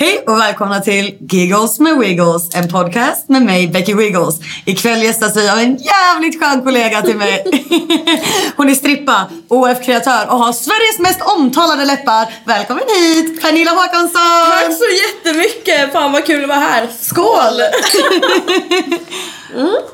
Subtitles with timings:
[0.00, 4.40] Hej och välkomna till Giggles med Wiggles, en podcast med mig Becky Wiggles.
[4.64, 7.44] Ikväll gästas vi av en jävligt skön kollega till mig.
[8.56, 12.34] Hon är strippa, OF-kreatör och har Sveriges mest omtalade läppar.
[12.44, 14.50] Välkommen hit Pernilla Håkansson!
[14.50, 15.92] Tack så jättemycket!
[15.92, 16.88] Fan vad kul att vara här.
[17.00, 17.60] Skål!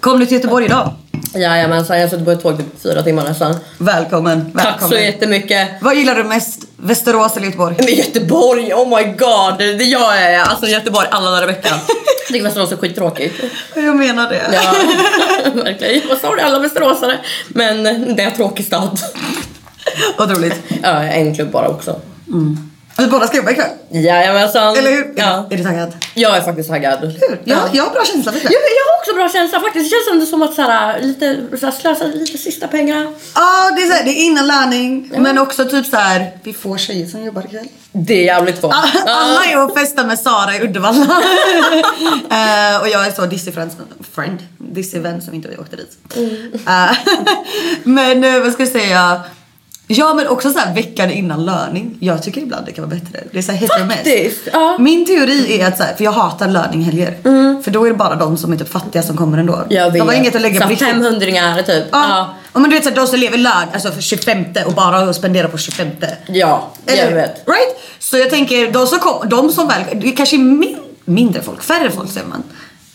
[0.00, 0.92] Kom du till Göteborg idag?
[1.34, 3.56] Jajamensan, jag har suttit på ett tåg typ fyra timmar nästan.
[3.78, 4.78] Välkommen, välkommen.
[4.78, 5.68] Tack så jättemycket.
[5.80, 6.64] Vad gillar du mest?
[6.76, 7.76] Västerås eller Göteborg?
[7.78, 9.58] Men Göteborg, oh my god.
[9.58, 11.78] Det jag är alltså Göteborg alla dagar i veckan.
[12.28, 13.34] Jag tycker Västerås är skittråkigt.
[13.74, 14.42] Jag menar det.
[14.52, 14.74] Ja,
[15.62, 16.08] verkligen.
[16.08, 17.18] Vad sa du alla västeråsare?
[17.48, 17.82] Men
[18.16, 19.00] det är en tråkig stad.
[20.18, 20.62] Otroligt.
[20.82, 22.00] Ja, en klubb bara också.
[22.98, 23.70] Vi båda ska jobba ikväll.
[23.90, 24.76] Jajamensan.
[24.76, 25.12] Eller hur?
[25.16, 25.46] Ja.
[25.50, 25.92] Är du taggad?
[26.14, 27.00] Jag är faktiskt taggad.
[27.00, 27.40] Hur?
[27.44, 28.52] Ja, jag har bra känsla för ikväll.
[28.52, 29.84] Jag, jag har också bra känsla faktiskt.
[29.84, 33.14] Det känns ändå som att så här, lite, så här, slösa lite sista pengar.
[33.34, 35.12] Ja, det är, så här, det är innan lärning.
[35.18, 36.30] Men också typ så här.
[36.42, 37.68] vi får tjejer som jobbar ikväll.
[37.92, 38.74] Det är jävligt svårt.
[39.06, 41.06] Alla är och festar med Sara i Uddevalla.
[42.30, 43.76] Eh, och jag är så Disney friends,
[44.14, 44.38] friend.
[44.58, 45.98] Disney vän som inte åkte dit.
[46.66, 46.96] Eh,
[47.84, 49.20] men eh, vad ska jag säga?
[49.88, 51.96] Ja men också så här veckan innan löning.
[52.00, 53.20] Jag tycker ibland det kan vara bättre.
[53.32, 53.96] Det är så här hit or miss.
[53.96, 54.76] Faktiskt, ja.
[54.78, 57.16] Min teori är att så här, för jag hatar löninghelger.
[57.62, 59.64] För då är det bara de som är typ fattiga som kommer ändå.
[59.68, 60.16] Jag de har vet.
[60.16, 60.88] inget att lägga på riktigt.
[60.88, 61.84] 500 typ.
[61.92, 62.34] Ja.
[62.52, 65.12] Och men du vet så här, de som lever lön, alltså för 25 och bara
[65.12, 65.88] spenderar på 25.
[66.26, 67.30] Ja, jag Eller, vet.
[67.46, 67.80] Right?
[67.98, 71.62] Så jag tänker, de som, kom, de som väl, det kanske är min, mindre folk,
[71.62, 72.42] färre folk säger man.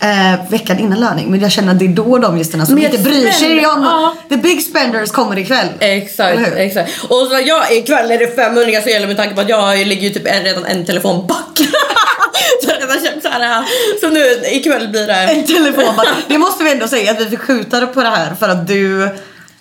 [0.03, 1.31] Eh, veckan innan löning.
[1.31, 3.83] Men jag känner att det är då de gästerna som Mer inte bryr sig om...
[3.83, 4.15] ja.
[4.29, 5.67] The big spenders kommer ikväll.
[5.79, 7.03] Exakt, exakt.
[7.03, 10.01] Och så jag, ikväll är det 500 så gäller med tanke på att jag ligger
[10.01, 11.57] ju typ en, redan en telefon back.
[12.63, 13.65] så jag redan köpt så här.
[14.01, 15.13] Så nu ikväll blir det...
[15.13, 16.07] En telefon bara.
[16.27, 19.09] Det måste vi ändå säga att vi fick skjuta på det här för att du...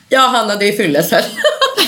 [0.08, 1.24] Jag hamnade i fyllecell.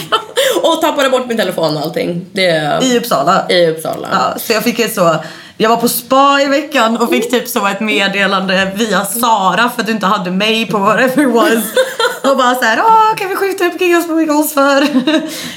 [0.63, 2.27] och tappade bort min telefon och allting.
[2.33, 3.47] Det, I Uppsala.
[3.49, 4.09] I Uppsala.
[4.13, 5.17] Ja, så jag fick ett så...
[5.63, 9.81] Jag var på spa i veckan och fick typ så ett meddelande via Sara för
[9.81, 11.65] att du inte hade mig på whatever it was.
[12.31, 14.87] Och bara såhär, åh kan vi skjuta upp Giggles på Wiggles för?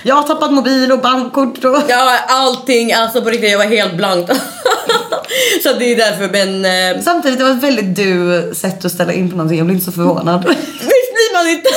[0.04, 1.78] Jag har tappat mobil och bankkort och...
[1.88, 4.29] Ja, allting, alltså på riktigt, jag var helt blank.
[5.64, 6.66] så det är därför, men...
[6.66, 9.76] eh, Samtidigt det var ett väldigt du sätt att ställa in på någonting, jag blir
[9.76, 10.46] inte så förvånad.
[10.47, 11.70] Visst blir man inte?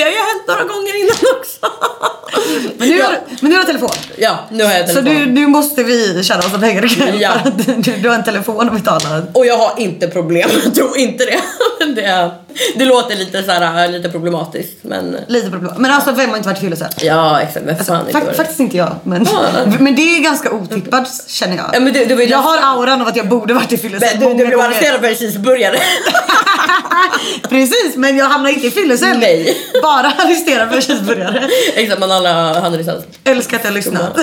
[0.00, 1.58] Det har ju hänt några gånger innan också.
[2.78, 3.04] Men nu, ja.
[3.06, 3.88] har, men nu har du telefon.
[4.18, 5.14] ja, nu har jag Så telefon.
[5.14, 7.32] nu, nu måste vi tjäna massa pengar ikväll Ja.
[7.76, 9.22] du, du har en telefon att betala.
[9.32, 11.40] Och jag har inte problem, jag tror inte det.
[11.94, 12.30] det,
[12.76, 15.72] det låter lite, så här, lite problematiskt men Lite problem.
[15.78, 16.88] Men alltså vem har inte varit fyllecell?
[17.02, 17.66] ja exakt.
[17.66, 18.96] Men fan inte Fak- vad det- faktiskt inte jag.
[19.02, 19.26] Men,
[19.80, 21.70] men det är ganska otippat känner jag.
[21.72, 24.34] Ja, men du, du jag har auran av att jag borde varit i fyllecell du,
[24.34, 25.78] du blev arresterad för en cheeseburgare.
[27.48, 29.18] Precis, men jag hamnar inte i fyllecell.
[29.18, 29.56] Nej.
[29.82, 31.48] Bara arresterad för cheeseburgare.
[31.74, 33.02] exakt, men alla hade liksom...
[33.24, 34.18] Älskar att jag lyssnat.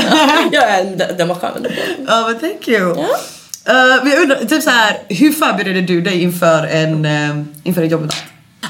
[0.52, 0.84] ja,
[1.18, 1.68] den, var skön.
[2.08, 2.92] Ja men thank you.
[2.92, 7.84] Uh, men jag undrar, typ så här, hur förbereder du dig inför en, uh, inför
[7.84, 8.18] ett jobb idag?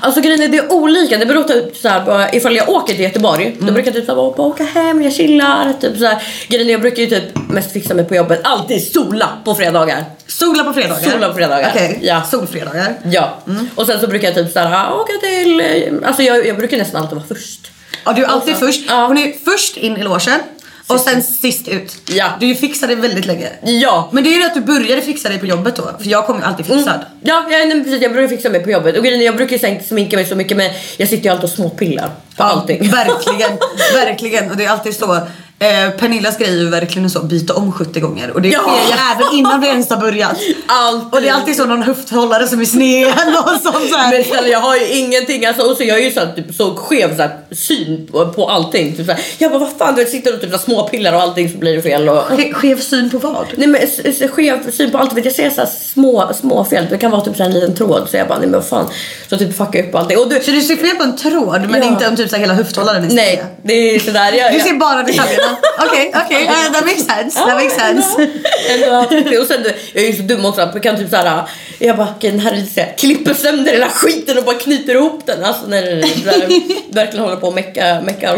[0.02, 3.04] Alltså grejen är det är olika, det beror typ såhär på ifall jag åker till
[3.04, 6.24] Göteborg då brukar jag typ såhär bara åka hem, jag chillar typ såhär.
[6.48, 10.06] Grejen är jag brukar ju typ mest fixa mig på jobbet, alltid sola på fredagar.
[10.28, 11.10] Sola på fredagar?
[11.12, 11.70] Sola på fredagar.
[11.76, 12.22] Okej, Ja.
[12.32, 12.94] solfredagar.
[13.12, 13.38] Ja,
[13.76, 16.78] och sen så brukar jag typ såhär ah, åka till, eh, alltså jag, jag brukar
[16.78, 17.60] nästan alltid vara först.
[18.06, 18.82] Ja du är alltid Alltså, först.
[18.90, 19.08] ja.
[19.08, 20.40] Hon är först in i logen
[20.88, 21.98] och sen sist ut.
[22.06, 22.26] Ja.
[22.40, 23.50] Du fixade väldigt länge.
[23.62, 24.10] Ja.
[24.14, 25.84] Men det är ju att du började fixa dig på jobbet då.
[25.84, 26.96] För jag kommer ju alltid fixad.
[26.96, 27.06] Mm.
[27.22, 29.88] Ja, jag, nej, precis, jag brukar fixa mig på jobbet och jag brukar ju inte
[29.88, 32.90] sminka mig så mycket men jag sitter ju alltid och småpillar på allting.
[32.92, 33.52] Verkligen,
[33.94, 34.52] verkligen.
[34.52, 35.20] Och det är alltid så.
[35.60, 38.60] Eh, Pernillas grej är ju verkligen så byta om 70 gånger och det Ja.
[38.60, 40.38] sker ju även innan vi ens har börjat.
[40.68, 41.14] Alltid.
[41.14, 43.08] Och det är alltid så någon höfthållare som är sned
[43.46, 43.98] och sånt så.
[44.12, 46.76] Men snälla jag har ju ingenting, alltså, och så jag är ju så, typ, så
[46.76, 48.96] skev så här, syn på, på allting.
[48.98, 51.22] Typ, så här, jag bara vad fan, du sitter och typ, så här, småpillar och
[51.22, 52.10] allting så blir det fel.
[52.10, 53.46] Och, Ske- Skev syn på vad?
[53.58, 53.82] nej men
[54.30, 56.86] skev syn på allt, jag ser så här, små, små fel.
[56.90, 58.70] Det kan vara typ så här, en liten tråd så jag bara nej men vad
[58.70, 58.88] fan.
[59.30, 60.18] Så typ fuckar jag upp allting.
[60.18, 61.88] Och du, Så du ser fel på en tråd men Ja.
[61.88, 63.46] inte om typ så här, hela höfthållaren är nej, sned?
[63.64, 64.32] det är sådär.
[64.34, 65.47] Jag, Du jag- ser bara detaljerna.
[65.88, 66.48] Okej, okej.
[66.74, 67.40] That makes sense.
[67.40, 68.28] That makes sense.
[68.70, 71.42] Ändå, och sen jag är ju så dum också, jag kan typ såhär,
[71.80, 75.46] jag bara den här såhär, klipper sönder hela skiten och bara knyter ihop den.
[75.46, 78.36] Alltså när där, verkligen håller på och mecka, mecka.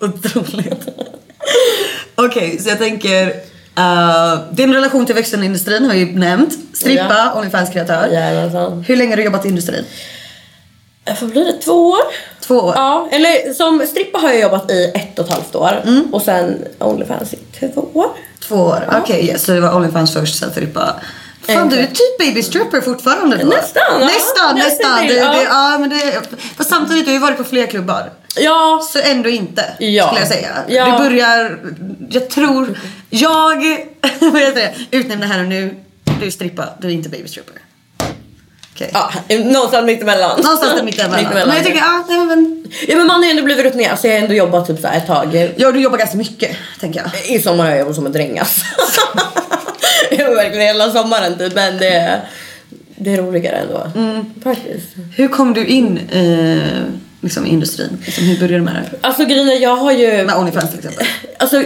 [0.00, 0.88] Otroligt.
[2.14, 3.26] Okej, så jag tänker...
[3.78, 6.54] Uh, din relation till vuxenindustrin har ju nämnt.
[6.74, 7.40] Strippa, Ja.
[7.40, 8.08] Onlyfans-kreatör.
[8.86, 9.84] Hur länge har du jobbat i industrin?
[11.20, 11.52] Vad blir det?
[11.52, 12.00] Två år?
[12.40, 12.72] Två år?
[12.76, 16.64] Ja, eller som strippa har jag jobbat i ett och ett halvt år och sen
[16.78, 17.38] Onlyfans i
[17.74, 18.08] två år.
[18.48, 20.94] Två år, okej yes, så det var Onlyfans först, sen strippa.
[21.46, 23.46] Fan du är typ baby stripper fortfarande då?
[23.46, 24.06] Nästan, ja.
[24.06, 25.32] Nästan, Nästan till, Det, ja.
[25.32, 26.20] det, ja, men det,
[26.56, 28.10] fast samtidigt, du har ju varit på fler klubbar.
[28.36, 30.06] Ja, Så ändå inte, Ja.
[30.06, 30.48] skulle jag säga.
[30.68, 30.84] Ja.
[30.84, 31.58] Det börjar,
[32.10, 32.78] jag tror,
[33.10, 33.56] jag,
[34.20, 35.74] vad heter det, utnämner här och nu,
[36.20, 37.54] du är strippa, du är inte baby stripper.
[38.74, 38.90] Okej.
[38.92, 40.40] ja någonstans mittemellan.
[40.40, 41.22] Någonstans mittemellan.
[41.22, 41.48] Mittemellan.
[41.48, 44.06] Men jag tycker, ja, nej, men, Ja men man har ju ändå blivit rutinerad så
[44.06, 45.52] jag har ändå jobbat typ så ett tag.
[45.56, 47.36] ja du jobbar ganska mycket, tänker jag.
[47.36, 48.64] I sommar har jag jobbat som en dräng alltså.
[50.10, 52.20] Jag verkligen hela sommaren typ men det,
[52.96, 53.90] det är roligare ändå.
[53.96, 54.24] Mm.
[54.44, 54.86] Faktiskt.
[55.16, 56.82] Hur kom du in eh,
[57.20, 58.02] liksom, i industrin?
[58.04, 58.98] Liksom, hur började du med det?
[59.00, 60.24] Alltså grejen jag har ju...
[60.24, 61.06] Med Onlyfans till exempel.
[61.38, 61.64] Alltså,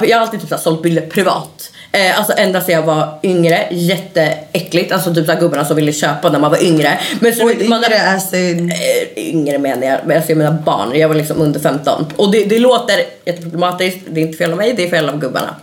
[0.00, 1.72] jag har alltid typ så här sålt bilder privat.
[1.92, 4.92] Eh, alltså ända sedan jag var yngre, jätteäckligt.
[4.92, 6.98] Alltså typ såhär gubbarna som ville köpa när man var yngre.
[7.20, 8.72] Men så, Och man, yngre as in...
[8.72, 10.98] Eh, yngre menar jag, men alltså jag menar barn.
[10.98, 12.12] Jag var liksom under 15.
[12.16, 15.18] Och det, det låter jätteproblematiskt, det är inte fel av mig, det är fel av
[15.18, 15.54] gubbarna.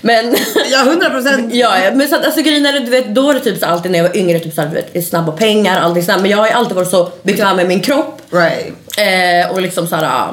[0.00, 0.36] Men...
[0.70, 1.54] Ja, 100 procent.
[1.54, 3.92] Ja, men så att, alltså grejen är, du vet, då var det typ så alltid
[3.92, 6.18] när jag var yngre, typ så här, du vet, snabba pengar, allting sådär.
[6.18, 8.20] Men jag har ju alltid varit så bekväm med min kropp.
[8.30, 8.74] Right.
[8.98, 10.32] Eh, och liksom såhär.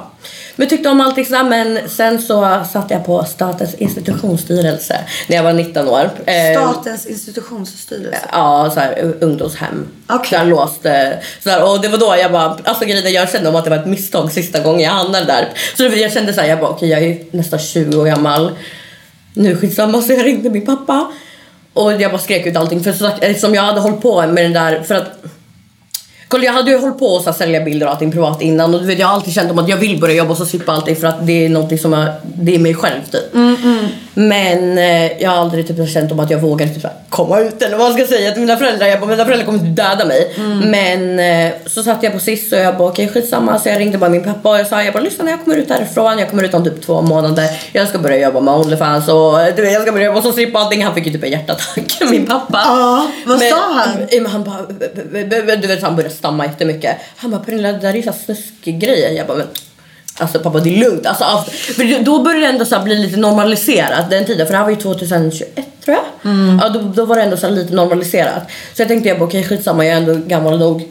[0.56, 5.44] Men tyckte om allting sådär men sen så satt jag på Statens institutionsstyrelse när jag
[5.44, 6.10] var 19 år.
[6.26, 8.20] Eh, Statens institutionsstyrelse.
[8.32, 9.88] Ja, så här, ungdomshem.
[10.08, 10.30] Okej.
[10.30, 13.50] Så jag låste, så här, och det var då jag bara, alltså är, jag kände
[13.50, 15.50] om att det var ett misstag sista gången jag hamnade där.
[15.78, 18.52] Så jag kände så här, jag bara okej jag är nästan 20 år gammal.
[19.34, 21.12] Nu skitsamma så jag ringde min pappa.
[21.74, 24.54] Och jag bara skrek ut allting för så, eftersom jag hade hållit på med den
[24.54, 25.24] där, för att
[26.34, 28.88] Kolla jag hade ju hållit på att sälja bilder och allting privat innan och du
[28.88, 30.96] vet, jag har alltid känt om att jag vill börja jobba och så slippa allting
[30.96, 33.36] för att det är någonting som jag, det är mig själv typ.
[33.36, 33.86] Mm, mm.
[34.14, 37.78] Men eh, jag har aldrig typ känt om att jag vågar typ, komma ut eller
[37.78, 38.88] vad man ska säga till mina föräldrar.
[38.88, 40.34] Jag bara, mina föräldrar kommer döda mig.
[40.66, 43.98] Men eh, så satt jag på sist och jag bara okej skitsamma så jag ringde
[43.98, 46.30] bara min pappa och jag sa jag bara lyssna när jag kommer ut härifrån, jag
[46.30, 47.50] kommer ut om typ två månader.
[47.72, 50.60] Jag ska börja jobba med Onlyfans och du vet, jag ska börja jobba som strippa
[50.60, 50.84] allting.
[50.84, 52.62] Han fick ju typ en hjärtattack min pappa.
[52.66, 54.26] Ja, vad Men- sa han?
[54.26, 54.62] Han bara,
[55.56, 56.98] du vet han började stamma jättemycket.
[57.18, 59.12] Han bara Pernilla det där är ju så här snuskig grejer.
[59.12, 59.48] Jag bara men
[60.18, 61.06] Alltså pappa det är lugnt.
[61.06, 64.48] Alltså, för då började det ändå så bli lite normaliserat den tiden.
[64.48, 66.34] För det här var ju 2021 tror jag.
[66.62, 68.44] Ja, då, då var det ändå så lite normaliserat.
[68.74, 70.90] Så jag tänkte jag bara okej skitsamma jag är ändå gammal nog.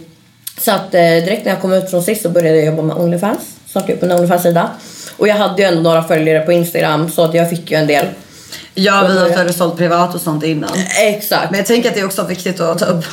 [0.58, 2.96] Så att eh, direkt när jag kom ut från sist så började jag jobba med
[2.96, 3.40] Onlyfans.
[3.66, 4.70] Startade upp en Onlyfans-sida.
[5.16, 7.86] Och jag hade ju ändå några följare på Instagram så att jag fick ju en
[7.86, 8.06] del.
[8.74, 10.70] Ja, vi har före sålt privat och sånt innan.
[11.00, 11.50] Exakt.
[11.50, 13.04] Men jag tänker att det är också viktigt att ta upp.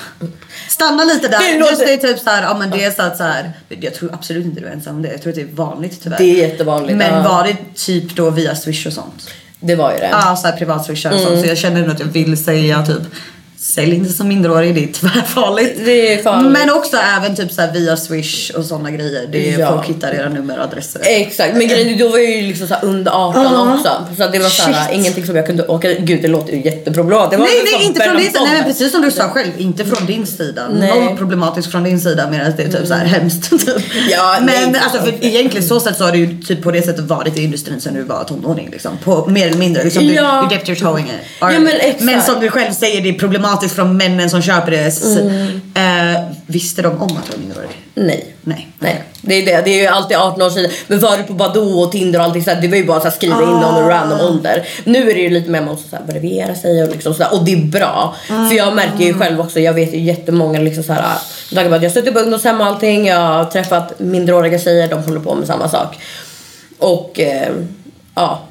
[0.80, 1.60] Stanna lite Det där.
[1.60, 3.52] låter- Just det är typ så här, ja men det är så att så här,
[3.70, 5.12] jag tror absolut inte du är ensam om det.
[5.12, 6.18] Jag tror att det är vanligt tyvärr.
[6.18, 6.98] Det är jättevanligt.
[6.98, 7.30] Men ja.
[7.30, 9.30] var det typ då via swish och sånt?
[9.60, 10.10] Det var ju det.
[10.12, 11.42] Ja, så här privat swish och sånt.
[11.42, 13.02] Så jag känner nog att jag vill säga typ
[13.76, 15.80] Sälj inte som minderårig, det är tvärfarligt.
[15.86, 16.52] Det är farligt.
[16.52, 19.28] Men också även typ så här via swish och sådana grejer.
[19.32, 19.72] Det är Ja.
[19.74, 21.02] Folk hittar era nummer och adresser.
[21.06, 23.74] Exakt, men grejen då var jag ju liksom så här under 18 Ja.
[23.76, 23.90] också.
[24.18, 25.94] Så det var så här, ingenting som jag kunde åka...
[25.94, 27.32] Gud det låter ju jätteproblematiskt.
[27.32, 28.40] Det var Nej, nej inte från din sida.
[28.44, 29.50] Nej, men precis som du sa själv.
[29.58, 30.62] Inte från din sida.
[30.74, 30.92] Nej.
[30.92, 31.06] Mm.
[31.06, 33.50] Noll problematiskt från din sida medan det är typ så här hemskt.
[33.66, 33.84] Typ.
[34.12, 34.82] Ja, men nej.
[34.84, 37.44] alltså för egentligen så sätt så har du ju typ på det sättet varit i
[37.44, 38.92] industrin sen du var tonåring liksom.
[39.04, 39.84] På mer eller mindre.
[39.84, 40.48] Liksom, du, Ja.
[40.50, 41.12] du dipped your toe in it.
[41.40, 42.02] Ja, men exakt.
[42.02, 44.78] men som du själv säger det är problematiskt från männen som köper det.
[44.80, 45.18] S-
[45.76, 47.70] Eh, visste de om att du var minderårig?
[47.94, 48.36] Nej.
[48.42, 48.68] Nej.
[48.80, 49.62] Nej, det är det.
[49.66, 50.72] Det är ju alltid 18 års tid.
[50.88, 53.10] Men förut på Badoo och Tinder och allting så här, det var ju bara här,
[53.10, 53.90] skriva in någon Ah.
[53.90, 54.68] random ålder.
[54.84, 57.24] Nu är det ju lite mer man måste så här, verifiera sig och liksom så
[57.24, 58.16] här, och det är bra.
[58.28, 61.70] För jag märker ju själv också, jag vet ju jättemånga liksom så här, med tanke
[61.70, 65.04] på att jag har suttit på ungdomshem och allting, jag har träffat minderåriga tjejer, de
[65.04, 65.98] håller på med samma sak.
[66.80, 67.50] Och eh,
[68.16, 68.42] ja,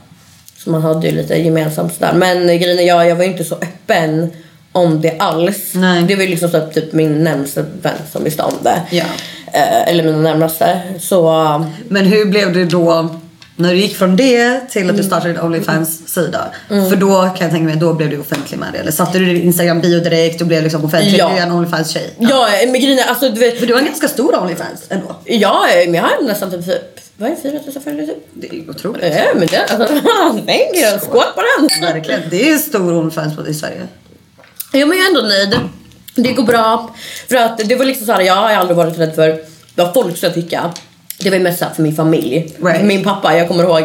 [0.65, 2.13] så man hade ju lite gemensamt sådär.
[2.15, 4.31] Men grejen är, jag, jag var ju inte så öppen
[4.73, 5.57] om det alls.
[5.75, 6.03] Nej.
[6.03, 8.83] Det var ju liksom så att typ min närmsta vän som visste om det.
[8.91, 9.05] Ja.
[9.53, 10.81] Eh, eller mina närmaste.
[11.01, 13.09] Så Men hur blev det då
[13.57, 14.97] när du gick från det till att Mm.
[14.97, 16.41] du startade din Onlyfans-sida?
[16.69, 18.79] För då kan jag tänka mig då blev du offentlig med det.
[18.79, 21.19] Eller satte du din Instagram bio direkt och blev liksom offentlig?
[21.19, 21.29] Ja.
[21.35, 22.11] Du är en Onlyfans-tjej.
[22.19, 23.59] ja, men grejen alltså du vet.
[23.59, 25.17] För du har en ganska stor Onlyfans ändå.
[25.25, 26.65] Ja, men jag har nästan typ,
[27.17, 28.17] vad är det, 4000 följare typ?
[28.35, 29.05] Det är otroligt.
[29.17, 29.87] Ja, men det, alltså,
[30.47, 31.81] thank you, skål på den!
[31.93, 32.21] Verkligen.
[32.31, 33.83] Det är stor Onlyfans på- i Sverige.
[34.73, 35.59] Ja men jag är ändå nöjd.
[36.15, 36.95] Det går bra.
[37.29, 39.39] För att det var liksom så här, jag har aldrig varit rädd för
[39.75, 40.71] vad folk ska tycka.
[41.21, 42.53] Det var mest för min familj.
[42.63, 42.85] Right.
[42.85, 43.83] Min pappa, jag kommer ihåg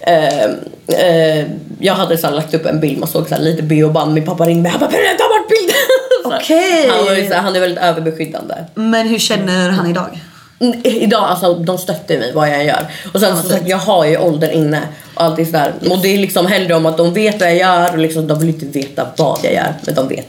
[0.00, 0.44] eh,
[0.86, 1.46] eh,
[1.80, 4.14] jag hade så här lagt upp en bild, man såg så här lite bioband.
[4.14, 5.76] Min pappa ringde mig, han bara "Pernilla, ta bort bilden!
[6.42, 6.88] Okej.
[6.88, 8.54] Han, var så här, han är väldigt överbeskyddande.
[8.74, 10.20] Men hur känner han idag?
[10.60, 12.86] Mm, Idag, alltså de stöttar mig vad jag gör.
[13.14, 14.82] Och sen så, jag har ju åldern inne
[15.18, 15.74] och allt sådär.
[15.90, 18.38] Och det är liksom hellre om att de vet vad jag gör och liksom, de
[18.38, 19.74] vill inte veta vad jag gör.
[19.86, 20.28] Men de vet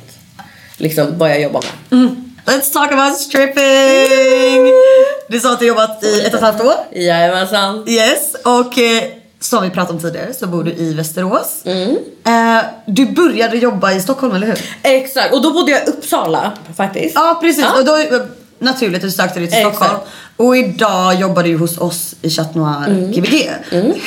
[0.78, 2.16] liksom vad jag jobbar med.
[2.46, 4.74] Let's talk about stripping!
[5.30, 6.74] Du sa att du jobbat i ett och ett halvt år.
[6.92, 7.90] Jajamensan.
[7.90, 9.04] Yes, och eh,
[9.40, 11.62] som vi pratade om tidigare så bor du i Västerås.
[11.66, 11.98] Mm.
[12.26, 14.60] Eh, du började jobba i Stockholm, eller hur?
[14.84, 17.16] Exakt, och då bodde jag i Uppsala faktiskt.
[17.16, 17.66] Ja, precis.
[17.66, 17.80] Ja.
[17.80, 18.26] Och då
[18.60, 20.08] naturligt att du sökte dig till Exakt.
[20.40, 23.12] Och idag jobbar du hos oss i Chat Noir Mm.
[23.12, 23.50] Gbg.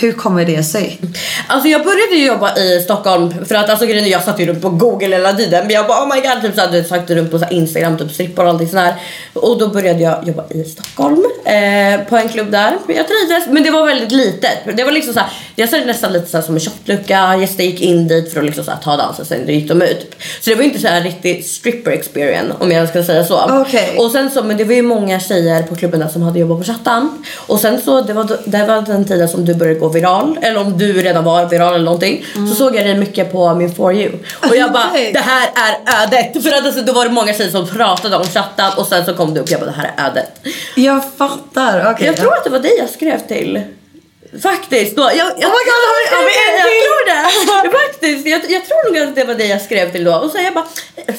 [0.00, 1.00] Hur kommer det sig?
[1.46, 4.62] Alltså jag började ju jobba i Stockholm för att alltså grejen jag satt ju runt
[4.62, 7.38] på google hela tiden men jag bara oh my god typ såhär, sökte runt på
[7.38, 8.94] så här instagram typ strippor och allting sådär.
[9.32, 12.78] Och då började jag jobba i Stockholm eh, på en klubb där.
[12.88, 14.76] Jag trivdes men det var väldigt litet.
[14.76, 18.08] Det var liksom såhär, jag såg nästan lite såhär som en shotlucka, gäster gick in
[18.08, 20.14] dit för att liksom såhär, ta dansen sen gick de ut.
[20.40, 23.60] Så det var inte såhär riktig stripper experience om jag ska säga så.
[23.60, 23.96] Okej.
[23.98, 26.59] Och sen så, men det var ju många tjejer på klubben där som hade jobbat
[26.59, 27.25] på chattan.
[27.47, 30.38] Och sen så, det var, det var den tiden som du började gå viral.
[30.43, 32.25] Eller om du redan var viral eller någonting.
[32.49, 34.12] Så såg jag dig mycket på min For You.
[34.49, 36.43] Och jag bara, det här är ödet.
[36.43, 39.14] För att alltså, då var det många tjejer som pratade om chattan och sen så
[39.14, 40.31] kom du upp och jag bara, det här är ödet.
[40.76, 41.91] Jag fattar.
[41.93, 42.07] Okej.
[42.07, 43.61] Jag tror att det var dig jag skrev till.
[44.43, 44.97] Faktiskt.
[44.97, 46.83] Då, jag, jag, Oh God, har vi- har vi en jag, till?
[46.87, 47.71] tror det.
[47.79, 48.26] Faktiskt.
[48.26, 50.14] Jag, jag tror nog att det var dig jag skrev till då.
[50.14, 50.64] Och så jag bara,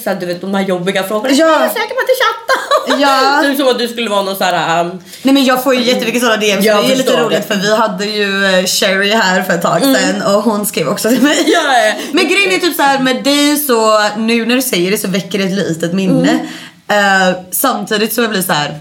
[0.04, 1.34] så här, du vet de här jobbiga frågorna.
[1.34, 1.48] Ja.
[1.48, 2.62] Jag är säker på att det är chatten.
[2.88, 3.44] Ja.
[3.44, 4.82] typ som att du skulle vara någon så här...
[4.82, 6.66] Um, Nej men jag får ju jättemycket sådana DMs.
[6.66, 7.56] Det är lite roligt det.
[7.56, 11.10] för vi hade ju eh, Sherry här för ett tag sedan och hon skrev också
[11.10, 11.38] till mig.
[11.48, 11.94] Ja, ja.
[12.12, 15.08] Men grejen är typ så här med dig så nu när du säger det så
[15.08, 16.40] väcker det ett litet minne.
[16.88, 18.80] Eh, samtidigt så blir så här.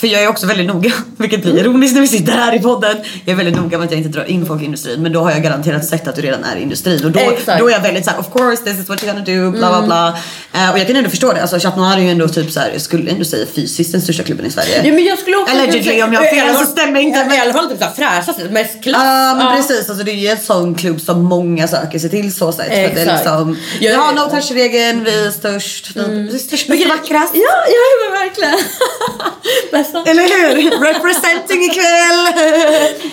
[0.00, 2.96] För jag är också väldigt noga, vilket blir ironiskt när vi sitter här i podden.
[3.24, 5.20] Jag är väldigt noga med att jag inte drar in folk i industrin men då
[5.20, 7.58] har jag garanterat sett att du redan är i industrin och då, Exakt.
[7.60, 9.82] då är jag väldigt såhär of course this is what you're gonna do bla bla
[9.86, 10.18] bla.
[10.62, 12.70] Eh, och jag kan ändå förstå det, alltså Chat Noir är ju ändå typ såhär,
[12.72, 14.82] jag skulle ändå säga fysiskt den största klubben i Sverige.
[14.86, 15.54] Ja men jag skulle också...
[15.56, 18.50] Allegedly, om jag har fel så stämmer inte, men- I alla fall typ såhär fräschast,
[18.50, 19.02] mest klass.
[19.04, 19.52] Ja men Ja.
[19.56, 22.66] precis, alltså det är ju en sån klubb som många söker sig till så sätt.
[22.66, 23.18] För att det är Exakt.
[23.24, 26.00] liksom, Jag- vi har no touch-regeln, vi är störst, vi
[26.34, 27.32] är störst, och vackrast.
[27.34, 28.58] Ja, ja men verkligen.
[29.92, 30.10] Bästa.
[30.10, 30.70] Eller hur?
[30.80, 32.20] Representing ikväll!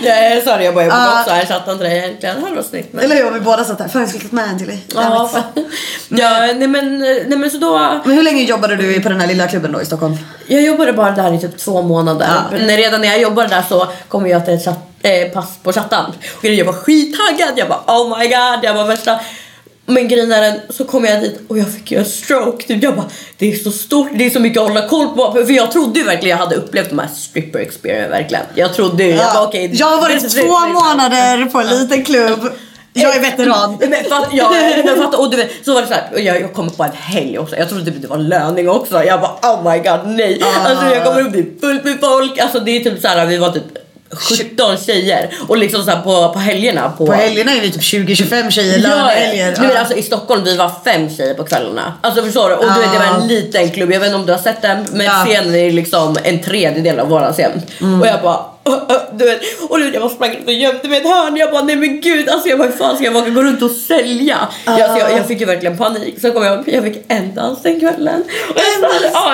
[0.01, 1.19] Ja, sorry jag bara jag Ja.
[1.21, 2.35] också ha chattat till dig egentligen.
[2.43, 2.93] Det varit snyggt.
[2.93, 3.05] Men...
[3.05, 3.27] Eller hur?
[3.27, 3.87] Om vi båda satt här.
[3.87, 4.85] Fan jag skulle med en till dig.
[4.93, 5.29] Ja,
[6.55, 8.01] nej, men, nej men så då.
[8.05, 10.17] Men hur länge jobbade du på den här lilla klubben då i Stockholm?
[10.47, 12.27] Jag jobbade bara där i typ två månader.
[12.51, 12.57] Ja.
[12.57, 15.73] När, redan när jag jobbade där så kom jag till ett chatt, eh, pass på
[15.73, 16.05] chatten.
[16.37, 17.53] Och jag var skittaggad.
[17.55, 18.59] Jag bara oh my god.
[18.63, 19.19] Jag var värsta.
[19.85, 22.67] Men grejen är den, så kom jag dit och jag fick ju en stroke.
[22.67, 22.83] Typ.
[22.83, 25.31] Jag bara, det är så stort, det är så mycket att hålla koll på.
[25.31, 28.43] För jag trodde ju verkligen jag hade upplevt de här stripper experience verkligen.
[28.55, 29.71] Jag trodde ju, jag bara okej.
[29.73, 32.51] jag har varit två månader på en liten klubb.
[32.93, 33.77] Jag är veteran.
[33.89, 34.51] Men fatt, ja,
[34.85, 36.91] men fatt, och du vet, så var det så här, jag, jag kom på en
[36.93, 37.55] helg också.
[37.55, 39.03] Jag trodde typ det var löning också.
[39.03, 40.41] Jag bara oh my god nej.
[40.43, 40.69] Ah.
[40.69, 42.37] Alltså jag kommer upp är fullt med folk.
[42.39, 46.33] Alltså det är typ så här, vi var typ 17 tjejer och liksom så på,
[46.33, 49.45] på helgerna på, På helgerna är vi typ 20-25 tjejer, Ja, lönehelger.
[49.45, 49.79] nej, men Ja.
[49.79, 51.93] alltså, I Stockholm vi var fem tjejer på kvällarna.
[52.01, 52.55] Alltså förstår du?
[52.55, 54.61] Och du vet, det var en liten klubb, jag vet inte om du har sett
[54.61, 55.25] den men Ja.
[55.27, 57.51] scenen är liksom en tredjedel av våran scen.
[58.01, 58.39] Och jag bara
[59.11, 61.37] du vet, och du vet, jag bara sprang och gömde mig i ett hörn.
[61.37, 63.61] Jag bara nej men gud alltså jag bara hur fan ska jag våga gå runt
[63.61, 64.47] och sälja?
[64.65, 66.21] Jag, alltså, jag, jag fick ju verkligen panik.
[66.21, 68.23] Så kom jag jag fick en dans den kvällen.
[68.49, 68.61] Och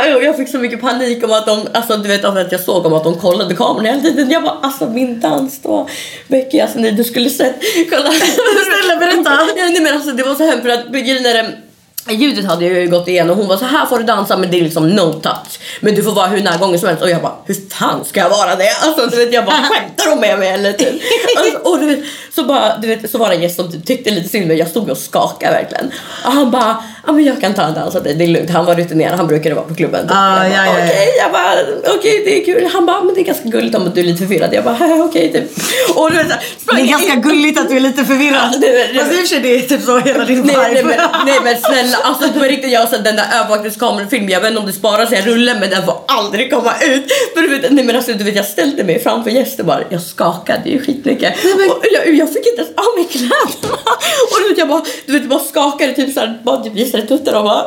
[0.07, 2.85] jag, ja, fick så mycket panik om att de, alltså du vet att jag såg
[2.85, 4.31] om att de kollade kameran hela tiden.
[4.31, 5.89] Jag bara alltså min dans då.
[6.27, 7.55] Becky alltså nej du skulle sett.
[7.89, 8.11] Kolla.
[8.11, 9.47] Snälla berätta.
[9.55, 11.70] Ja, nej, men alltså, det var så hemskt för att grejen är
[12.09, 14.57] Ljudet hade jag ju gått igenom hon var så här får du dansa men det
[14.57, 15.59] är liksom no touch.
[15.79, 18.29] Men du får vara hur närgången som helst och jag bara hur fan ska jag
[18.29, 18.71] vara det?
[18.81, 21.01] Alltså du vet jag bara skämtar hon med mig eller typ.
[21.37, 21.99] Alltså, och du vet
[22.35, 24.57] så bara du vet så var det en gäst som typ tyckte lite synd men
[24.57, 25.91] jag stod och skakade verkligen.
[26.25, 28.49] Och han bara ja men jag kan ta en dans åt dig det är lugnt.
[28.49, 30.07] Han var rutinerad han brukade vara på klubben.
[30.09, 30.85] Ah, jag bara, ja, ja, ja.
[30.85, 31.51] okej jag bara
[31.97, 32.69] okej det är kul.
[32.73, 34.53] Han bara men det är ganska gulligt om du är lite förvirrad.
[34.53, 35.43] Jag bara "Haha, okej typ.
[35.95, 36.41] Och du vet så här,
[36.75, 38.41] Det är ganska gulligt att du är lite förvirrad.
[38.41, 41.39] Fast i och för sig det är typ så hela din Nej, nej, men, nej
[41.43, 44.67] men snälla, alltså på riktigt jag har sett den där övervakningskamerafilmen, jag vet inte om
[44.67, 47.03] det sparas i en rulle men den får aldrig komma ut.
[47.35, 50.01] För du vet, nej men alltså du vet jag ställde mig framför gäster bara, jag
[50.01, 51.33] skakade ju skitmycket.
[51.69, 53.77] Och jag, jag fick inte ens av mig kläderna.
[54.31, 56.75] Och du vet jag bara, du vet, bara skakade typ såhär, bara typ
[57.07, 57.65] tuttarna och bara.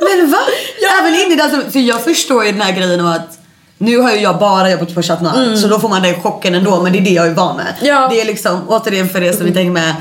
[0.00, 0.38] Men va?
[0.80, 0.88] Ja.
[1.00, 3.38] Även in i det, för jag förstår ju den här grejen om att
[3.78, 6.54] nu har ju jag bara jobbat på Chat Noir så då får man den chocken
[6.54, 7.74] ändå men det är det jag är van med.
[7.80, 7.94] Mm.
[7.94, 8.08] Ja.
[8.08, 9.94] Det är liksom, återigen för er som inte hänger med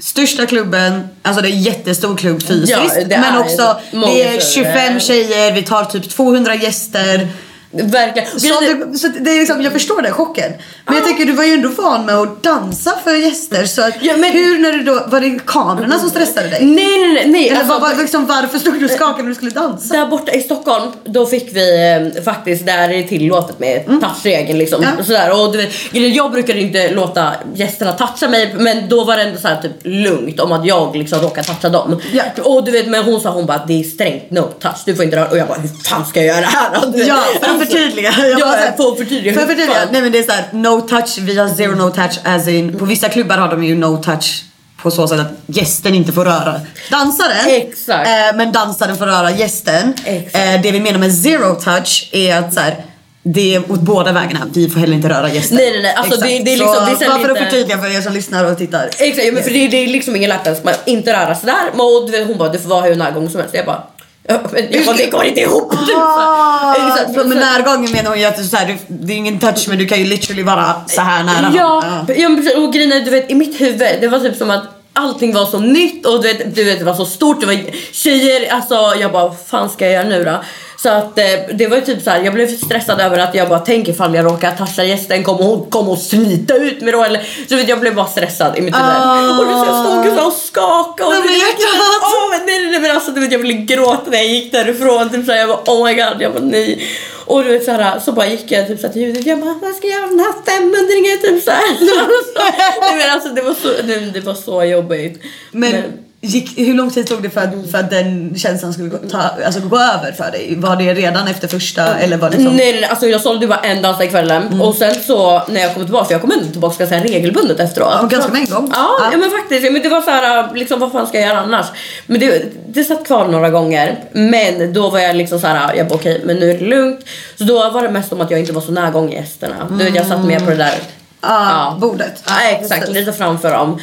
[0.00, 4.40] Största klubben, alltså det är en jättestor klubb fysiskt Ja, men också det är tjejer.
[4.40, 7.28] 25 tjejer, vi tar typ 200 gäster.
[7.70, 8.28] Verkligen.
[8.40, 10.52] Så, det, så det är liksom, jag förstår den chocken.
[10.86, 13.94] Men jag tänker du var ju ändå van med att dansa för gäster så att,
[14.00, 16.64] Ja, men- hur när du då, var det kamerorna som stressade dig?
[16.64, 17.28] Nej nej nej.
[17.28, 19.94] nej Eller alltså, var, var, liksom, varför stod du och skakade när du skulle dansa?
[19.94, 24.58] Där borta i Stockholm, då fick vi eh, faktiskt, där är det tillåtet med touchregeln
[24.58, 24.82] liksom.
[24.82, 24.94] Mm.
[24.98, 25.04] Ja.
[25.04, 25.42] Sådär.
[25.42, 25.70] Och du vet,
[26.14, 30.40] jag brukar inte låta gästerna toucha mig men då var det ändå såhär typ lugnt
[30.40, 32.00] om att jag liksom råkar toucha dem.
[32.12, 32.22] Ja.
[32.42, 35.04] Och du vet, men hon sa hon bara det är strängt no touch, du får
[35.04, 35.28] inte röra.
[35.28, 38.12] Och jag bara hur fan ska jag göra det här för att alltså, förtydliga.
[38.28, 39.34] Jag bara förtydliga.
[39.34, 42.18] För förtydliga, fan- nej men det är såhär no touch, vi har zero no touch
[42.24, 44.42] as in, på vissa klubbar har de ju no touch
[44.82, 46.60] på så sätt att gästen inte får röra
[46.90, 47.46] dansaren.
[47.46, 48.08] Exakt.
[48.08, 49.94] Eh, men dansaren får röra gästen.
[50.04, 52.76] Eh, det vi menar med zero touch är att så här,
[53.22, 54.40] det är åt båda vägarna.
[54.54, 55.56] Vi får heller inte röra gästen.
[55.56, 57.38] Nej, nej, nej, alltså det- det är liksom- så, det är så bara för att
[57.38, 58.86] förtydliga för er som lyssnar och tittar.
[58.98, 61.54] Exakt, ja, men för det, det är liksom ingen att man inte röra sådär.
[61.72, 63.54] Och hon bara du får vara hur närgången som helst.
[63.54, 63.82] Jag bara,
[64.28, 64.38] ja,
[64.86, 65.74] men det går inte ihop.
[65.96, 66.88] Här.
[66.88, 69.64] Exakt, med så- närgången menar hon ju att så här, du- det är ingen touch
[69.68, 71.52] men du kan ju literally vara så här nära.
[71.56, 72.28] Ja, ja.
[72.28, 72.54] men precis.
[72.56, 74.62] och grejen är, du vet i mitt huvud, det var typ som att
[74.92, 77.58] allting var så nytt och du vet, du vet det var så stort, det var
[77.92, 80.42] tjejer, alltså jag bara vad fan ska jag göra nu då?
[80.82, 83.48] Så att eh, det var ju typ så här, jag blev stressad över att jag
[83.48, 87.04] bara tänk ifall jag råkar toucha gästen, kommer hon kommer och slita ut mig då
[87.04, 87.28] eller?
[87.48, 88.90] Så vet, jag blev bara stressad i mitt huvud.
[88.90, 89.38] Ah.
[89.38, 92.02] Och du jag stod och och skakade och men vet, hjärtat.
[92.02, 94.52] Åh, men nej, nej, nej men alltså du vet jag ville gråta när jag gick
[94.52, 95.10] därifrån.
[95.10, 96.82] Typ så här, jag bara oh my god, jag bara nej.
[97.26, 99.26] Och du vet så här, så bara gick jag typ så här till ljudet.
[99.26, 101.18] Jag bara vad ska jag göra den här femhundringen?
[101.18, 101.62] Typ så här.
[102.80, 105.22] nej, men alltså det var så, det, det var så jobbigt.
[105.50, 105.82] Men,
[106.20, 109.18] gick, hur lång tid tog det för att, för att den känslan skulle gå, ta,
[109.46, 110.54] alltså gå över för dig?
[110.58, 112.44] Var det redan efter första eller var det som...
[112.44, 115.60] Nej, nej, nej, alltså jag sålde bara en dans i kvällen och sen så när
[115.60, 117.88] jag kom tillbaka, för jag kom ändå tillbaka ska jag säga, regelbundet efteråt.
[118.00, 118.70] Ja, ganska med en gång.
[118.74, 119.08] Ja, Ja.
[119.12, 119.18] ja.
[119.18, 119.72] men faktiskt.
[119.72, 121.66] Men det var så här, liksom vad fan ska jag göra annars?
[122.06, 124.04] Men det, det satt kvar några gånger.
[124.12, 127.00] Men då var jag liksom så här, jag bara okej, men nu är det lugnt.
[127.38, 129.54] Så då var det mest om att jag inte var så närgång gästerna.
[129.78, 130.74] Du vet, jag satt mer på det där.
[131.20, 132.22] Ja, bordet.
[132.26, 133.80] Ja, exakt, lite framför dem.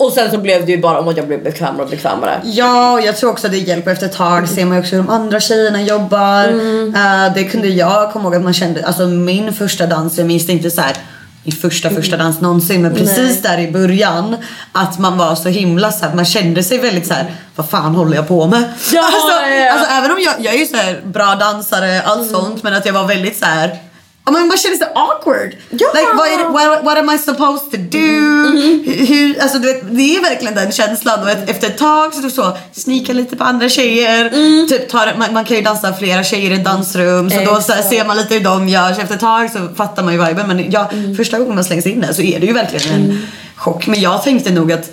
[0.00, 2.40] Och sen så blev det ju bara om att jag blev bekvämare och bekvämare.
[2.44, 4.48] Ja, och jag tror också det hjälper efter ett tag.
[4.48, 6.44] ser man ju också hur de andra tjejerna jobbar.
[6.48, 6.94] Mm.
[6.94, 10.46] Eh, det kunde jag komma ihåg att man kände, alltså min första dans, jag minns
[10.46, 10.96] det inte så här
[11.44, 14.36] min första första dans någonsin men precis där i början
[14.72, 17.94] att man var så himla så här, man kände sig väldigt så här vad fan
[17.94, 18.62] håller jag på med?
[18.92, 19.72] Ja, alltså, ja, ja.
[19.72, 22.34] alltså även om jag, jag är ju så här bra dansare allt Mm.
[22.34, 23.78] sånt men att jag var väldigt så här
[24.24, 25.54] Man känner sig awkward.
[25.70, 25.88] Ja.
[25.94, 27.98] Like, what, är- what, what am I supposed to do?
[27.98, 28.84] Mm-hmm.
[28.84, 31.22] Hur- Hur, alltså, du vet, det är verkligen den känslan.
[31.22, 34.26] Och efter ett tag så, du så sneakar lite på andra tjejer.
[34.34, 34.68] Mm.
[34.68, 37.30] Typ tar, man, man kan ju dansa flera tjejer i ett dansrum.
[37.30, 38.94] Så då så här, ser man lite hur de gör.
[38.94, 40.46] Så efter ett tag så fattar man ju viben.
[40.48, 41.16] Men ja, Mm.
[41.16, 43.86] första gången man slängs in där så är det ju verkligen en chock.
[43.86, 44.90] Men jag tänkte nog att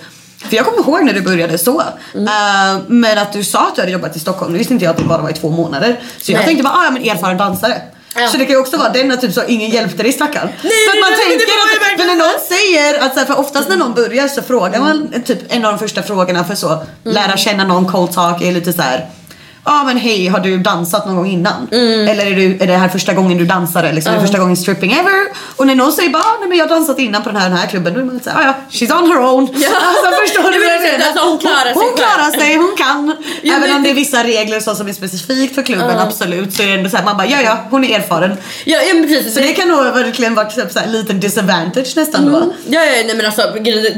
[0.49, 1.83] för jag kommer ihåg när du började så.
[2.15, 2.27] Mm.
[2.27, 4.51] Eh, men att du sa att du hade jobbat i Stockholm.
[4.51, 5.99] Nu visste inte jag att det bara var i två månader.
[6.21, 6.45] Så jag Nej.
[6.45, 7.81] tänkte bara, ah, ja men erfaren dansare.
[8.17, 8.27] Ja.
[8.27, 10.47] Så det kan ju också vara den att typ så ingen hjälpte dig stackarn.
[10.47, 13.19] Nej, för att man nej, nej, tänker ju att, för när någon säger att så
[13.19, 16.43] här, för oftast när någon börjar så frågar man typ en av de första frågorna
[16.43, 19.05] för så lära känna någon cold talk är lite så här.
[19.69, 21.67] Ja men hej, har du dansat någon gång innan?
[21.71, 23.91] Eller är, du, är det här första gången du dansade?
[23.93, 25.27] Liksom, är det första gången stripping ever?
[25.55, 27.49] Och när någon säger bara, "Ah, nej men jag har dansat innan på den här,
[27.49, 27.93] den här klubben.
[27.93, 29.47] Då är man såhär, ja ja, she's on her own.
[29.55, 29.69] Ja.
[29.87, 31.07] Alltså förstår du menar?
[31.07, 31.97] alltså, hon klarar sig Hon själv.
[31.97, 33.13] klarar sig, hon kan.
[33.41, 36.53] Ja, Även om det är det- vissa regler så som är specifikt för klubben, absolut.
[36.53, 38.37] Så är det ändå såhär, man bara, ja ja, hon är erfaren.
[38.65, 39.33] Ja, ja precis.
[39.33, 42.39] Så det kan nog verkligen vara typ så här, liten disadvantage nästan då.
[42.69, 43.41] Ja, ja, nej men alltså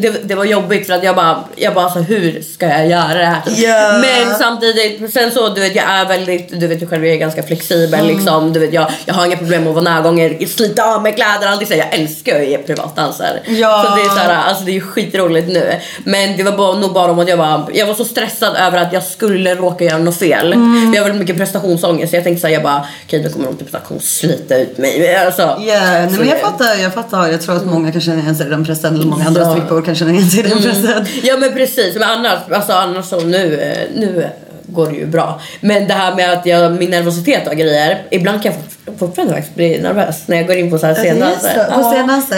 [0.01, 3.13] det, det var jobbigt för att jag bara, jag bara alltså, hur ska jag göra
[3.13, 3.41] det här?
[3.45, 3.97] Ja.
[4.01, 7.19] Men samtidigt, sen så du vet jag är väldigt, du vet ju själv jag är
[7.19, 8.15] ganska flexibel Mm.
[8.15, 8.53] liksom.
[8.53, 11.47] Du vet jag, jag har inga problem med att vara närgången, slita av mig kläder,
[11.47, 11.73] allting så.
[11.73, 13.41] Jag älskar ju att ge privatdanser.
[13.47, 13.85] Ja.
[13.89, 15.73] Så det är så här, alltså det är ju skitroligt nu.
[16.03, 18.77] Men det var bara, nog bara om att jag var, jag var så stressad över
[18.77, 20.53] att jag skulle råka göra något fel.
[20.53, 20.93] Mm.
[20.93, 23.57] Jag har väldigt mycket prestationsångest så jag tänkte såhär, jag bara okej nu kommer de
[23.57, 25.15] typ kommer slita ut mig.
[25.15, 27.27] Alltså, Ja, nej, men jag fattar, jag fattar.
[27.27, 28.95] Jag tror att många kan känna igen sig i den pressen.
[28.95, 29.51] Eller många andra Ja.
[29.51, 31.05] strippor kan känna igen sig i den pressen.
[31.23, 34.27] Ja men precis, men annars, alltså, annars så nu, eh, nu
[34.71, 35.41] går det ju bra.
[35.61, 39.33] Men det här med att jag, min nervositet och grejer, ibland kan jag fort- fortfarande
[39.33, 41.65] faktiskt bli nervös när jag går in på så här Ja, scendanser.
[41.67, 41.89] så, på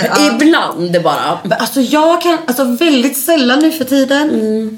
[0.01, 0.31] Men ja.
[0.35, 1.39] Ibland bara.
[1.43, 4.29] Men Alltså jag kan, alltså väldigt sällan nu för tiden.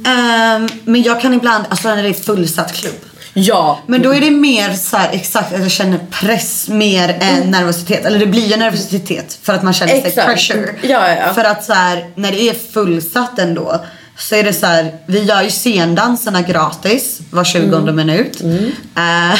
[0.07, 2.93] Ehm, men jag kan ibland, alltså när det är fullsatt klubb.
[3.35, 3.79] Ja.
[3.87, 8.05] Men då är det mer så här, exakt att jag känner press mer än nervositet.
[8.05, 10.27] Eller det blir ju nervositet för att man känner sig Exakt.
[10.27, 10.69] pressure.
[10.81, 11.33] Ja, ja, ja.
[11.33, 13.85] För att så här, när det är fullsatt ändå
[14.29, 17.95] så är det så här, vi gör ju scendanserna gratis var 20 Mm.
[17.95, 18.41] minut.
[18.95, 19.39] Eh,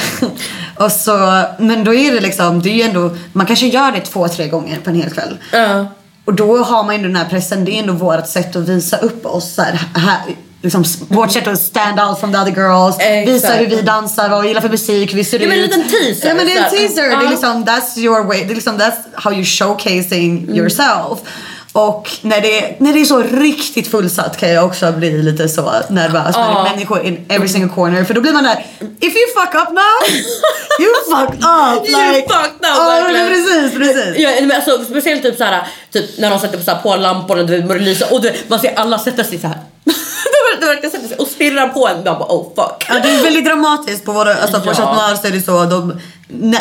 [0.86, 4.00] och så, men då är det liksom, det är ju ändå, man kanske gör det
[4.02, 5.38] två, tre gånger på en hel kväll.
[5.52, 5.86] Ja.
[6.26, 8.98] Och då har man ju den här pressen, det är ändå vårt sätt att visa
[8.98, 9.54] upp oss.
[9.54, 10.19] Så här, här,
[10.62, 12.96] liksom, vårt sätt att stand out from the other girls.
[13.00, 13.28] Exakt.
[13.28, 15.74] Visa hur vi dansar, vad vi gillar för musik, vi ser Ja, men ut.
[15.74, 17.04] en liten teaser, Ja men det är en teaser.
[17.04, 17.24] Det Ja.
[17.26, 18.43] är liksom, that's your way.
[18.43, 20.56] Det är liksom, that's how you showcasing Mm.
[20.56, 21.19] yourself.
[21.73, 25.62] Och när det, när det är så riktigt fullsatt kan jag också bli lite så
[25.89, 26.36] nervös.
[26.36, 28.03] När det är människor in every single corner.
[28.03, 28.65] För då blir man där,
[28.99, 30.17] if you fuck up now,
[30.79, 31.89] you fuck up.
[31.89, 33.27] You Like, fucked up, Ja verkligen.
[33.27, 34.17] precis, precis.
[34.17, 37.43] Ja, men alltså, speciellt typ såhär, typ när de sätter på, så här, på lamporna,
[37.43, 39.57] du vet, börjar lysa och du man ser alla sätta sig så här.
[40.59, 41.95] de verkar sätta sig och stirra på en.
[41.95, 42.86] Man bara oh fuck.
[42.89, 44.73] Ja, det är väldigt dramatiskt på våra, alltså på Ja.
[44.73, 45.99] Chat Noir så är det så, de,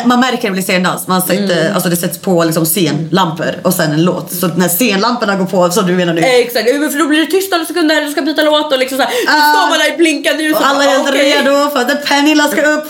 [0.05, 1.07] man märker det blir scendans.
[1.07, 1.73] Man sätter, Mm.
[1.73, 4.31] alltså det sätts på liksom scenlampor och sen en låt.
[4.33, 6.21] Så när scenlamporna går på, så du menar nu.
[6.21, 8.73] Eh, Exakt, Ja, men för då blir det tyst några sekunder, du ska byta låt
[8.73, 9.11] och liksom såhär.
[9.27, 9.53] Ah.
[9.59, 11.35] står man där i blinkande ljus Och alla är okej.
[11.41, 12.85] redo för att Pernilla ska upp.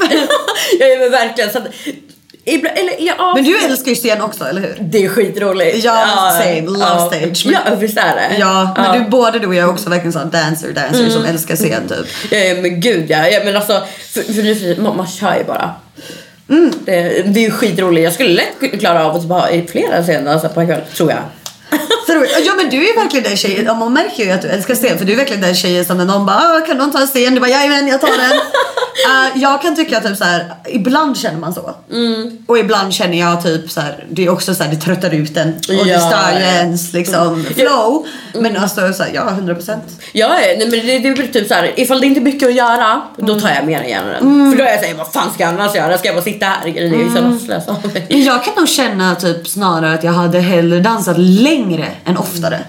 [0.80, 1.52] ja men verkligen.
[1.52, 1.64] Så att,
[2.46, 4.78] eller, ja, Men du älskar ju scen också, eller hur?
[4.82, 5.84] Det är skitroligt.
[5.84, 6.62] Ja, same.
[6.62, 7.46] Love stage.
[7.46, 8.36] Men- Ja visst är det.
[8.40, 11.56] Ja, men du, både du och jag är också verkligen sån dancer, dancer som älskar
[11.56, 12.32] scen typ.
[12.32, 13.28] Ja, men gud ja.
[13.28, 13.82] ja men alltså,
[14.14, 14.34] för, för
[14.76, 15.72] för man, man kör ju bara.
[16.50, 16.74] Mm.
[16.86, 16.94] Det,
[17.34, 18.04] det är ju skitroligt.
[18.04, 20.82] Jag skulle lätt klara av att typ ha i flera scener alltså, på en kväll,
[20.96, 21.20] tror jag.
[22.08, 22.32] Så roligt.
[22.46, 24.98] Ja men du är verkligen den tjejen, ja, man märker ju att du älskar scen
[24.98, 27.08] för du är verkligen den tjejen som när någon bara "Ah, kan någon ta en
[27.08, 27.34] scen?
[27.34, 28.32] Du bara jajamän jag tar den.
[28.32, 31.76] Eh, jag kan tycka typ så här, ibland känner man så.
[31.92, 32.38] Mm.
[32.48, 35.38] Och ibland känner jag typ så här, det är också så här, det tröttar ut
[35.38, 38.06] en och det Ja, stör ju ens liksom flow.
[38.34, 39.78] Men alltså så här, ja 100%.
[40.12, 43.02] Ja, nej, men det, det blir typ såhär, ifall det inte är mycket att göra,
[43.18, 44.22] då tar jag mer än gärna den.
[44.24, 44.52] Mm.
[44.52, 45.98] För då är jag såhär, vad fan ska jag annars göra?
[45.98, 46.66] Ska jag bara sitta här?
[46.66, 47.10] Det är ju
[47.66, 47.76] så.
[48.10, 51.18] Men jag kan nog känna typ snarare att jag hade hellre dansat
[51.64, 52.60] längre än oftare.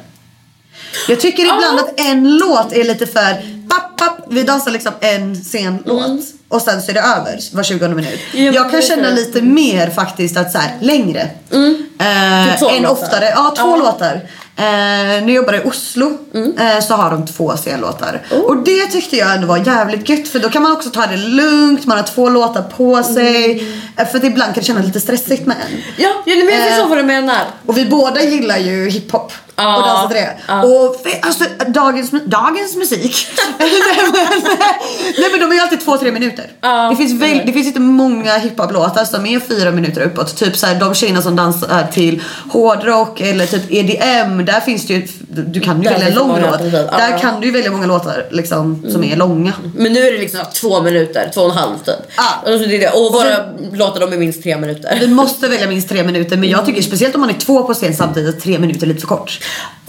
[1.08, 3.32] Jag tycker ibland att en låt är lite för
[3.68, 4.18] papp, papp.
[4.30, 8.20] Vi dansar liksom en sen låt och sen så är det över var 20 minut.
[8.32, 11.20] jag kan känna lite mer faktiskt att så här längre.
[11.20, 12.92] Eh, Typ två än låtar.
[13.04, 13.28] oftare.
[13.34, 13.76] Ja, två Ja.
[13.76, 14.20] låtar.
[14.56, 16.18] Eh, när jag jobbade i Oslo
[16.58, 18.22] eh, så har de två scenlåtar.
[18.46, 21.16] Och det tyckte jag ändå var jävligt gött för då kan man också ta det
[21.16, 23.68] lugnt, man har två låtar på sig.
[23.96, 25.82] Eh, för att ibland kan det kännas lite stressigt med en.
[25.96, 27.40] Ja, ja men jag förstår Eh, vad du menar.
[27.66, 29.32] Och vi båda gillar ju hiphop.
[29.56, 30.36] Ja, och dansar till det.
[30.48, 30.62] ja.
[30.62, 33.26] Och alltså dagens, dagens musik.
[33.58, 36.44] nej, men, de är ju alltid två, tre minuter.
[36.60, 40.36] Ja, det, finns väl, det finns inte många hiphop-låtar som är fyra minuter uppåt.
[40.36, 44.43] Typ såhär de tjejerna som dansar till hårdrock eller typ EDM.
[44.44, 46.58] Där finns det ju, du kan ju Där välja en lång låt.
[46.58, 46.98] precis, ja.
[46.98, 49.52] Där kan du ju välja många låtar liksom, som är långa.
[49.74, 51.94] Men nu är det liksom två minuter, två och en halv typ.
[52.16, 52.52] Ja.
[52.52, 53.36] Och, så det och våra
[53.72, 54.96] låtar de är minst tre minuter.
[55.00, 57.74] Vi måste välja minst tre minuter men jag tycker speciellt om man är två på
[57.74, 59.40] scen samtidigt, tre minuter är lite för kort.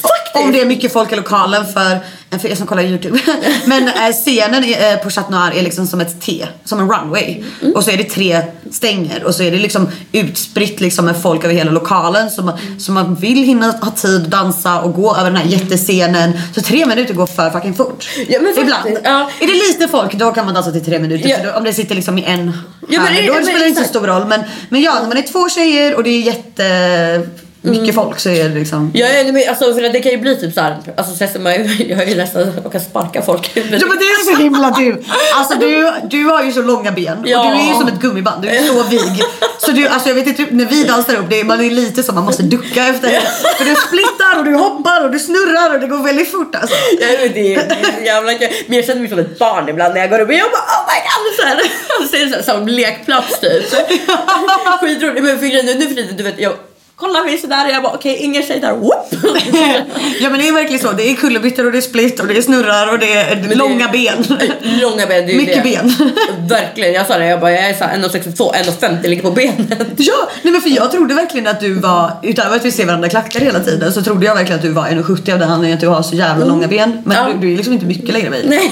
[0.01, 0.24] Faktiskt.
[0.43, 1.99] Om det är mycket folk i lokalen för,
[2.39, 3.19] för er som kollar youtube.
[3.65, 7.43] Men eh, scenen eh, på Chat Noir är liksom som ett T, som en runway.
[7.75, 11.43] Och så är det tre stänger och så är det liksom utspritt liksom med folk
[11.43, 12.31] över hela lokalen.
[12.31, 15.45] Så man, så man vill hinna ha tid att dansa och gå över den här
[15.45, 16.31] jättescenen.
[16.55, 18.09] Så tre minuter går för fucking fort.
[18.27, 18.89] Ja, men Ibland.
[19.03, 19.29] ja.
[19.39, 21.29] Är det lite folk då kan man dansa till tre minuter.
[21.29, 21.37] Ja.
[21.43, 22.51] Då, om det sitter liksom i en
[22.89, 24.25] Ja, men hörn, det- då men spelar det inte så stor roll.
[24.25, 26.65] Men, men ja, när man är två tjejer och det är jätte
[27.65, 28.91] mycket folk så är det liksom...
[28.93, 31.53] Jag är, men alltså, för det kan ju bli typ såhär, alltså sen så man,
[31.89, 33.51] jag har ju nästan, man kan sparka folk.
[33.55, 35.03] Ja men det är så himla du.
[35.35, 37.39] Alltså du, du har ju så långa ben Ja.
[37.39, 38.41] och du är ju som ett gummiband.
[38.41, 39.23] Du är så vig.
[39.59, 42.03] Så du, alltså jag vet inte, när vi dansar upp, det är, man är lite
[42.03, 43.09] som man måste ducka efter.
[43.57, 46.75] För du splittar och du hoppar och du snurrar och det går väldigt fort alltså.
[46.99, 48.49] Ja, men det, är, det är så jävla kul.
[48.67, 50.61] Men jag känner mig som ett barn ibland när jag går upp och jag bara
[50.61, 51.35] oh my god!
[51.39, 51.57] Så här,
[51.99, 53.63] och så är så här, som lekplats typ.
[54.79, 55.23] Skitroligt.
[55.23, 56.53] Men för grejen är, nu för tiden, du vet, jag
[56.95, 58.73] kollar mig sådär och jag bara okej, ingen tjej där.
[58.73, 59.07] Whoop!
[60.21, 60.91] Ja men det är verkligen så.
[60.91, 63.87] Det är kullerbyttor och det är split och det är snurrar och det är långa
[63.87, 64.25] ben.
[64.81, 65.69] Långa ben, det är Mycket det.
[65.69, 65.93] ben.
[66.49, 69.75] Verkligen, jag sa det, jag bara jag är så här 1,62, 1,50 ligger på benen.
[69.97, 73.09] Ja, nej men för jag trodde verkligen att du var, utöver att vi ser varandra
[73.09, 75.81] klackar hela tiden så trodde jag verkligen att du var 1,70 av den anledningen att
[75.81, 77.01] du har så jävla långa ben.
[77.05, 77.27] Men Ja.
[77.33, 78.43] du, du är liksom inte mycket längre än mig.
[78.45, 78.71] Nej.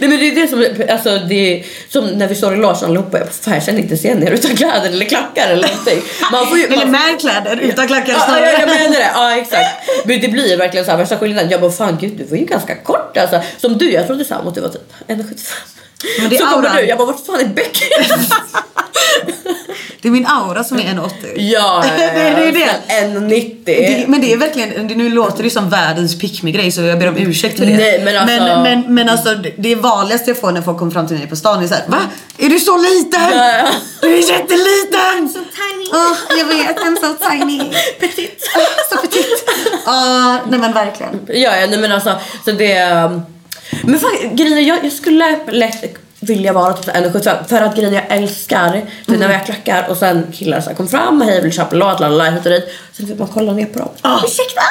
[0.00, 2.88] Nej men det är det som, alltså det är som när vi står i Larsson
[2.88, 6.02] allihopa, jag bara, fan jag känner inte igen er utan kläder eller klackar eller någonting.
[6.32, 6.90] Man får ju, Eller man,
[7.30, 8.44] kläder utan klackar Ja, snarare.
[8.52, 9.10] ja, jag menar det.
[9.14, 9.88] Ja, exakt.
[10.04, 11.50] Men det blir verkligen så här värsta skillnaden.
[11.50, 13.40] Jag bara, fan gud, du var ju ganska kort alltså.
[13.58, 15.24] Som du, jag trodde Sam att du var typ 1,75.
[16.20, 17.84] Men det är Så kommer du, jag bara, vart fan är Becky?
[20.02, 21.10] Det är min aura som är 1,80.
[21.36, 22.70] ja, Det är det, det.
[22.88, 23.54] Sen 1,90.
[23.64, 26.80] Det, men det är verkligen, det- nu låter det som världens pick me grej så
[26.82, 27.76] jag ber om ursäkt för det.
[27.76, 30.92] Nej, men alltså- men, men, men alltså det- det vanligaste jag får när folk kommer
[30.92, 31.98] fram till mig på stan är såhär Va?
[32.38, 33.20] Är du så liten?
[33.38, 33.68] Ja.
[34.00, 35.28] Du är jätteliten!
[35.34, 35.38] So
[35.92, 37.58] Åh, jag vet, I'm so tiny.
[38.00, 38.48] Petit.
[38.90, 39.44] så petit.
[39.86, 41.20] Ah, nej men verkligen.
[41.28, 42.82] Ja, ja, nej men alltså, så det...
[42.92, 43.22] um,
[43.82, 45.84] Men fan, grejen jag, jag skulle lätt
[46.20, 48.72] vilja vara typ 1,75 för att grejen jag älskar
[49.06, 51.52] typ när vi har klackar och sen killar så här, kom fram, hej jag vill
[51.52, 52.64] köpa låt, lalala, hit och dit.
[52.92, 53.88] Sen fick man kolla ner på dem.
[54.02, 54.20] Ah.
[54.24, 54.62] Ursäkta!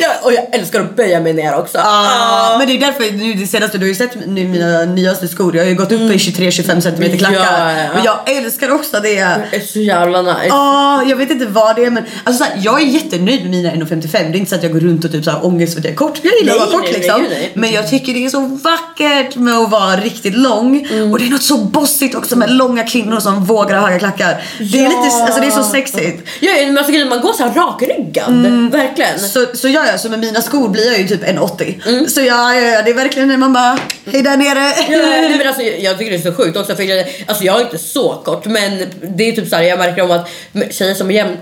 [0.00, 1.78] Ja, och jag älskar att böja mig ner också.
[1.78, 5.28] Ah, men det är därför nu det senaste, du har ju sett nu mina nyaste
[5.28, 7.36] skor, jag har ju gått upp i 23-25 cm klackar.
[7.36, 8.00] Ja, ja.
[8.00, 9.14] Och jag älskar också det.
[9.50, 10.46] Det är så jävla nice.
[10.48, 13.50] Ja, jag vet inte vad det är men alltså, så här, jag är jättenöjd med
[13.50, 14.12] mina 1,55.
[14.12, 15.84] Det är inte så att jag går runt och typ så här, ångest för att
[15.84, 16.20] jag är kort.
[16.22, 17.20] Jag gillar att vara kort nej, liksom.
[17.20, 17.50] nej, nej.
[17.54, 20.86] Men jag tycker det är så vackert med att vara riktigt lång.
[20.90, 21.12] Mm.
[21.12, 24.42] Och det är något så bossigt också med långa kvinnor som vågar ha höga klackar.
[24.58, 26.28] Det är lite, alltså det är så sexigt.
[26.40, 28.28] Ja, ja, men alltså, man går så här rakryggad.
[28.28, 28.70] Mm.
[28.70, 29.11] Verkligen.
[29.18, 31.88] Så, så gör jag, så med mina skor blir jag ju typ 1,80.
[31.88, 32.08] Mm.
[32.08, 33.78] Så ja, ja, ja, det är verkligen när man bara,
[34.12, 34.74] hej där nere.
[34.88, 37.64] Ja, men alltså, jag tycker det är så sjukt också för jag, alltså, jag är
[37.64, 40.28] inte så kort men det är typ så här, jag märker om att
[40.74, 41.36] tjejer som är jäm,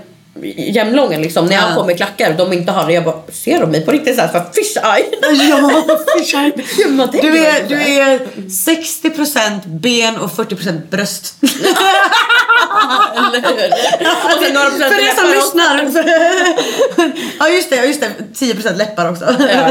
[0.57, 1.67] jämnlånga liksom när jag Ja.
[1.67, 4.15] har på mig klackar de inte har det jag bara ser de mig på riktigt
[4.15, 5.05] såhär för fish eye?
[5.49, 5.61] Ja,
[6.89, 11.35] man tänker Du är, du så är 60% ben och 40% bröst.
[13.17, 13.71] Eller hur?
[14.35, 15.91] Och sen några procent För er som lyssnar.
[17.39, 18.45] ja just det, just det.
[18.45, 19.25] 10% läppar också.
[19.39, 19.67] Ja,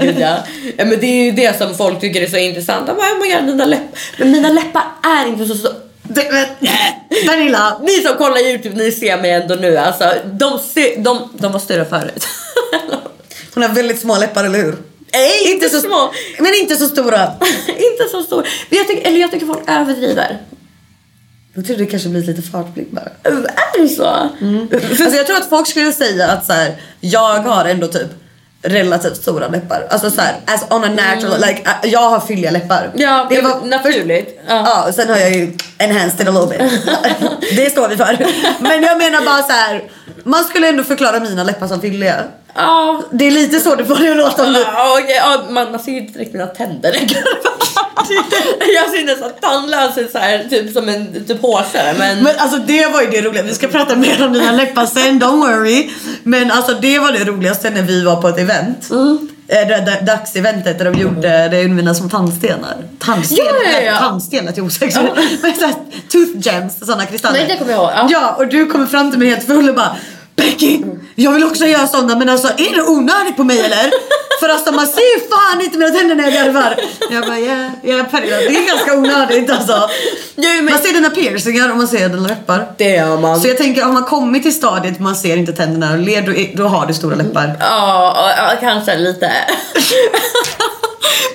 [0.00, 0.36] gud, ja.
[0.76, 2.86] men det är ju det som folk tycker är så intressant.
[2.86, 3.98] De bara, oh my God, dina läppar.
[4.18, 5.74] Men mina läppar är inte så stora.
[7.26, 7.78] Pernilla.
[7.82, 9.76] Ni som kollar Youtube, ni ser mig ändå nu.
[9.76, 12.26] Alltså, de, ser, de, de var större förut.
[13.54, 14.76] Hon har väldigt små läppar, eller hur?
[15.12, 16.12] Nej, inte så små.
[16.38, 17.26] Men inte så stora.
[17.66, 18.48] inte så stor.
[18.68, 20.38] Men jag tycker, eller jag tycker folk överdriver.
[21.54, 23.08] Jag tror det kanske blir lite fartblick bara.
[23.22, 24.04] Är det så?
[24.04, 28.08] Alltså jag tror att folk skulle säga att så här, jag har ändå typ
[28.62, 29.86] relativt stora läppar.
[29.90, 32.84] Alltså så här, as on a natural, like uh, jag har fylliga läppar.
[32.84, 33.00] Mm.
[33.00, 34.40] Ja, det var naturligt.
[34.48, 34.54] Ja.
[34.66, 36.82] Ja, och sen har jag ju enhanced it a little bit.
[37.56, 38.26] det står vi för.
[38.62, 39.82] Men jag menar bara så här.
[40.24, 42.24] man skulle ändå förklara mina läppar som fylliga.
[42.54, 43.02] Ja.
[43.10, 44.60] Det är lite så det att låta du...
[44.60, 46.92] Ja, okej, ja, man, man ser ju inte direkt mina tänder.
[48.74, 51.94] jag ser nästan tandlös ut så här, typ som en typ hårsare.
[51.98, 54.86] Men, Men alltså det var ju det roliga, vi ska prata mer om dina läppar
[54.86, 55.90] sen, don't worry.
[56.22, 58.90] Men alltså det var det roligaste när vi var på ett event.
[58.90, 59.28] Mm.
[59.48, 62.76] Eh, Det dagseventet där de gjorde, det är mina små tandstenar.
[62.98, 63.98] Tandsten, Ja, ja, ja.
[63.98, 65.04] tandsten lät ju osexigt.
[65.42, 65.74] Men såhär
[66.12, 67.38] tooth gems, sådana kristaller.
[67.38, 68.08] Nej, det kommer jag ihåg, ja.
[68.10, 69.96] Ja, och du kommer fram till mig helt full och bara
[70.36, 70.82] Becky,
[71.22, 73.90] jag vill också göra sådana men alltså är det onödigt på mig eller?
[74.40, 76.76] För alltså man ser ju fan inte mina tänder när jag garvar.
[77.10, 77.38] Jag bara
[77.82, 79.88] ja Pernilla det är ganska onödigt alltså.
[80.70, 82.66] Man ser dina piercingar och man ser dina läppar.
[82.78, 83.40] det gör man.
[83.40, 86.32] Så jag tänker har man kommit till stadiet man ser inte tänderna och ler då,
[86.34, 87.56] är- då har du stora läppar.
[87.60, 89.32] Ja, ja, kanske lite.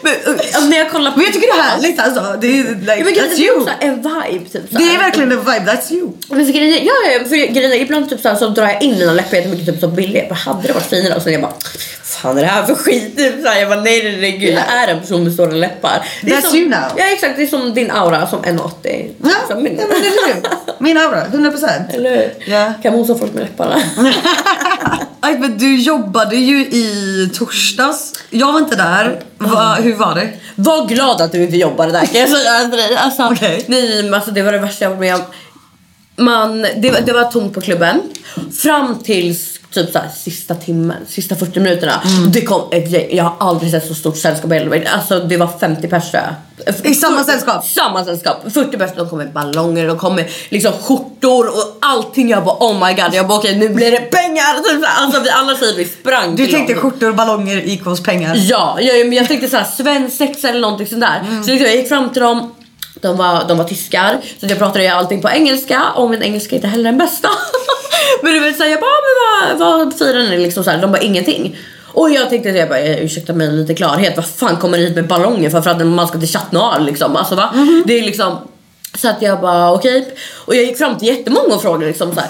[0.02, 1.18] Men, uh, när jag kollar på...
[1.18, 2.38] Men jag tycker det är härligt alltså.
[2.42, 3.58] Det är, like, Ja, men that's you.
[3.58, 6.10] också en vibe typ så Det är verkligen en vibe, that's you.
[6.30, 8.82] Men för grejen, ja, ja, för grejen är, ibland typ så, här, så drar jag
[8.84, 10.22] in mina läppar jättemycket typ som billiga.
[10.22, 11.16] Jag bara, hade det varit finare?
[11.16, 11.54] Och sen jag bara,
[12.04, 13.18] fan är det här för skit?
[13.18, 15.52] Typ så här, jag bara, nej nej nej gud, jag är en person med stora
[15.52, 16.08] läppar.
[16.22, 16.80] Det är That's som, you now.
[16.98, 19.12] Ja exakt, det är som din aura som 1,80.
[19.24, 19.78] Ja, Som min.
[19.80, 20.50] ja men är du.
[20.80, 21.96] Min aura, 100%.
[21.96, 22.54] Eller hur?
[22.54, 22.74] Ja.
[22.84, 23.82] Kan mosa folk med läpparna.
[25.40, 28.14] Men du jobbade ju i torsdags.
[28.30, 29.22] Jag var inte där.
[29.56, 30.30] Va, hur var det?
[30.56, 32.96] Var glad att du inte jobbade där kan jag säga till dig.
[32.96, 33.64] Alltså, Okej.
[33.68, 35.22] Nej men alltså det var det värsta jag varit med om.
[36.26, 38.02] man, det, var- det var tomt på klubben.
[38.62, 42.02] Fram tills typ så här, sista timmen, sista 40 minuterna.
[42.30, 43.08] Det kom ett gäng.
[43.12, 46.24] Jag har aldrig sett så stort sällskap i mitt- Alltså det var 50 pers tror
[46.24, 46.36] jag.
[46.92, 47.66] I samma sällskap?
[47.66, 48.44] Samma sällskap.
[48.54, 48.92] 40 pers.
[48.98, 52.30] De kom med ballonger, de kom med liksom skjortor och allting.
[52.30, 53.14] Jag bara oh my god.
[53.14, 54.54] Jag bara okej nu blir det pengar.
[54.64, 55.04] Typ så här.
[55.06, 56.82] Alltså vi alla säger vi sprang Du tänkte dem.
[56.82, 58.36] skjortor, ballonger, equals pengar.
[58.38, 61.22] Ja, jag, jag tänkte såhär svensexa eller någonting sånt där.
[61.46, 62.52] Så liksom, jag gick fram till dem.
[63.02, 66.58] De var, de var tyskar, så jag pratade allting på engelska och min engelska är
[66.58, 67.28] inte heller den bästa.
[68.24, 70.78] men du vet såhär, jag bara, "Ah, men vad, vad firar ni liksom så här,
[70.82, 71.58] De bara ingenting.
[71.94, 74.96] Och jag tänkte, jag bara, "Eh, ursäkta mig lite klarhet, vad fan kommer ni hit
[74.96, 77.16] med ballonger för, för att man ska till Chat Noir liksom?
[77.16, 77.54] Alltså va?
[77.86, 78.38] Det är liksom,
[78.98, 80.14] så att jag bara okej.
[80.46, 82.30] Och jag gick fram till jättemånga och frågade liksom så här.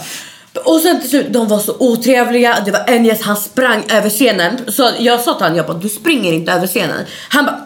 [0.66, 2.58] Och sen till slut, de var så otrevliga.
[2.66, 4.60] Det var en gäst, han sprang över scenen.
[4.72, 7.06] Så jag sa till honom, jag bara, du springer inte över scenen.
[7.30, 7.62] Han bara,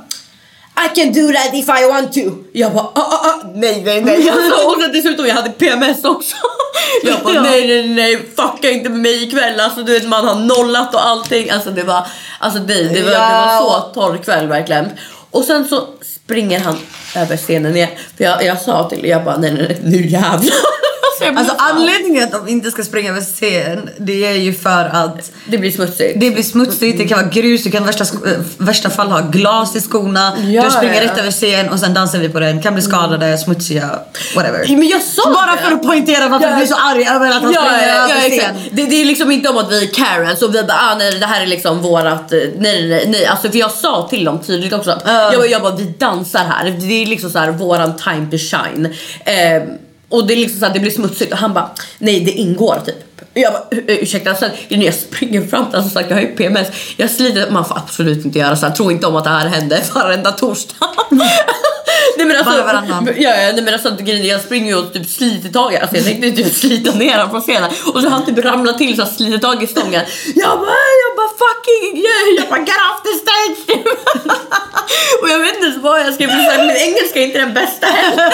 [0.86, 2.20] I can do that if I want to.
[2.54, 4.30] Jag bara, ah, ah, ah, nej, nej, nej.
[4.32, 6.36] Alltså, och sen dessutom, jag hade PMS också.
[7.04, 7.42] Jag bara, Ja.
[7.42, 9.60] nej, nej, nej, fucka inte med mig ikväll.
[9.60, 11.50] Alltså du vet, man har nollat och allting.
[11.50, 12.08] Alltså det var,
[12.40, 14.90] alltså det, det var, det var så torr kväll verkligen.
[15.32, 15.88] Och sen så
[16.26, 16.78] springer han
[17.16, 17.90] över scenen igen.
[18.18, 20.54] För jag, jag sa till jag bara, nej, nej, nej, nu jävlar.
[21.22, 25.32] Alltså, jag anledningen att de inte ska springa över scen det är ju för att
[25.48, 26.20] Det blir smutsigt.
[26.20, 29.76] det blir smutsigt, det kan vara grus, du kan värsta, äh, värsta fall ha glas
[29.76, 30.34] i skorna.
[30.38, 31.02] Ja, du springer ja.
[31.12, 32.62] rätt över scen och sen dansar vi på den.
[32.62, 34.00] Kan bli skadade, smutsiga,
[34.36, 34.66] whatever.
[34.70, 35.58] Men jag sa Bara det.
[35.62, 36.52] för att poängtera varför Ja.
[36.52, 38.56] du blir så arg över att han Ja, springer ja, över scen.
[38.72, 41.20] Det, det är liksom inte om att vi är Karens och vi bara ah, nej
[41.20, 43.26] det här är liksom vårat, eh, nej nej nej.
[43.26, 46.40] Alltså för jag sa till dem tydligt också att jag, bara, jag bara vi dansar
[46.46, 48.86] här, det är liksom så här våran time to shine.
[49.26, 49.64] Eh,
[50.10, 52.82] och det är liksom så här, det blir smutsigt och han bara nej det ingår
[52.86, 52.96] typ.
[53.34, 56.28] Jag bara, ursäkta, alltså, sen jag springer fram till honom, som sagt jag har ju
[56.28, 56.68] PMS,
[56.98, 58.74] jag sliter, man får absolut inte göra så här.
[58.74, 60.76] tro inte om att det här händer varenda torsdag.
[62.20, 63.08] nej men alltså, Bara varannan.
[63.18, 66.06] Ja, ja nej, men alltså jag springer ju och typ sliter tag i alltså jag
[66.06, 69.12] tänkte typ slita ner honom från scenen och så han typ ramlat till så han
[69.12, 70.04] sliter tag i stången.
[70.36, 72.28] Jag bara, jag bara fucking yeah.
[72.38, 73.80] jag bara get off the stage
[75.22, 77.88] Och jag vet inte ens vad jag så här, min engelska är inte den bästa
[77.88, 78.32] heller.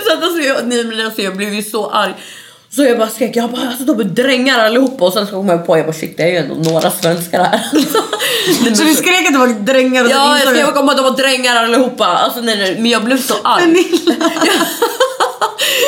[0.06, 2.14] så att alltså jag, nej, men alltså, jag blev ju så arg.
[2.72, 5.48] Så jag bara skrek, jag bara alltså de är drängar allihopa och sen så kom
[5.48, 7.60] jag på, jag bara shit det är ju ändå några svenskar här.
[8.76, 11.56] Så du skrek att det var drängar och Ja, jag skrev att- de var drängar
[11.56, 12.04] allihopa.
[12.06, 13.64] Alltså nej, nej, men jag blev så arg.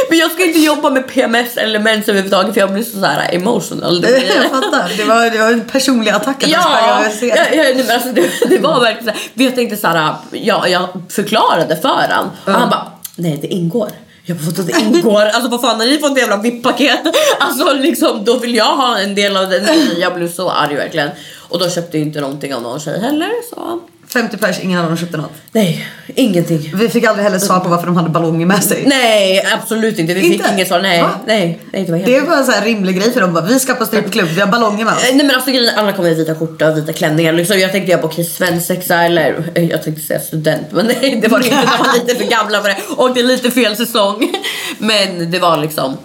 [0.08, 3.34] Men jag ska inte jobba med PMS eller mens överhuvudtaget för jag blir så här
[3.34, 4.04] emotional.
[4.42, 4.96] Jag fattar.
[4.96, 7.28] Det var, det var en personlig attack att Ja, scen.
[7.28, 9.44] ja, ja men alltså, det, det var verkligen så här.
[9.46, 13.90] Jag tänkte så här, ja, jag förklarade för han och han bara, nej det ingår.
[14.24, 15.20] Jag fattar att det ingår?
[15.20, 17.00] Alltså vad fan har ni fått jävla VIP-paket?
[17.40, 19.66] Alltså liksom då vill jag ha en del av den
[19.98, 21.10] Jag blev så arg verkligen.
[21.48, 23.80] Och då köpte jag inte någonting av någon tjej heller så
[24.12, 25.32] 50 pers, ingen dem köpte något.
[25.52, 26.72] nej, ingenting.
[26.74, 28.82] Vi fick aldrig heller svar på varför de hade ballonger med sig.
[28.86, 30.14] Nej, absolut inte.
[30.14, 30.50] Vi fick Inte?
[30.54, 30.80] inget svar.
[30.82, 31.10] Nej, Va?
[31.26, 33.34] nej, nej, det var Det var en sån här rimlig grej för dem.
[33.34, 35.00] Bara, Vi ska på strippklubb, vi har ballonger med oss.
[35.02, 37.32] Nej men alltså grejen alla kommer i vita skjortor och vita klänningar.
[37.32, 41.18] Liksom, jag tänkte jag bara okej svensexa eller eh, jag tänkte säga student men nej
[41.22, 41.56] det var det inte.
[41.60, 44.32] De var lite för gamla för det och det är lite fel säsong.
[44.78, 45.96] Men det var liksom.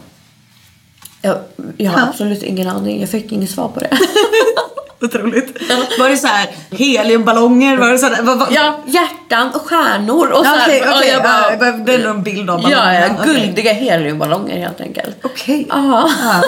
[1.22, 1.38] Jag,
[1.78, 2.08] jag har Ja.
[2.10, 3.00] absolut ingen aning.
[3.02, 3.90] Jag fick inget svar på det.
[5.02, 5.70] Otroligt.
[6.00, 7.78] Var det så här heliumballonger?
[7.78, 8.48] Var det så här, vad, vad?
[8.52, 11.10] ja, hjärtan och stjärnor och så här, Okej, och okej.
[11.10, 13.02] jag bara- ja, Det är en bild av Ja, ballonger.
[13.10, 13.34] ja, Okej.
[13.34, 15.16] guldiga heliumballonger helt enkelt.
[15.24, 15.66] Okej.
[15.70, 16.10] Ja.
[16.24, 16.42] Ja.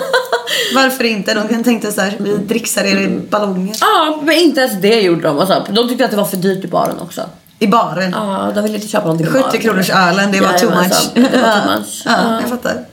[0.76, 1.34] Varför inte?
[1.34, 3.76] De kan tänkte så här, vi dricksar er i ballonger.
[3.82, 5.40] Ja, men inte ens det gjorde de.
[5.40, 7.22] Alltså, de tyckte att det var för dyrt i baren också.
[7.62, 8.12] I baren.
[8.12, 9.62] Ja, de ville inte köpa någonting i 70 baren.
[9.62, 11.10] kronors ölen, det var too much.
[11.14, 12.02] det var too much.
[12.06, 12.40] Ja, Ja.
[12.42, 12.86] jag fattar.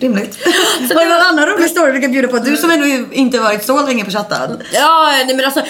[0.00, 0.34] Rimligt.
[0.88, 2.38] Så Var det någon annan rolig story du kan bjuda på?
[2.38, 4.62] Du som ändå inte varit så länge på chatten.
[4.72, 5.60] Ja, nej men alltså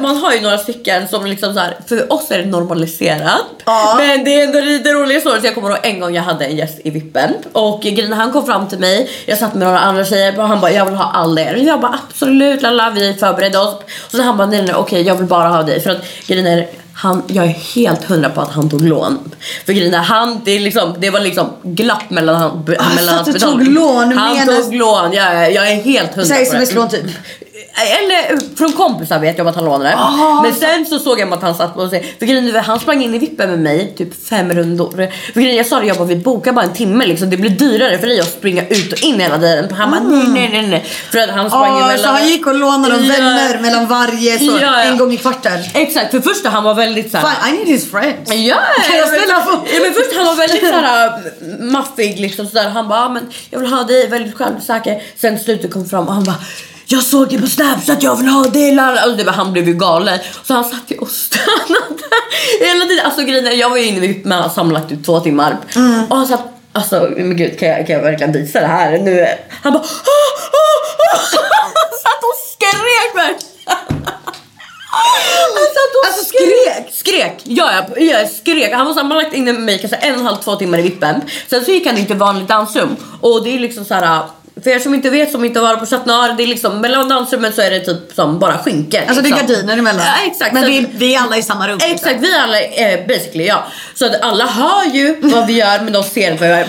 [0.00, 3.40] man har ju några stycken som liksom så här, för oss är det normaliserat.
[3.64, 3.94] Ja.
[3.98, 5.44] Men det är ändå lite roliga stories.
[5.44, 8.46] Jag kommer ihåg en gång jag hade en gäst i vippen och grejen han kom
[8.46, 9.10] fram till mig.
[9.26, 11.54] Jag satt med några andra tjejer och han bara jag vill ha all er.
[11.54, 13.74] Jag bara absolut lalla vi förberedde oss.
[14.04, 16.46] Och så han bara nej nej okej jag vill bara ha dig för att grejen
[16.46, 16.68] är
[17.00, 19.18] han, jag är helt hundra på att han tog lån.
[19.66, 23.10] För grejen är, han, det, är liksom, det var liksom glapp mellan, han, mellan så
[23.10, 23.72] att hans betalning.
[23.74, 26.42] lån, Han tog lån, ja, ja, jag är helt hundra på det.
[26.42, 27.04] sms-lån typ.
[27.82, 29.94] Eller från kompisar vet jag om att han lånade.
[29.96, 32.14] Ah, men sen så såg jag att han satt på sig.
[32.18, 35.08] För grejen är, han sprang in i vippen med mig typ fem rundor.
[35.32, 37.30] För grejen, jag sa det, jag bara vi bokar bara en timme liksom.
[37.30, 39.74] Det blir dyrare för dig att springa ut och in hela tiden.
[39.74, 40.84] Han bara nej nej nej nej.
[41.12, 41.98] För att han sprang Ah, emellan.
[41.98, 43.12] så han gick och lånade av Ja.
[43.16, 45.58] vänner mellan varje så, Ja, en gång i kvarten.
[45.74, 47.24] Exakt, för första han var väldigt såhär.
[47.24, 48.32] Fan, I need his friends.
[48.34, 48.56] Ja,
[48.88, 51.12] Kan jag men- ställa få- ja, men först han var väldigt såhär
[51.72, 52.68] maffig liksom sådär.
[52.68, 55.02] Han bara, "Ah, men jag vill ha dig, väldigt självsäker.
[55.16, 56.36] Sen slutet kom fram och han bara
[56.90, 58.72] jag såg det på Snapchat, jag vill ha det.
[58.72, 60.18] lalla." Alltså, det var, han blev ju galen.
[60.44, 62.04] Så han satt ju och stönade
[62.60, 63.06] hela tiden.
[63.06, 65.56] Alltså grejen är, jag var ju inne vid men sammanlagt typ två timmar.
[66.10, 69.26] Och han satt Alltså men gud kan jag, kan jag verkligen visa det här nu?
[69.62, 71.18] Han bara "Ah, ah, ah."
[72.02, 73.52] satt och skrek verkligen.
[74.90, 76.94] Han satt och Alltså, skrek?
[76.94, 77.40] Skrek!
[77.44, 78.72] Ja, jag, jag skrek.
[78.72, 80.56] Han var så här, man har lagt in mig kanske en och en halv, två
[80.56, 81.20] timmar i vippen.
[81.50, 82.96] Sen så gick han in till vanligt dansrum.
[83.20, 84.22] Och det är liksom så här.
[84.62, 86.80] För er som inte vet, som inte har varit på Chat Noir, det är liksom
[86.80, 89.04] mellan dansrummet så är det typ som bara skynken.
[89.08, 89.48] Alltså det är liksom.
[89.48, 90.06] gardiner emellan.
[90.06, 90.52] Ja, exakt.
[90.52, 91.78] Men vi, vi är alla i samma rum.
[91.82, 93.64] Exakt, vi alla är basically ja.
[93.94, 96.68] Så att alla hör ju vad vi gör men de ser inte vad vi gör.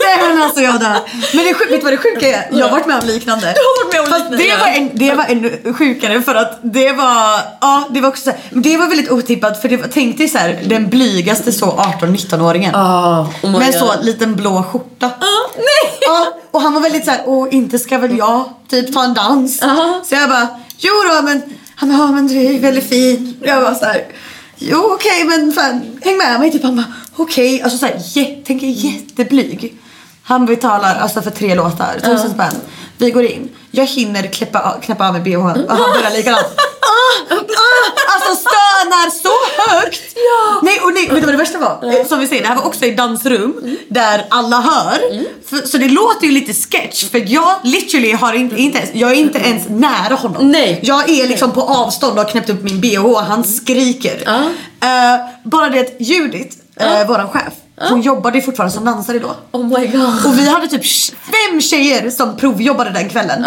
[0.00, 1.00] Nej men alltså jag dör.
[1.34, 2.48] Men det, vet du vad det sjuka är?
[2.52, 3.54] Jag har varit med om liknande.
[3.54, 6.34] Du har varit med om Fast liknande, det var, en, det var ännu sjukare för
[6.34, 9.68] att det var, ja det var också så här, men det var väldigt otippat för
[9.68, 11.66] det var, tänk dig så här, den blygaste så
[12.00, 12.74] 18-19-åringen.
[12.74, 13.80] Ah, oh my med God.
[13.80, 15.06] så liten blå skjorta.
[15.06, 15.98] Ah, nej!
[16.00, 19.14] Ja, och han var väldigt så här, åh inte ska väl jag typ ta en
[19.14, 19.58] dans.
[19.60, 20.02] Ja.
[20.04, 20.48] Så jag bara,
[20.78, 21.42] jo då men,
[21.74, 23.36] han bara, ja men du är ju väldigt fin.
[23.40, 24.06] Och jag var så här,
[24.58, 26.52] jo okej men fan, häng med mig.
[26.52, 27.62] Typ han bara, okej.
[27.62, 29.78] Alltså så här, jä, tänker jätteblyg.
[30.26, 32.54] Han betalar alltså för tre låtar, tusen spänn.
[32.98, 33.48] Vi går in.
[33.70, 36.46] Jag hinner knäppa, av- knäppa av mig bhn och han börjar likadant.
[37.30, 40.02] Ah, ah, alltså stönar så högt!
[40.14, 40.60] Ja.
[40.62, 41.94] Nej och nej, vet du vad det värsta var?
[42.00, 44.98] Eh, Som vi säger, det här var också i dansrum där alla hör.
[45.48, 49.10] För, så det låter ju lite sketch för jag literally har inte, inte ens, jag
[49.10, 50.50] är inte ens nära honom.
[50.50, 50.80] Nej.
[50.82, 54.22] Jag är liksom på avstånd och har knäppt upp min bh och han skriker.
[54.26, 54.36] Ja.
[54.88, 59.34] Eh, bara det att Judith, uh, våran chef, hon jobbade ju fortfarande som dansare då.
[59.52, 60.26] Oh my god.
[60.26, 63.42] Och vi hade typ fem tjejer som provjobbade den kvällen.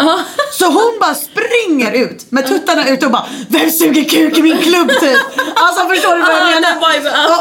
[0.58, 4.58] Så hon bara springer ut med tuttarna ut och bara Vem suger kuk i min
[4.58, 5.18] klubb typ?
[5.54, 6.80] Alltså förstår du vad jag menar?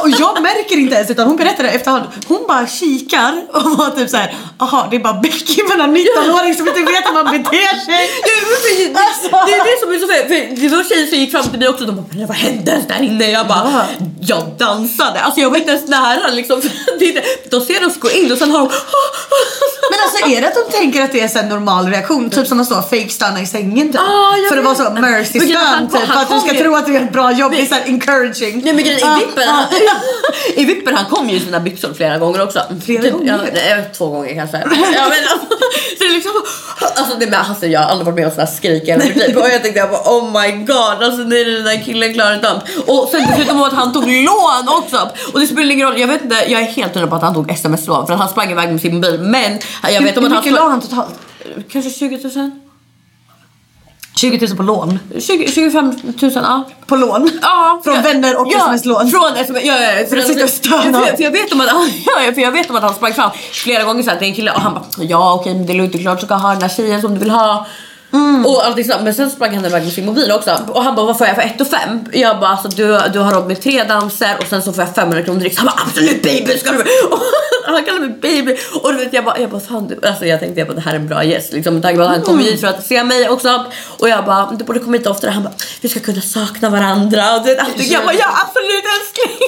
[0.03, 2.03] och jag märker inte ens utan hon berättar det efterhand.
[2.27, 6.55] Hon bara kikar och var typ såhär Jaha det är bara Becky med en 19-åring
[6.55, 8.09] som inte vet hur man beter sig.
[8.23, 11.59] Det, det är det som är så fel, det var tjejer som gick fram till
[11.59, 13.29] mig också och de bara "Men vad hände där inne?
[13.31, 13.85] Jag bara.
[14.21, 15.19] Jag dansade.
[15.19, 16.61] Alltså jag var inte ens nära liksom.
[17.49, 18.69] De ser oss gå in och sen har de
[19.91, 22.29] Men alltså är det att de tänker att det är här normal reaktion?
[22.29, 24.01] Typ som att stå fake stanna i sängen typ?
[24.01, 26.07] Ah, För att vara så mercy kom- typ.
[26.11, 27.51] För att du ska ju- tro att du gör ett bra jobb.
[27.51, 28.61] Det är såhär encouraging.
[28.63, 29.51] Nej men grejen Ah, i vippen, ah.
[29.51, 29.65] han,
[30.55, 32.61] i vippen han kom ju i sina byxor flera gånger också.
[32.85, 33.27] Flera gånger?
[33.45, 34.57] Ja, nej, två gånger kanske.
[34.95, 35.47] Ja, men,
[35.99, 36.31] så det liksom,
[36.95, 39.15] alltså, det med, alltså, jag har aldrig varit med om sådana skrik i hela mitt
[39.15, 39.37] liv.
[39.37, 42.51] Och jag tänkte jag bara, oh my god, alltså nej den där killen klarar inte
[42.51, 42.61] av.
[42.87, 45.09] Och sen dessutom att han tog lån också.
[45.33, 47.33] Och det spelar ingen roll, jag vet inte, jag är helt hundra på att han
[47.33, 49.19] tog sms-lån för att han sprang iväg med sin mobil.
[49.19, 51.15] Men jag vet om Hur att han mycket la han totalt?
[51.71, 52.51] Kanske 20 000?
[54.19, 54.99] 20 000 på lån.
[55.19, 56.63] 20, 25 000, ja.
[56.85, 57.29] På lån?
[57.41, 59.11] Ja, Från ja, vänner och ja, sms-lån?
[59.11, 60.99] Från sms, ja, ja, För att sitta och stöna.
[60.99, 61.67] För, för, jag vet om att,
[62.05, 64.27] ja, ja, för jag vet om att han sprang fram flera gånger så här till
[64.27, 66.49] en kille och han bara ja okej men det är lugnt klart så ska ha
[66.51, 67.65] den här tjejen som du vill ha.
[68.13, 68.45] Mm.
[68.45, 69.03] Och allting sånt.
[69.03, 71.35] Men sen sprang han iväg med sin mobil också och han bara vad får jag
[71.35, 72.05] för 1 och 5?
[72.13, 74.95] Jag bara alltså du, du har råd med tre danser och sen så får jag
[74.95, 75.57] 500 kronor direkt.
[75.57, 76.77] Han bara absolut baby ska du
[77.11, 77.19] och
[77.65, 80.39] Han kallar mig baby och du vet jag bara, jag bara fan du, alltså jag
[80.39, 82.21] tänkte jag bara det här är en bra gäst liksom med tanke på att han
[82.21, 83.65] kommer hit för att se mig också
[83.99, 85.31] och jag bara du borde komma hit oftare.
[85.31, 87.91] Han bara vi ska kunna sakna varandra och du vet allting.
[87.91, 89.47] Jag bara ja absolut älskling.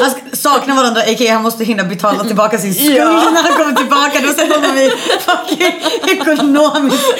[0.00, 1.32] Han sk- saknar varandra, a.k.a.
[1.32, 3.30] han måste hinna betala tillbaka sin skuld Ja.
[3.34, 4.20] när han kommer tillbaka.
[4.20, 7.14] Då sätter honom i fucking ekonomiskt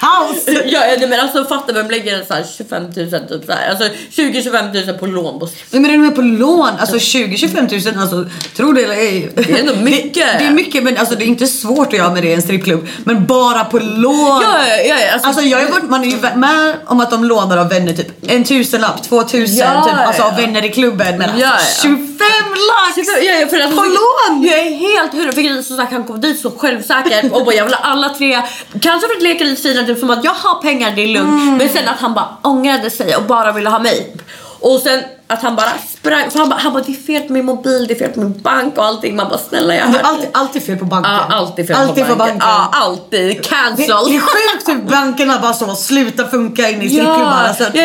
[0.00, 0.44] kaos.
[0.64, 3.70] Ja, nej, men alltså fatta vem lägger så här 25 000 typ så här.
[3.70, 5.38] Alltså 20-25 000 på lån
[5.70, 6.68] Nej, Men är du med på lån?
[6.78, 8.24] Alltså 20-25 000, alltså
[8.56, 9.32] tro det eller ej.
[9.56, 10.14] Det är ändå mycket.
[10.14, 12.32] Det, det är mycket men alltså det är inte svårt att göra med det i
[12.32, 12.88] en strippklubb.
[13.04, 14.42] Men bara på lån.
[14.42, 17.24] Ja, ja, ja, alltså, Alltså jag har varit, man är ju med om att de
[17.24, 21.18] lånar av vänner typ en tusenlapp, två tusen Ja, typ, alltså av vänner i klubben.
[21.18, 21.96] Men Ja, alltså ja.
[21.96, 23.08] 25 lax!
[23.24, 24.42] Ja, ja, för alltså, På lån!
[24.42, 27.44] Jag är helt hundra för grejen är så sagt, han kom dit så självsäker och
[27.44, 28.42] bara jag vill ha alla tre.
[28.80, 31.42] Kanske för att leka lite fina typ som att jag har pengar det är lugnt.
[31.42, 31.56] Mm.
[31.56, 34.16] Men sen att han bara ångrade sig och bara ville ha mig.
[34.60, 37.32] Och sen att han bara sprang, för han bara, han bara det är fel på
[37.32, 39.16] min mobil, det är fel på min bank och allting.
[39.16, 41.12] Man bara snälla jag Det hör är alltid, alltid fel på banken.
[41.12, 42.38] Ja, alltid fel alltid på på banken.
[42.38, 42.68] banken.
[42.72, 43.28] Ja, alltid.
[43.28, 43.86] Det, Cancel.
[43.86, 47.44] det är sjukt hur bankerna bara så slutar funka in i strippklubbar.
[47.48, 47.82] Alltså, ja,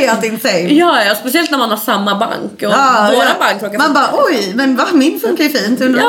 [0.00, 0.58] helt insane.
[0.60, 2.52] Ja, ja, speciellt när man har samma bank.
[2.52, 3.58] Och Ja, våra ja.
[3.60, 4.86] bank Man bara oj, men va?
[4.92, 5.80] Min funkar ju fint.
[5.80, 6.02] Undrar-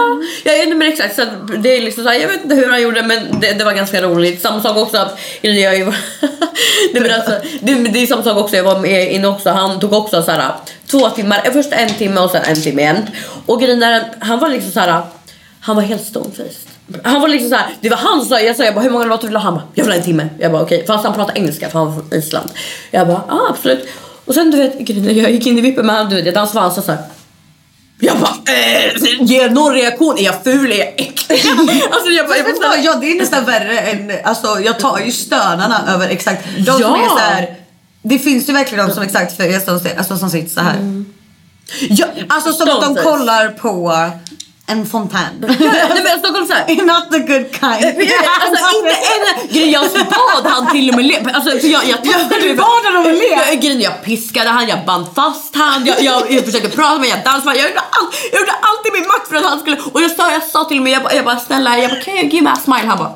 [0.43, 1.15] Ja, ja men exakt.
[1.15, 1.25] Så
[1.57, 3.73] det är liksom så här, jag vet inte hur han gjorde men det, det var
[3.73, 4.41] ganska roligt.
[4.41, 8.37] Samma sak också att jag är ju, nej, men alltså, det, det är samma sak
[8.37, 9.49] också, jag var med inne också.
[9.49, 10.51] Han tog också så här
[10.87, 13.09] två timmar, först en timme och sen en timme igen.
[13.45, 15.01] Och är, han var liksom så här,
[15.61, 16.71] han var helt stonefaced.
[17.03, 18.89] Han var liksom så här, det var han som sa, jag sa jag bara, hur
[18.89, 19.43] många låtar vill du ha?
[19.43, 20.29] Han bara, jag vill ha en timme.
[20.39, 20.87] Jag bara okej, okay.
[20.87, 22.49] fast han pratar engelska för han var från Island.
[22.91, 23.87] Jag bara, ja absolut.
[24.25, 26.59] Och sen du vet, jag gick in i vippen med han, du vet, jag dansade
[26.59, 27.01] han sa så här.
[28.03, 30.17] Jag bara, eh, ger någon reaktion?
[30.17, 30.71] Är jag ful?
[30.71, 31.11] Är jag äcklig?
[31.91, 35.11] alltså jag bara, jag bara ja, det är nästan värre än, alltså jag tar ju
[35.11, 37.03] stönarna över exakt de som Ja.
[37.03, 37.55] är så här.
[38.01, 39.55] Det finns ju verkligen de som exakt för,
[39.97, 41.03] alltså, som sitter så här.
[41.89, 43.93] ja, Alltså som att de kollar på
[44.67, 45.45] en fontän.
[45.59, 46.75] Nej men Stockholm såhär.
[46.85, 48.09] Not the good kind.
[48.41, 51.19] Alltså inte en grej, jag bad han till och med le.
[51.33, 51.97] Alltså för jag, jag
[52.41, 53.27] du bad honom att le?
[53.29, 57.09] Jag, grejen, jag piskade han, jag band fast han, jag, jag, jag försökte prata med
[57.09, 59.77] jag dansade, jag gjorde, allt, jag gjorde allt i min makt för att han skulle,
[59.93, 62.01] och jag sa, jag sa till och med, jag bara, jag bara snälla, jag bara,
[62.01, 62.87] can you give me a smile?
[62.87, 63.15] Han bara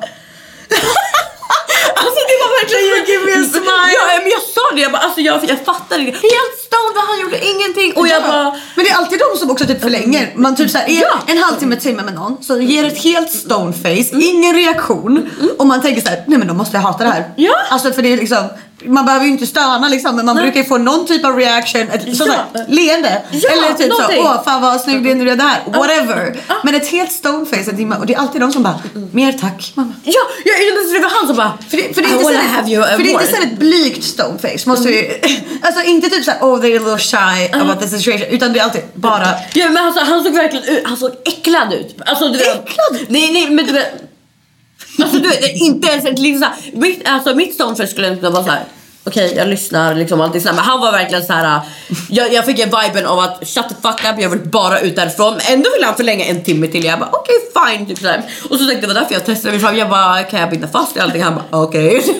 [2.02, 3.90] Alltså det var verkligen you give me a smile?
[3.96, 6.10] Ja men jag sa det, jag bara alltså jag, jag fattade det.
[6.10, 8.26] Helt stoned, han gjorde ingenting och jag Ja.
[8.28, 10.32] bara Men det är alltid de som också typ förlänger.
[10.36, 11.18] Man typ såhär, är Ja.
[11.26, 15.82] en halvtimme, timme med någon så ger ett helt stone face, ingen reaktion och man
[15.82, 17.24] tänker såhär, nej men då måste jag hata det här.
[17.36, 17.54] Ja.
[17.70, 18.44] Alltså för det är liksom,
[18.84, 21.80] man behöver ju inte stöna liksom men man brukar ju få någon typ av reaction,
[21.82, 22.44] ett sånt Ja.
[22.52, 23.22] där leende.
[23.30, 24.22] Ja, Eller typ så, någonting.
[24.24, 26.36] åh fan vad snygg röd är, whatever.
[26.64, 28.78] Men ett helt stone face en timme och det är alltid de som bara,
[29.12, 29.72] mer tack.
[29.74, 30.12] Bara, Ja,
[30.44, 32.40] jag, jag, det var han som bara för det, för det är I inte wanna
[32.40, 33.36] så have you för det är inte award.
[33.36, 34.68] så ett blygt stoneface.
[34.68, 35.20] Måste vi,
[35.62, 38.28] alltså inte typ såhär oh they're a little shy about the situation.
[38.30, 41.72] Utan det är alltid bara Ja men alltså, han såg verkligen ut, han såg äcklad
[41.72, 41.96] ut.
[42.06, 43.06] Alltså, du vet, Äcklad?
[43.08, 43.92] Nej nej men du vet.
[45.02, 48.44] Alltså du vet, inte ens ett liksom såhär, mitt, alltså mitt stoneface skulle inte vara
[48.44, 48.64] såhär.
[49.06, 50.54] Okej jag lyssnar liksom allting sådär.
[50.54, 51.44] Men han var verkligen så här.
[51.56, 51.62] Äh,
[52.10, 54.96] jag, jag fick en viben av att shut the fuck up, jag vill bara ut
[54.96, 55.34] därifrån.
[55.34, 56.84] Men ändå ville han förlänga en timme till.
[56.84, 57.86] Jag bara okej fine.
[57.86, 58.22] Typ sådär.
[58.50, 59.76] Och så tänkte jag det var därför jag testade mig fram.
[59.76, 61.22] Jag bara kan jag binda fast i allting?
[61.22, 62.02] Han bara okej.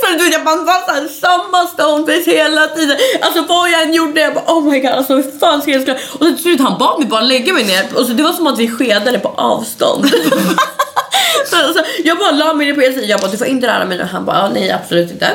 [0.00, 2.96] Så du vet jag bara var såhär samma stoneface hela tiden.
[3.22, 5.82] Alltså vad jag än gjorde jag bara oh my god alltså hur fan ska jag
[5.82, 8.22] ska Och så till slut han bad mig bara lägga mig ner och så det
[8.22, 10.06] var som att vi skedade på avstånd.
[11.46, 13.66] så, så, jag bara la mig ner på er sida jag bara du får inte
[13.66, 14.04] röra mig nu.
[14.12, 15.28] Han bara "Ja, nej absolut inte.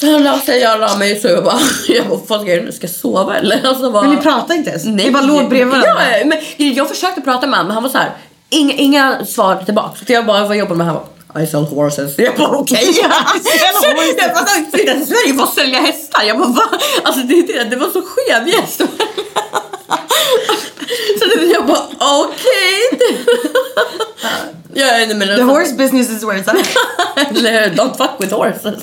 [0.00, 2.64] Så han la sig, jag la mig så jag bara, jag bara vad ska jag
[2.64, 2.72] nu?
[2.72, 3.66] Ska jag sova eller?
[3.68, 4.84] Alltså, bara, Men ni pratar inte ens?
[4.84, 6.18] Ni bara låg bredvid varandra?
[6.18, 6.38] Ja, men
[6.74, 8.10] jag försökte prata med honom men han var så här,
[8.50, 9.96] inga, inga svar tillbaka.
[10.06, 10.86] Så jag bara, vad jobbar du med?
[10.86, 12.18] Han bara, I sell horses.
[12.18, 12.82] Jag bara okej.
[12.90, 14.16] I horses.
[14.18, 16.22] jag bara, "Flytta till Sverige att sälja hästar.
[16.22, 16.62] Jag bara va?
[17.04, 18.78] Alltså det, det, det var så skev gäst.
[21.18, 21.82] så jag bara
[22.22, 23.00] okej.
[24.74, 26.56] ja, nej, men The horse business is where it's at.
[27.76, 28.82] Don't fuck with horses.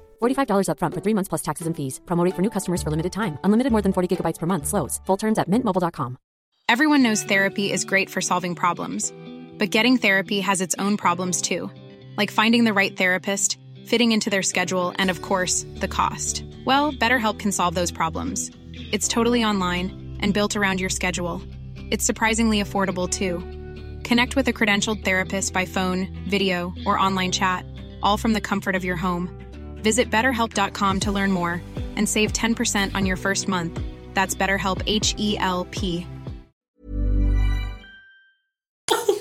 [0.21, 2.01] $45 upfront for three months plus taxes and fees.
[2.05, 3.37] Promo for new customers for limited time.
[3.45, 4.67] Unlimited more than 40 gigabytes per month.
[4.67, 4.99] Slows.
[5.05, 6.17] Full terms at mintmobile.com.
[6.71, 9.11] Everyone knows therapy is great for solving problems,
[9.59, 11.69] but getting therapy has its own problems too,
[12.15, 16.45] like finding the right therapist, fitting into their schedule, and of course, the cost.
[16.65, 18.51] Well, BetterHelp can solve those problems.
[18.93, 21.41] It's totally online and built around your schedule.
[21.91, 23.39] It's surprisingly affordable too.
[24.07, 27.65] Connect with a credentialed therapist by phone, video, or online chat,
[28.01, 29.27] all from the comfort of your home.
[29.83, 31.61] Visit betterhelp.com to learn more
[31.97, 33.79] and save 10% on your first month.
[34.13, 36.05] That's BetterHelp H E L P.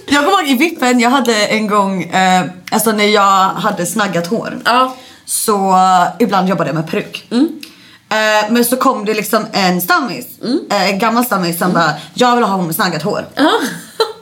[0.07, 4.27] Jag kommer ihåg i vippen, jag hade en gång, eh, alltså när jag hade snaggat
[4.27, 4.61] hår.
[4.65, 4.97] Ja.
[5.25, 5.75] Så
[6.19, 7.27] ibland jobbade jag med peruk.
[8.11, 10.27] Eh, men så kom det liksom en stammis,
[10.71, 13.27] eh, en gammal stammis som bara, jag vill ha hon med snaggat hår.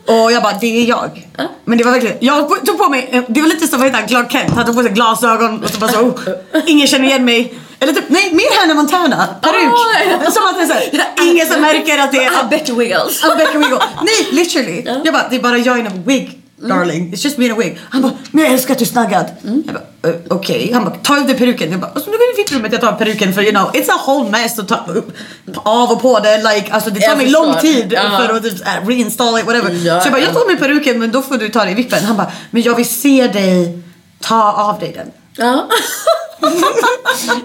[0.09, 1.29] Och jag bara, det är jag.
[1.65, 4.09] Men det var verkligen, jag tog på mig, eh, det var lite som vad heter
[4.09, 6.21] Clark Kent, han tog på sig glasögon och så bara så, oh,
[6.67, 7.55] ingen känner igen mig.
[7.81, 9.73] Eller typ, nej mer Hannah Montana, peruk.
[10.25, 10.31] Ja.
[10.31, 13.25] Som att det är såhär, ingen som märker att det är you wiggles.
[13.25, 13.79] I'm Becca Wiggle.
[14.03, 14.83] Nej, literally.
[15.05, 16.43] Jag bara, det är bara jag in a wig.
[16.61, 17.79] Darling, it's just me in a wig.
[17.91, 19.27] Han bara, men jag älskar att du är snaggad.
[19.43, 20.71] Jag bara, uh, okej.
[20.73, 21.71] Han bara, ta av dig peruken.
[21.71, 23.91] Jag bara, alltså, nu är det i fittrummet jag tar peruken för you know, it's
[23.91, 25.13] a whole mess att ta upp,
[25.57, 26.37] av och på det.
[26.37, 28.19] Like, alltså det tar mig lång tid Ja.
[28.19, 29.71] för att uh, reinstall it, whatever.
[29.71, 30.35] Ja, så jag bara, jag ja.
[30.35, 32.05] tar med peruken men då får du ta det i vippen.
[32.05, 33.83] Han bara, men jag vill se dig
[34.21, 35.11] ta av dig den.
[35.37, 35.69] Ja.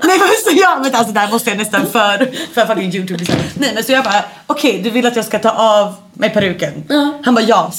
[0.03, 3.19] Nej men så jag, vänta alltså det här måste jag nästan för, för fucking youtube
[3.19, 3.35] liksom.
[3.53, 6.83] Nej men så jag bara, okej du vill att jag ska ta av mig peruken?
[7.23, 7.71] Han bara ja,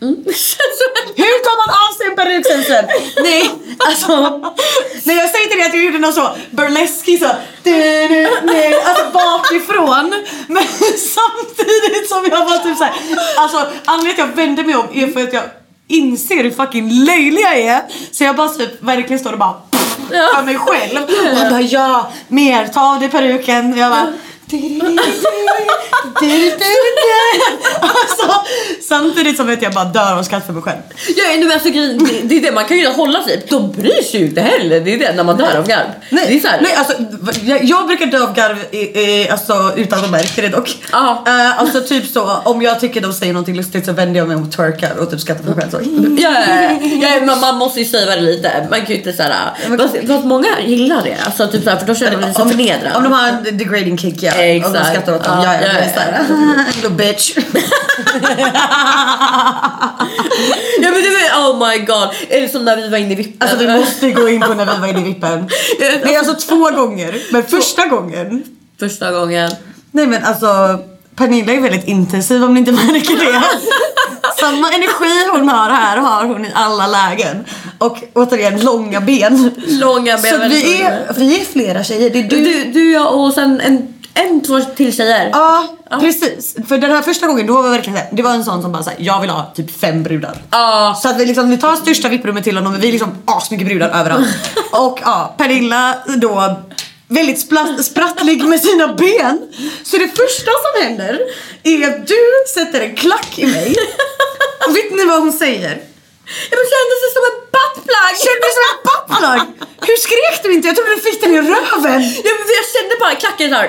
[0.00, 1.16] sensuellt.
[1.16, 2.88] Hur tar man av sig en peruk sensuellt?
[3.22, 4.12] Nej, alltså.
[5.04, 7.30] När jag säger till dig att jag gjorde någon så burleski så.
[7.62, 7.72] Du,
[8.08, 10.24] du, nej, alltså bakifrån.
[10.48, 10.64] Men
[11.18, 12.94] samtidigt som jag var typ såhär.
[13.36, 15.44] Alltså anledningen till att jag vände mig om är för att jag
[15.88, 17.82] inser hur fucking löjlig jag är.
[18.12, 19.54] Så jag bara typ verkligen står och bara
[20.08, 21.02] för mig själv.
[21.02, 23.76] Och han bara ja, mer, ta av dig peruken.
[23.76, 24.12] Jag bara
[27.80, 28.44] Alltså,
[28.88, 30.78] samtidigt som vet jag bara dör av skratt för mig själv.
[31.16, 33.46] Ja, nej, men alltså, grejen- det, är det, man kan ju hålla sig.
[33.50, 34.80] De bryr sig ju inte heller.
[34.80, 35.86] Det är det, när man dör av garv.
[36.10, 36.94] Nej, det är så här, nej alltså,
[37.42, 40.76] jag, jag brukar dö av garv i, i, alltså, utan att de märker det dock.
[40.92, 41.24] Ja.
[41.26, 44.36] Eh, alltså typ så, om jag tycker de säger någonting lustigt så vänder jag mig
[44.36, 45.78] om och twerkar och typ skrattar för mig själv så.
[46.22, 46.34] Ja,
[47.02, 48.66] ja, ja, man, man måste ju säga det lite.
[48.70, 49.32] Man kan ju inte såhär...
[49.78, 51.16] Fast, fast många gillar det.
[51.24, 52.96] Alltså, typ såhär, för då känner man sig Om, förnedrad.
[52.96, 54.32] om de har en degrading kick ja.
[54.38, 54.66] Exakt.
[54.66, 55.42] Om de skrattar åt dem.
[55.44, 56.64] Ja, Ja, ja, ja.
[56.74, 57.36] Little bitch.
[60.78, 62.08] Ja men det var, oh my god.
[62.28, 63.36] Är det som när vi var inne i vippen?
[63.38, 65.48] Alltså vi måste gå in på när vi var inne i vippen.
[65.78, 67.22] Det är alltså två gånger.
[67.32, 68.42] Men första gången.
[68.80, 69.50] Första gången.
[69.90, 70.78] Nej men alltså
[71.16, 73.42] Pernilla är väldigt intensiv om ni inte märker det.
[74.40, 77.44] Samma energi hon har här har hon i alla lägen.
[77.78, 79.50] Och återigen långa ben.
[79.66, 82.10] Långa ben, Så vi är, vi är flera tjejer.
[82.10, 82.36] Det är du.
[82.36, 85.30] Du, du jag och sen en, en två till tjejer.
[85.32, 85.68] Ja,
[86.00, 86.56] precis.
[86.68, 88.82] För den här första gången då var vi verkligen det var en sån som bara
[88.82, 90.38] såhär, jag vill ha typ fem brudar.
[90.50, 90.98] Ja.
[91.02, 93.66] Så att vi liksom, vi tar största vipprummet till honom och vi är liksom asmycket
[93.66, 94.28] brudar överallt.
[94.72, 96.56] och ja, Pernilla då
[97.08, 99.38] väldigt spratt, sprattlig med sina ben.
[99.82, 101.20] Så det första som händer
[101.62, 102.22] är att du
[102.54, 103.76] sätter en klack i mig.
[104.68, 105.80] Och vet ni vad hon säger?
[106.50, 108.12] Jag kände sig som en buttplug.
[108.26, 109.40] Kände dig som en buttplug?
[109.88, 110.68] Hur skrek du inte?
[110.68, 112.00] Jag trodde du fick den i röven.
[112.26, 113.68] Ja, men jag kände bara klacken såhär,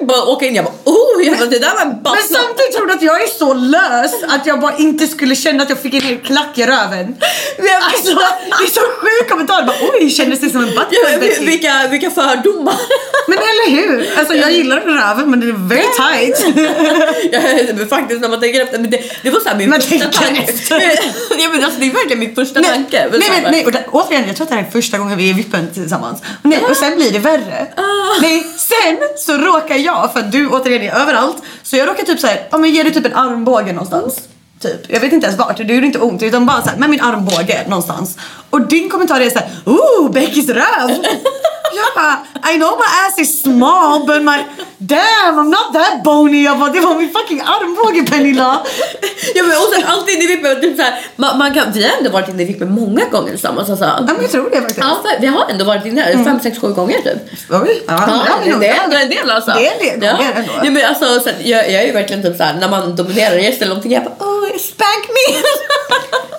[0.00, 0.54] bara åka in.
[0.54, 2.24] Jag bara oh, bara, det där var en Men buttplug.
[2.40, 5.68] samtidigt tror du att jag är så lös att jag bara inte skulle känna att
[5.70, 7.16] jag fick en hel klack i röven.
[7.82, 8.14] Alltså,
[8.58, 9.62] det är så sjuk kommentar.
[9.66, 11.44] Bara, Oj, kändes det som en Ja, buttplug Betty?
[11.44, 12.74] vilka, vilka fördomar.
[13.28, 14.18] Men eller hur?
[14.18, 16.38] Alltså jag gillar röven men det är very tight.
[17.32, 17.40] ja,
[17.76, 18.78] men faktiskt när man tänker efter.
[18.78, 20.52] Men det, det var såhär min Man första tanke.
[21.38, 23.08] ja, men alltså, det är verkligen min första tanke.
[23.10, 25.18] Men nej, men, nej, och där, återigen, jag tror att det här är första gången
[25.18, 26.20] vi är i vippen tillsammans.
[26.20, 27.66] Och, nej, och sen blir det värre.
[27.76, 28.20] Ah.
[28.22, 32.20] Nej, sen så råkar jag, för att du återigen är överallt, så jag råkar typ
[32.20, 34.20] såhär, ja men ger du typ en armbåge någonstans.
[34.60, 34.80] Typ.
[34.88, 37.64] Jag vet inte ens vart, det gjorde inte ont utan bara såhär med min armbåge
[37.68, 38.18] någonstans.
[38.50, 40.90] Och din kommentar är såhär, ooh Beckys röv.
[41.74, 42.16] jag bara,
[42.52, 44.38] I know my ass is small but my,
[44.78, 46.44] damn I'm not that bony.
[46.44, 48.60] Jag bara, det var min fucking armbåge Pernilla.
[49.34, 51.96] Ja, men, och sen alltid inne i vippen, typ såhär, man, man kan, vi har
[51.98, 53.70] ändå varit inne i vippen många gånger tillsammans.
[53.70, 53.84] Alltså.
[53.84, 54.78] Ja men jag tror det faktiskt.
[54.80, 57.18] Ja, vi har ändå varit inne här fem, sex, sju gånger typ.
[57.50, 59.50] Oj, ja, Ja, ja, det, är ändå en del alltså.
[59.50, 60.16] Det är en del ja.
[60.16, 60.52] gånger ändå.
[60.64, 63.62] Ja, men alltså, sen, jag, jag är ju verkligen typ såhär, när man dominerar gäster
[63.62, 65.38] eller någonting, jag bara oh, spank me!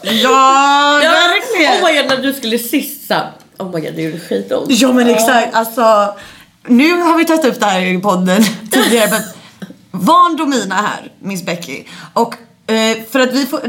[0.02, 1.74] Ja, verkligen.
[1.74, 4.66] Oh my god, när du skulle sist såhär, oh my god det gjorde skitont.
[4.70, 6.16] Ja men exakt, alltså
[6.68, 9.22] nu har vi tagit upp det här i podden tidigare men
[9.92, 11.84] van domina här, Miss Becky.
[12.14, 12.36] Och
[12.70, 13.60] eh, för att vi får,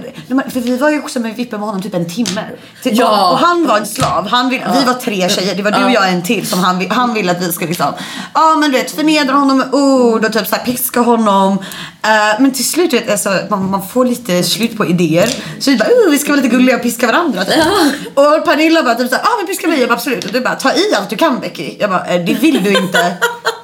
[0.51, 2.45] för vi var ju också med Vippen med honom typ en timme.
[2.83, 3.31] Ja.
[3.31, 5.91] Och han var en slav, han vill, vi var tre tjejer, det var du och
[5.91, 7.93] jag en till som han, han ville att vi skulle liksom,
[8.35, 11.59] ja men du vet förnedra honom med ord och typ såhär piska honom.
[12.03, 15.27] Eh, men till slut vet alltså, man, man får lite slut på idéer.
[15.59, 17.45] Så vi bara, uh, vi ska vara lite gulliga och piska varandra.
[17.45, 17.55] Typ.
[18.15, 20.25] Och Pernilla bara typ såhär, ja men piska mig, jag bara absolut.
[20.25, 21.77] Och du bara, ta i allt du kan Becky.
[21.79, 23.17] Jag bara, eh, det vill du inte.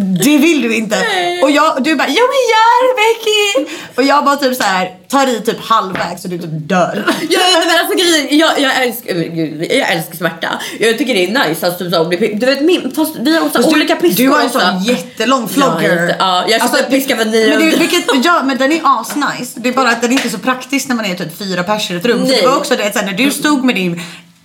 [0.00, 0.96] Det vill du inte.
[1.42, 3.74] Och jag, du bara, ja men gör det Becky!
[3.94, 7.04] Och jag bara typ så här tar i typ halvvägs och du typ dör.
[7.30, 10.48] Ja, men alltså grejen, jag, jag, älskar, gud, jag älskar smärta.
[10.80, 13.46] Jag tycker det är nice att typ så bli Du vet min, fast vi har
[13.46, 16.08] också Fast olika du, piskor du har en sån jättelång flogger.
[16.08, 17.58] Ja, ja, jag köpte piska för 900.
[17.58, 19.60] men, det, vilket, ja, men den är asnice.
[19.60, 21.96] Det är bara att den är inte så praktisk när man är typ fyra personer
[21.96, 22.18] i ett rum.
[22.18, 22.40] Så Nej.
[22.40, 24.00] det var också det att sen när du stod med din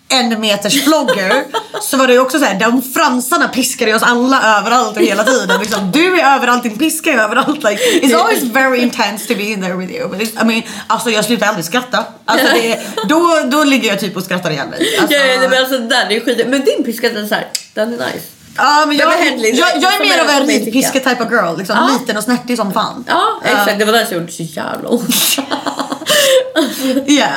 [0.09, 1.43] en meters flogger
[1.81, 5.23] så var det ju också så här, de fransarna piskade oss alla överallt och hela
[5.23, 5.59] tiden.
[5.59, 7.63] Liksom, du är överallt, din piska är överallt.
[7.63, 10.09] Like, it's always very intense to be in there with you.
[10.09, 12.03] But I mean, alltså jag slutar aldrig skratta.
[12.25, 14.97] Alltså, det, då, då ligger jag typ och skrattar ihjäl mig.
[14.99, 16.47] Alltså, Ja, ja, men alltså där, det är skit.
[16.47, 18.25] Men din piska den är såhär, den är nice.
[18.57, 21.57] Ja men jag, jag, jag, är mer av en- ritpiska type of girl.
[21.57, 21.97] Liksom, Ja.
[21.99, 23.05] Liten och snärtig som fan.
[23.07, 23.79] Ja, exakt.
[23.79, 25.37] Det var därför jag gjorde så jävla ont.
[27.05, 27.27] Ja.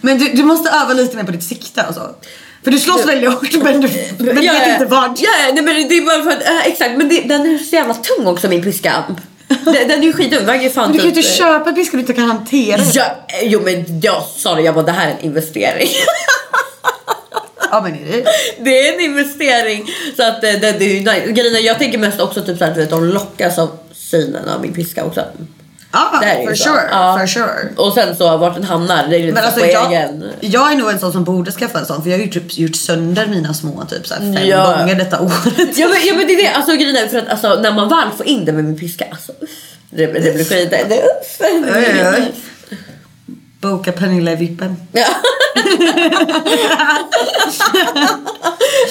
[0.00, 2.14] Men du, du måste öva lite mer på ditt sikte alltså.
[2.64, 5.20] För du slåss väldigt hårt men du men Ja, vet inte vart.
[5.20, 6.96] Ja, nej, men det är bara för att, äh, exakt.
[6.96, 9.04] Men det, den är så jävla tung också min piska.
[9.48, 11.96] Den, den är ju skittung, väger fan Men du kan ju typ, inte köpa piska
[11.96, 12.82] du inte kan hantera.
[12.92, 15.88] Ja, eh, jo men jag sa det, jag bara det här är en investering.
[17.70, 18.24] ja men är det
[18.58, 19.86] det är en investering.
[20.16, 21.32] Så att eh, det, det är ju nice.
[21.32, 24.72] Grejen jag tänker mest också typ såhär, du vet de lockas av synen av min
[24.72, 25.24] piska också.
[26.12, 27.18] Ja, Det är for sure, Ja.
[27.20, 27.68] for sure.
[27.76, 30.24] Och sen så vart den hamnar, det är lite alltså på jag, egen.
[30.40, 32.58] jag är nog en sån som borde skaffa en sån för jag har ju typ
[32.58, 34.76] gjort sönder mina små typ så fem Ja.
[34.78, 35.78] gånger detta året.
[35.78, 37.88] Ja men, ja men det är det, alltså grejen är för att alltså, när man
[37.88, 39.50] väl får in det med min piska, alltså uff,
[39.90, 40.70] det, det blir skit.
[40.70, 42.32] Det, det, uff, det.
[43.60, 44.76] Boka Pernilla i vippen.
[44.92, 45.04] Ja.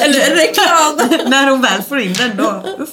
[0.02, 1.20] Eller reklam.
[1.30, 2.64] När hon väl får in den då.
[2.80, 2.90] Uff.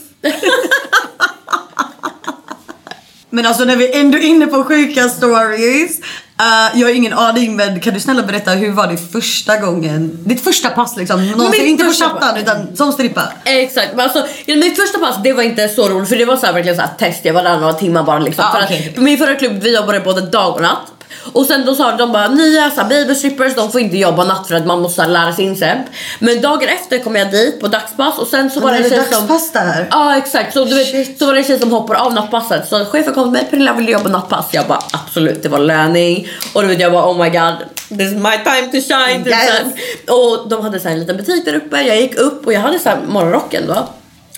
[3.34, 6.00] Men alltså när vi ändå är inne på sjuka stories.
[6.40, 10.18] eh, jag har ingen aning men kan du snälla berätta hur var det första gången?
[10.24, 11.30] Ditt första pass liksom.
[11.30, 13.22] Någonsin, inte på chatten utan som strippa.
[13.44, 16.46] Exakt, men alltså mitt första pass det var inte så roligt för det var så
[16.46, 18.44] här, verkligen så här, test, jag var där några timmar bara liksom.
[18.44, 18.92] Ah, för okej.
[18.96, 20.91] att min förra klubb vi jobbade både dag och natt.
[21.32, 24.24] Och sen då sa de bara nya så här, baby strippers de får inte jobba
[24.24, 25.78] natt för att man måste här, lära sig incep.
[26.18, 29.04] Men dagen efter kom jag dit på dagspass och sen så var det en tjej
[29.10, 29.40] som...
[29.52, 29.88] där?
[29.90, 32.68] Ja exakt, så, du vet, så var det en tjej som hoppar av nattpasset.
[32.68, 34.46] Så chefen kom till mig, Pernilla vill jobba nattpass?
[34.52, 36.28] Jag bara absolut, det var löning.
[36.52, 37.54] Och du vet jag bara oh my god,
[37.98, 39.26] this is my time to shine.
[39.26, 39.62] Yes.
[40.10, 42.60] Och de hade så här en liten butik där uppe, jag gick upp och jag
[42.60, 43.88] hade så här morgonrocken då.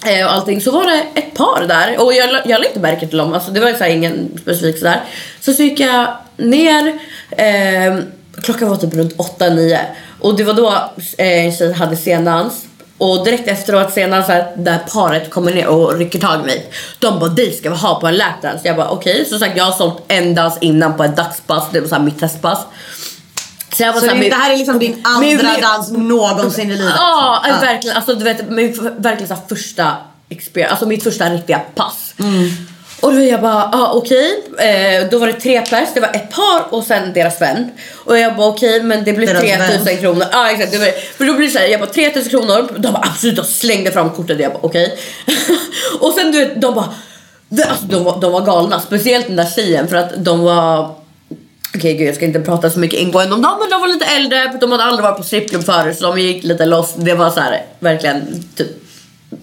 [0.05, 0.61] Eh, och allting.
[0.61, 3.51] Så var det ett par där och jag, jag lade inte märke till dem, alltså
[3.51, 5.01] det var så här ingen specifik sådär.
[5.41, 6.99] Så, så gick jag ner,
[7.31, 7.99] eh,
[8.43, 9.79] klockan var typ runt 8-9
[10.21, 10.69] och det var då
[11.19, 12.65] eh, en tjej hade sendans.
[12.99, 16.71] och direkt efteråt senare så här, där paret kommer ner och rycker tag i mig.
[16.99, 18.69] De bara dig ska vi ha på en lapdance.
[18.69, 19.25] Jag bara okej.
[19.25, 21.65] Så sagt jag har sålt en dans innan på ett dagspass.
[21.73, 22.59] Det var så här mitt testpass.
[23.77, 25.61] Så, jag var Så så här, det, min- det här är liksom din andra min-
[25.63, 26.95] dans någonsin i livet?
[26.99, 27.97] Ja, verkligen.
[27.97, 29.97] Alltså, du vet, min verkligen så här första
[30.29, 32.15] experience, alltså mitt första riktiga pass.
[32.19, 32.51] Mm.
[33.01, 34.43] Och då jag bara, ah, okej.
[34.59, 37.71] Eh, då var det tre pers, det var ett par och sen deras vän.
[38.05, 39.99] Och jag bara okej men det blir Deras 3000 vän.
[39.99, 40.27] kronor.
[40.33, 42.69] Ja exakt, det var, för då blir det såhär, jag bara 3000 kronor.
[42.79, 44.99] De bara absolut och slängde fram kortet jag bara okej.
[46.01, 46.95] och sen du vet, de bara,
[47.69, 48.81] alltså, de, var, de var galna.
[48.81, 50.95] Speciellt den där tjejen för att de var
[51.75, 54.05] Okej gud jag ska inte prata så mycket ingående om dem men de var lite
[54.05, 56.95] äldre, de hade aldrig varit på strippklubb förut så de gick lite loss.
[56.97, 58.69] Det var så här verkligen typ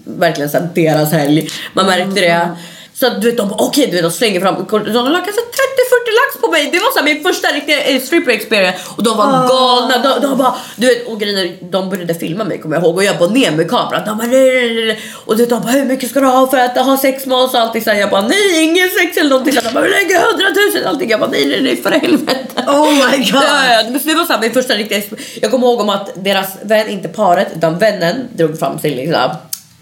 [0.04, 1.48] verkligen så här, deras helg.
[1.72, 2.26] Man märkte det.
[2.28, 2.56] Mm.
[3.02, 4.54] Så att, du vet de bara okej du vet de slänger fram.
[4.70, 6.70] De la kanske 30-40 lax på mig.
[6.72, 9.98] Det var så här, min första riktiga eh, stripper experience och de var galna.
[9.98, 12.96] De, de bara du vet och grejen är, de började filma mig kommer jag ihåg
[12.96, 14.02] och jag bara ner med kameran.
[14.06, 15.00] De bara nej.
[15.24, 17.38] Och du vet, de bara hur mycket ska du ha för att ha sex med
[17.38, 19.54] oss och allting så Jag bara nej ingen sex eller någonting.
[19.54, 21.10] De bara lägg hundratusen allting.
[21.10, 22.64] Jag bara nej nej nej för helvete.
[22.66, 23.42] Oh my god.
[23.42, 25.02] Ja, det var så här, min första riktiga
[25.42, 29.30] Jag kommer ihåg om att deras vän, inte paret, utan vännen drog fram sin liksom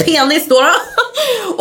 [0.05, 0.61] penis då.
[0.61, 0.71] då.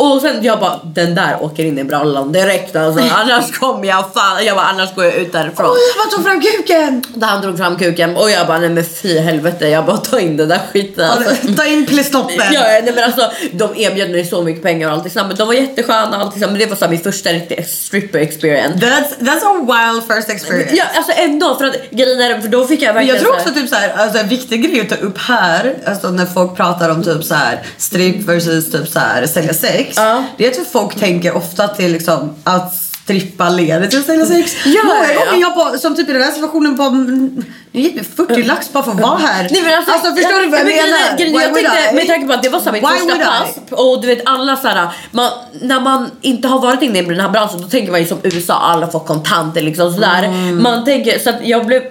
[0.04, 3.04] Och sen jag bara, den där åker in i brallan direkt alltså.
[3.14, 5.66] Annars kommer jag fan, jag bara annars går jag ut därifrån.
[5.70, 7.04] Oj, vad tog fram kuken?
[7.14, 10.20] Där han drog fram kuken och jag bara nej men fy helvete jag bara ta
[10.20, 11.54] in den där skiten alltså.
[11.56, 12.52] Ta in plisstoppen.
[12.52, 15.54] Ja, nej, men alltså, de erbjöd mig så mycket pengar och allt men de var
[15.54, 18.86] jättesköna och allt men det var så här, min första riktiga stripper experience.
[18.86, 20.76] That's, that's a wild first experience.
[20.76, 23.34] Ja, alltså ändå för att grejen är, för då fick jag Men verkligen jag tror
[23.34, 26.56] också typ så här, alltså en viktig grej att ta upp här, alltså när folk
[26.56, 29.96] pratar om typ så här strip versus typ så här sälja sex.
[29.96, 30.24] Ja.
[30.36, 34.56] Det är att folk tänker ofta till liksom att strippa leder till att sälja sex.
[34.64, 37.98] Ja, Många ja, gånger jag på, som typ i den här situationen mm, nu gick
[37.98, 39.48] det 40 lax bara för att vara här.
[39.50, 41.18] Nej, men alltså, förstår du vad jag men menar?
[41.18, 43.56] grejen jag tänkte, med tanke på att det var så här mitt Why första pass
[43.70, 47.20] och du vet alla så här, man, när man inte har varit inne i den
[47.20, 50.22] här branschen då tänker man ju som USA, alla får kontanter liksom sådär.
[50.22, 50.62] Mm.
[50.62, 51.82] Man tänker så att jag blev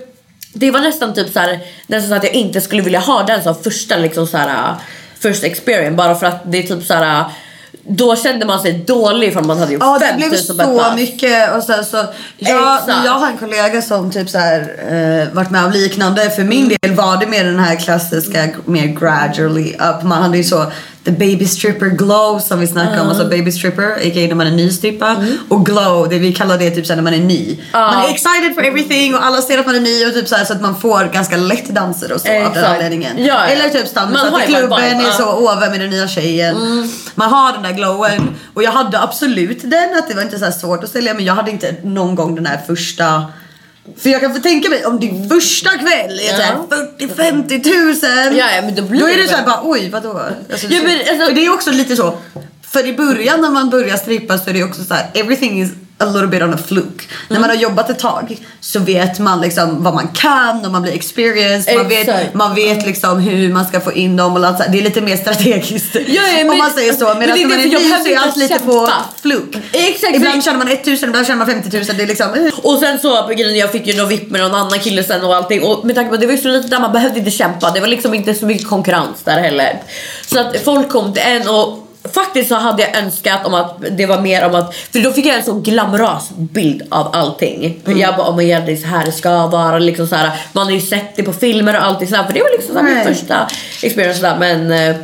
[0.53, 3.43] det var nästan typ så här, nästan så att jag inte skulle vilja ha den
[3.43, 4.75] som första liksom så här
[5.20, 7.26] first experience bara för att det är typ så här
[7.88, 10.95] då kände man sig dålig för man hade gjort Ja det 5000 blev så pass.
[10.95, 11.97] mycket och sen så
[12.38, 14.59] jag, jag har en kollega som typ så här
[14.89, 16.30] eh, varit med om liknande.
[16.30, 20.03] För min del var det mer den här klassiska mer gradually up.
[20.03, 20.72] Man hade ju så
[21.04, 23.08] the baby stripper glow som vi snackade om.
[23.08, 24.28] Alltså baby stripper, a.k.a.
[24.28, 25.16] när man är ny strippa.
[25.50, 27.60] Och glow, det vi kallar det typ så här när man är ny.
[27.74, 30.36] Man är excited for everything och alla ser att man är ny och typ så
[30.36, 32.68] här så att man får ganska lätt danser och så av den Exakt.
[32.68, 33.18] anledningen.
[33.18, 33.45] Ja, ja.
[33.45, 36.56] Eller typ stanna i klubben är så åh vem är den nya tjejen?
[37.16, 40.52] Man har den där glowen och jag hade absolut den att det var inte så
[40.52, 43.24] svårt att sälja men jag hade inte någon gång den här första
[43.97, 46.35] för jag kan tänka mig om din första kväll är Ja.
[46.37, 46.55] såhär
[46.99, 48.37] 40-50 tusen.
[48.37, 50.21] Ja, ja, men då blir då är det det såhär väl- bara oj vadå?
[50.51, 52.17] Alltså, Ja, men alltså- för det är också lite så.
[52.71, 55.69] För i början när man börjar strippa så är det också så här: everything is
[56.00, 57.04] a little bit on a fluke.
[57.28, 57.41] När Mm.
[57.47, 60.93] man har jobbat ett tag så vet man liksom vad man kan och man blir
[60.93, 61.76] experienced.
[61.78, 64.72] Man vet, man vet liksom hur man ska få in dem och allt så här.
[64.72, 65.95] Det är lite mer strategiskt.
[65.95, 67.06] Ja, ja, men- om man säger så.
[67.06, 68.93] men Medan det är när man det, är ny så är allt lite på kämpa.
[69.22, 69.58] fluk.
[69.72, 71.86] Exakt, Ibland tjänar man 1000, ibland tjänar man 50 000.
[71.97, 72.34] Det är liksom...
[72.34, 72.54] eh.
[72.64, 75.24] Och sen så på grejen, jag fick ju någon vipp med någon annan kille sen
[75.24, 77.20] och allting och med tanke på att det var ju så lite där man behövde
[77.20, 77.72] inte kämpa.
[77.72, 79.82] Det var liksom inte så mycket konkurrens där heller.
[80.28, 84.05] Så att folk kom till en och Faktiskt så hade jag önskat om att det
[84.05, 87.82] var mer om att, för då fick jag en så glamorös bild av allting.
[87.86, 89.80] Jag bara, oh my god det så här det ska vara.
[89.80, 92.34] Liksom så här, man har ju sett det på filmer och allting så här, för
[92.34, 93.47] det var liksom så här min första
[93.84, 94.95] experience där men eh,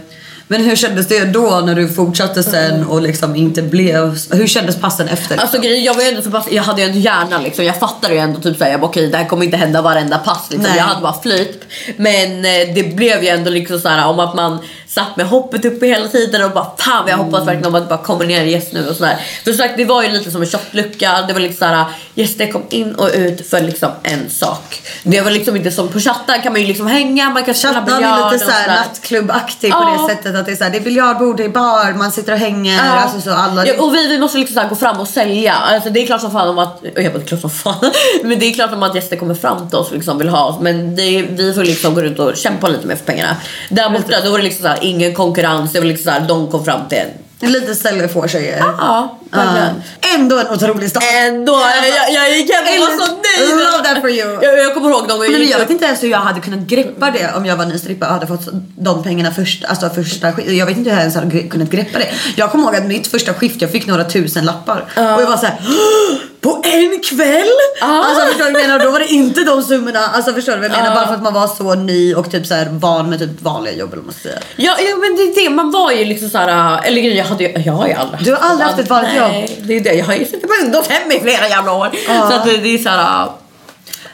[0.47, 4.18] Men hur kändes det då när du fortsatte sen och liksom inte blev...
[4.32, 5.38] Hur kändes passen efter?
[5.38, 7.66] Alltså jag var ju ändå så pass, jag hade ju en hjärna liksom.
[7.66, 10.18] Jag fattade ju ändå typ såhär, jag bara okej det här kommer inte hända varenda
[10.18, 10.70] pass liksom.
[10.70, 10.78] Nej.
[10.78, 11.64] Jag hade bara flyt.
[11.97, 14.60] Men eh, det blev ju ändå liksom såhär om att man
[14.96, 17.89] satt med hoppet uppe hela tiden och bara fan jag hoppas verkligen om att det
[17.89, 19.18] bara kommer ner gäst nu och sådär.
[19.43, 21.22] För sagt det var ju lite som en shotlucka.
[21.28, 24.82] Det var lite såhär gäster kom in och ut för liksom en sak.
[25.04, 27.82] Det var liksom inte som på chatten kan man ju liksom hänga, man kan spela
[27.82, 28.78] biljard är lite såhär sådär.
[28.78, 30.08] nattklubbaktig på Ja.
[30.08, 32.39] det sättet att det är såhär, det är biljardbord, det är bar, man sitter och
[32.39, 32.76] hänger.
[32.86, 32.91] Ja.
[32.91, 33.68] Alltså så alla...
[33.68, 35.54] Ja, och vi, vi måste liksom så gå fram och sälja.
[35.54, 37.91] Alltså, det är klart som fan om att, jag bara, det klart som fan.
[38.24, 40.46] Men det är klart om att gäster kommer fram till oss och liksom vill ha
[40.46, 40.62] oss.
[40.62, 43.36] Men det, vi får liksom gå ut och kämpa lite mer för pengarna.
[43.70, 45.71] Där borta då var det liksom så här, ingen konkurrens.
[45.73, 47.07] Det var liksom så här, de kom fram till en.
[47.51, 48.57] Lite ställe får sig.
[48.59, 49.81] Ja, verkligen.
[50.15, 51.03] Ändå en otrolig start.
[51.27, 51.53] Ändå,
[51.95, 53.49] jag, jag gick hem och var så nöjd.
[53.49, 54.39] Love that for you.
[54.43, 56.39] Jag, jag kommer ihåg någon gång jag Men jag vet inte ens hur jag hade
[56.39, 59.89] kunnat greppa det om jag var ny strippa och hade fått de pengarna först, alltså
[59.89, 60.49] första skift.
[60.51, 62.07] Jag vet inte hur jag ens hade kunnat greppa det.
[62.36, 64.86] Jag kommer ihåg att mitt första skift, jag fick några tusen lappar.
[64.95, 65.55] Och jag var så här.
[65.67, 67.48] "Åh, På en kväll?
[67.82, 68.86] Alltså förstår du vad jag menar?
[68.86, 70.00] Då var det inte de summorna.
[70.00, 70.96] Alltså förstår du vad jag menar?
[70.96, 73.74] Bara för att man var så ny och typ så här van med typ vanliga
[73.74, 74.39] jobb eller vad man ska säga.
[74.56, 77.74] Ja, ja men det är det, man var ju liksom såhär, eller jag hade jag
[77.74, 79.68] har ju aldrig Du har aldrig haft ett vanligt Nej, jobb?
[79.68, 81.91] det är det, jag har ju suttit på ungdomshem i flera jävla år.
[82.30, 83.30] Så att det, är såhär,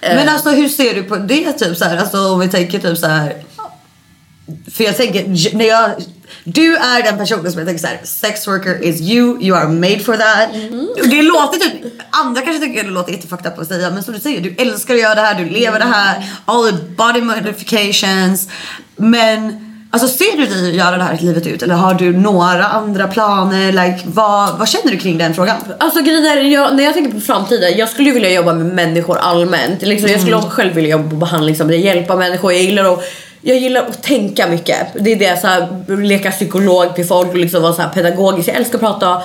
[0.02, 1.98] Men alltså hur ser du på det typ så här?
[1.98, 3.36] Alltså om vi tänker typ så här.
[4.74, 5.92] För jag tänker, när jag,
[6.44, 9.68] du är den personen som jag tänker så här, sex worker is you, you are
[9.68, 10.50] made for that.
[11.02, 11.72] Och Det låter typ,
[12.10, 14.94] andra kanske tycker det låter jättefucked up att säga men som du säger, du älskar
[14.94, 18.50] att göra det här, du lever det här, all the body modifications.
[18.96, 23.08] Men alltså ser du dig göra det här livet ut eller har du några andra
[23.08, 23.72] planer?
[23.72, 25.58] Like, vad, vad känner du kring den frågan?
[25.80, 29.18] Alltså grejen jag, när jag tänker på framtiden, jag skulle ju vilja jobba med människor
[29.18, 29.82] allmänt.
[29.82, 32.54] Liksom, Jag skulle också själv vilja jobba på behandlingsområdet, hjälpa människor.
[32.54, 33.04] Jag gillar att
[33.42, 34.88] jag gillar att tänka mycket.
[35.00, 38.50] Det är det, så här, leka psykolog till folk och liksom vara så här pedagogisk.
[38.50, 39.24] Jag älskar att prata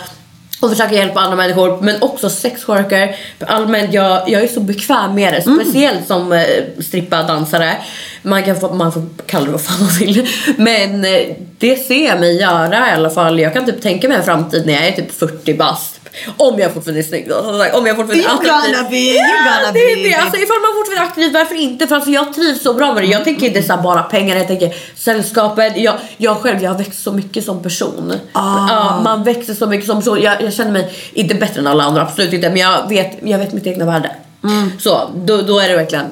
[0.60, 1.82] och försöka hjälpa andra människor.
[1.82, 3.16] Men också sexworker.
[3.46, 5.42] Allmänt, jag, jag är så bekväm med det.
[5.42, 6.44] Speciellt som eh,
[6.80, 7.76] strippa dansare.
[8.22, 10.28] Man, kan få, man får kalla det vad fan man vill.
[10.56, 13.40] Men eh, det ser jag mig göra i alla fall.
[13.40, 15.95] Jag kan typ tänka mig en framtid när jag är typ 40 bast.
[16.36, 17.42] Om jag fortfarande är snygg då.
[17.42, 17.74] som sagt.
[17.74, 18.74] Om jag fortfarande är You attraktiv.
[18.74, 20.14] gonna be, you gonna det är det.
[20.14, 21.86] Alltså, ifall man fortfarande är aktiv, varför inte?
[21.86, 23.06] För alltså, jag trivs så bra med det.
[23.06, 25.76] Jag tänker inte så bara pengar, jag tänker sällskapet.
[25.76, 28.12] Jag, jag själv, jag har växt så mycket som person.
[28.32, 28.68] Ah.
[28.68, 30.20] Ja, man växer så mycket som person.
[30.22, 32.48] Jag, jag känner mig inte bättre än alla andra, absolut inte.
[32.48, 34.10] Men jag vet, jag vet mitt egna värde.
[34.44, 34.72] Mm.
[34.78, 36.06] Så då, då är det verkligen...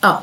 [0.00, 0.22] Ja.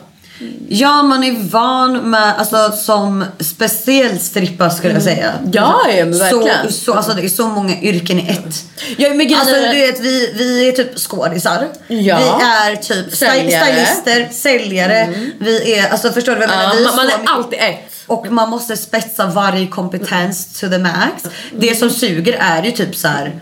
[0.69, 5.31] Ja, man är van med, alltså som speciell strippa skulle jag säga.
[5.31, 5.51] Mm.
[5.53, 6.71] Ja, ja, men verkligen.
[6.71, 8.65] Så, så, alltså det är så många yrken i ett.
[8.97, 11.67] Ja, men grejen Alltså du vet, vi, vi är typ skådisar.
[11.87, 12.17] Ja.
[12.17, 13.65] Vi är typ Säljare.
[13.65, 13.85] Mm.
[13.85, 15.13] stylister, säljare.
[15.39, 16.75] Vi är, alltså förstår du vad jag Ja, menar?
[16.75, 17.91] Vi man, man är alltid ett.
[18.07, 21.23] Och man måste spetsa varje kompetens to the max.
[21.57, 23.39] Det som suger är ju typ så här.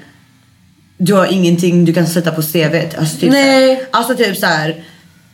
[0.98, 2.98] Du har ingenting du kan sätta på CVt.
[2.98, 3.76] Alltså typ Nej.
[3.76, 4.84] Så här, alltså typ så här.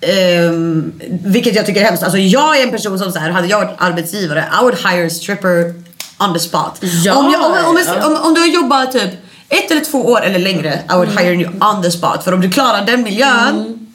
[0.01, 0.93] Ehm,
[1.23, 2.03] vilket jag tycker är hemskt.
[2.03, 5.05] Alltså jag är en person som så här, hade jag varit arbetsgivare, I would hire
[5.05, 5.73] a stripper
[6.19, 6.77] on the spot.
[6.81, 8.07] Ja, om, jag, om, om, ja.
[8.07, 9.11] om, om du har jobbat typ
[9.49, 12.23] ett eller två år eller längre, I would hire you on the spot.
[12.23, 13.88] För om du klarar den miljön,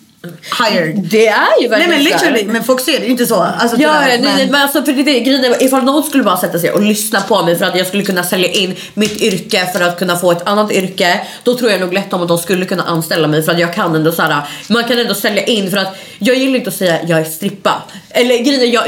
[0.61, 0.97] hired.
[1.11, 2.33] Det är ju Nej verkligen men så här.
[2.33, 3.35] literally, men folk ser det ju inte så.
[3.43, 6.23] Alltså, Ja, tyvärr, nej, nej, men- men alltså för det, grejen är, ifall någon skulle
[6.23, 9.21] bara sätta sig och lyssna på mig för att jag skulle kunna sälja in mitt
[9.23, 11.21] yrke för att kunna få ett annat yrke.
[11.43, 13.75] Då tror jag nog lätt om att de skulle kunna anställa mig för att jag
[13.75, 16.77] kan ändå så här, man kan ändå sälja in för att jag gillar inte att
[16.77, 17.83] säga jag är strippa.
[18.17, 18.85] Eller grejen är, jag,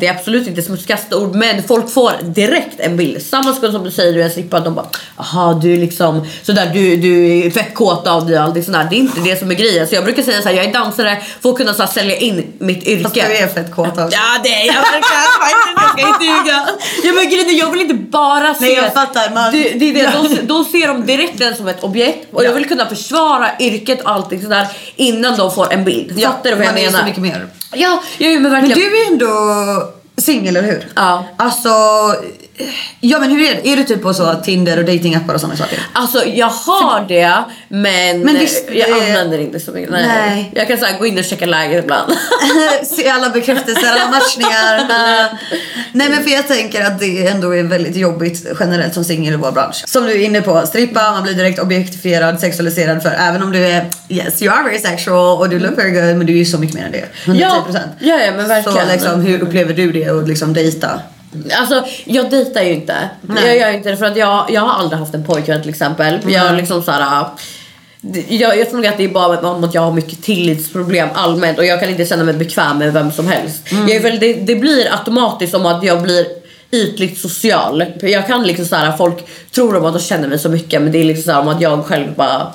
[0.00, 3.22] det, är- absolut inte smutsigaste ord men folk får direkt en bild.
[3.22, 6.70] Samma sak som du säger du är strippa, de bara aha du är liksom sådär
[6.74, 8.86] du, du är fett kåt av dig och allt sådär.
[8.90, 9.86] Det är inte det som är grejen.
[9.88, 12.52] Så jag brukar säga såhär, jag är dansare för att kunna så här, sälja in
[12.58, 13.02] mitt yrke.
[13.02, 14.00] Fast du är fett kåt också.
[14.12, 15.22] Ja det är jag verkligen.
[15.76, 16.68] Jag ska inte ljuga.
[17.04, 18.64] Ja men grejen jag vill inte bara se...
[18.64, 20.12] Nej, jag fattar, man- Det, det är det,
[20.46, 24.02] då, då ser de direkt den som ett objekt och jag vill kunna försvara yrket
[24.02, 24.66] och allting sådär
[24.96, 26.12] innan de får en bild.
[26.16, 26.98] Ja, Fattar du vad jag man är menar?
[26.98, 27.46] så mycket mer.
[27.72, 28.78] Ja, ja men Men verkligen.
[28.78, 30.86] du är ändå singel, eller hur?
[30.96, 31.24] Ja.
[31.36, 31.68] Alltså,
[33.00, 33.68] ja men hur är det?
[33.68, 35.78] Är du typ på så Tinder och datingappar och sådana saker?
[35.92, 37.34] Alltså jag har det
[37.68, 39.90] men, Men visst, jag det- använder inte så mycket.
[39.90, 40.06] Nej.
[40.06, 40.52] Nej.
[40.54, 42.12] Jag kan så gå in och checka läget ibland.
[42.84, 44.88] Se alla bekräftelser, alla matchningar.
[45.92, 49.36] Nej men för jag tänker att det ändå är väldigt jobbigt generellt som singel i
[49.36, 49.84] vår bransch.
[49.86, 53.66] Som du är inne på, strippa, man blir direkt objektifierad, sexualiserad för även om du
[53.66, 56.44] är yes you are very sexual och du look very good men du är ju
[56.44, 57.04] så mycket mer än det.
[57.24, 57.34] 110%.
[57.34, 57.64] Ja,
[58.00, 58.86] ja, ja, men verkligen.
[58.86, 61.00] Så liksom hur upplever du det och liksom dejta?
[61.58, 62.96] Alltså jag dejtar ju inte.
[63.20, 63.46] Nej.
[63.46, 66.18] Jag gör inte det för att jag, jag har aldrig haft en pojkvän till exempel.
[66.26, 66.56] Jag Mm.
[66.56, 67.24] liksom såhär
[68.28, 71.64] jag, jag tror att det är bara om att jag har mycket tillitsproblem allmänt och
[71.64, 73.72] jag kan inte känna mig bekväm med vem som helst.
[73.72, 73.88] Mm.
[73.88, 76.26] Jag är väl, det, det blir automatiskt som att jag blir
[76.70, 77.84] ytligt social.
[78.00, 80.98] Jag kan liksom såhär, folk tror om att de känner mig så mycket men det
[80.98, 82.52] är liksom såhär om att jag själv bara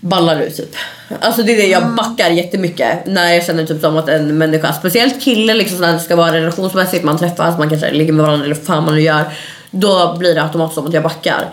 [0.00, 0.76] ballar ur typ.
[1.20, 4.72] Alltså det är det jag backar jättemycket när jag känner typ som att en människa,
[4.72, 8.44] speciellt kille liksom när det ska vara relationsmässigt, man träffas, man kanske ligger med varandra
[8.44, 9.24] eller fan man nu gör.
[9.70, 11.50] Då blir det automatiskt som att jag backar.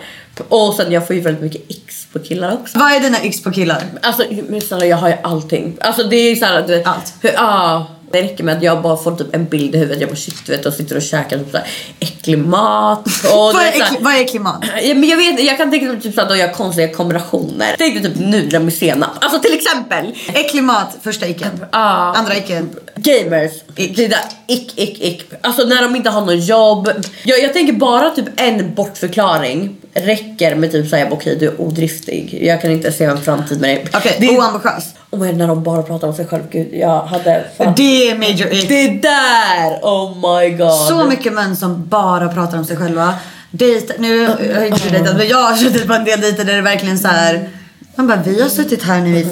[0.48, 2.78] Och sen jag får ju väldigt mycket x på killar också.
[2.78, 3.82] Vad är dina x på killar?
[4.02, 5.76] Alltså men snälla jag har ju allting.
[5.80, 7.14] Alltså det är såhär att du vet, Allt.
[7.20, 10.00] Ja, det räcker med att jag bara får typ en bild i huvudet.
[10.00, 11.66] Jag bara shit vet och sitter och käkar typ såhär
[12.00, 13.06] äcklig mat.
[13.24, 14.64] Och Vad är, äcklig- vad är klimat?
[14.82, 17.74] Ja, men jag, vet, jag kan tänka mig typ att de gör konstiga kombinationer.
[17.78, 19.10] Tänk dig typ nudlar med senap.
[19.20, 20.14] Alltså till exempel.
[20.34, 21.64] Äcklig mat, första icken.
[21.72, 21.78] Ja.
[22.16, 22.70] Andra icken.
[22.96, 23.52] Gamers.
[23.74, 25.30] Det där ick, ick, ick.
[25.40, 26.90] Alltså när de inte har något jobb.
[27.24, 32.38] Jag, jag tänker bara typ en bortförklaring räcker med typ såhär okej du är odriftig.
[32.42, 33.86] Jag kan inte se en framtid med dig.
[33.94, 34.84] Okej, är- oambitiös.
[35.10, 36.42] Oh när de bara pratar om sig själv.
[36.50, 37.74] Gud, jag hade fan...
[37.76, 38.68] Det är major ick.
[38.68, 39.78] Det där!
[39.82, 40.88] Oh my god.
[40.88, 43.14] Så mycket män som bara pratar om sig själva.
[43.50, 46.54] Dejt, nu har jag inte dejtat men jag har suttit på en del dejter där
[46.54, 47.48] det verkligen så här.
[47.96, 49.26] Man bara vi har suttit här nu i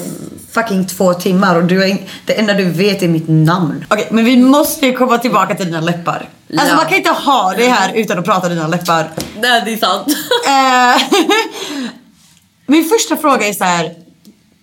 [0.53, 3.85] fucking två timmar och du in, det enda du vet är mitt namn.
[3.89, 6.29] Okej men vi måste ju komma tillbaka till dina läppar.
[6.51, 6.77] Alltså Ja.
[6.77, 9.09] man kan inte ha det här utan att prata dina läppar.
[9.41, 10.07] Nej det är sant.
[10.47, 11.03] Eh,
[12.67, 13.93] Min första fråga är så här.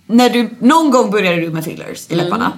[0.08, 2.52] När du, någon gång började du med fillers i läpparna.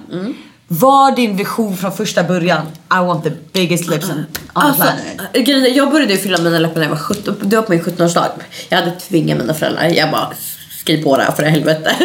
[0.80, 2.62] Var din vision från första början
[2.94, 5.46] I want the biggest lips on Alltså, planet?
[5.46, 7.34] grejen jag började fylla mina läppar när jag var 17.
[7.40, 8.28] Det var på min 17-årsdag.
[8.68, 9.84] Jag hade tvingat mina föräldrar.
[9.84, 10.32] Jag bara
[10.80, 11.90] skriv på det här för helvete.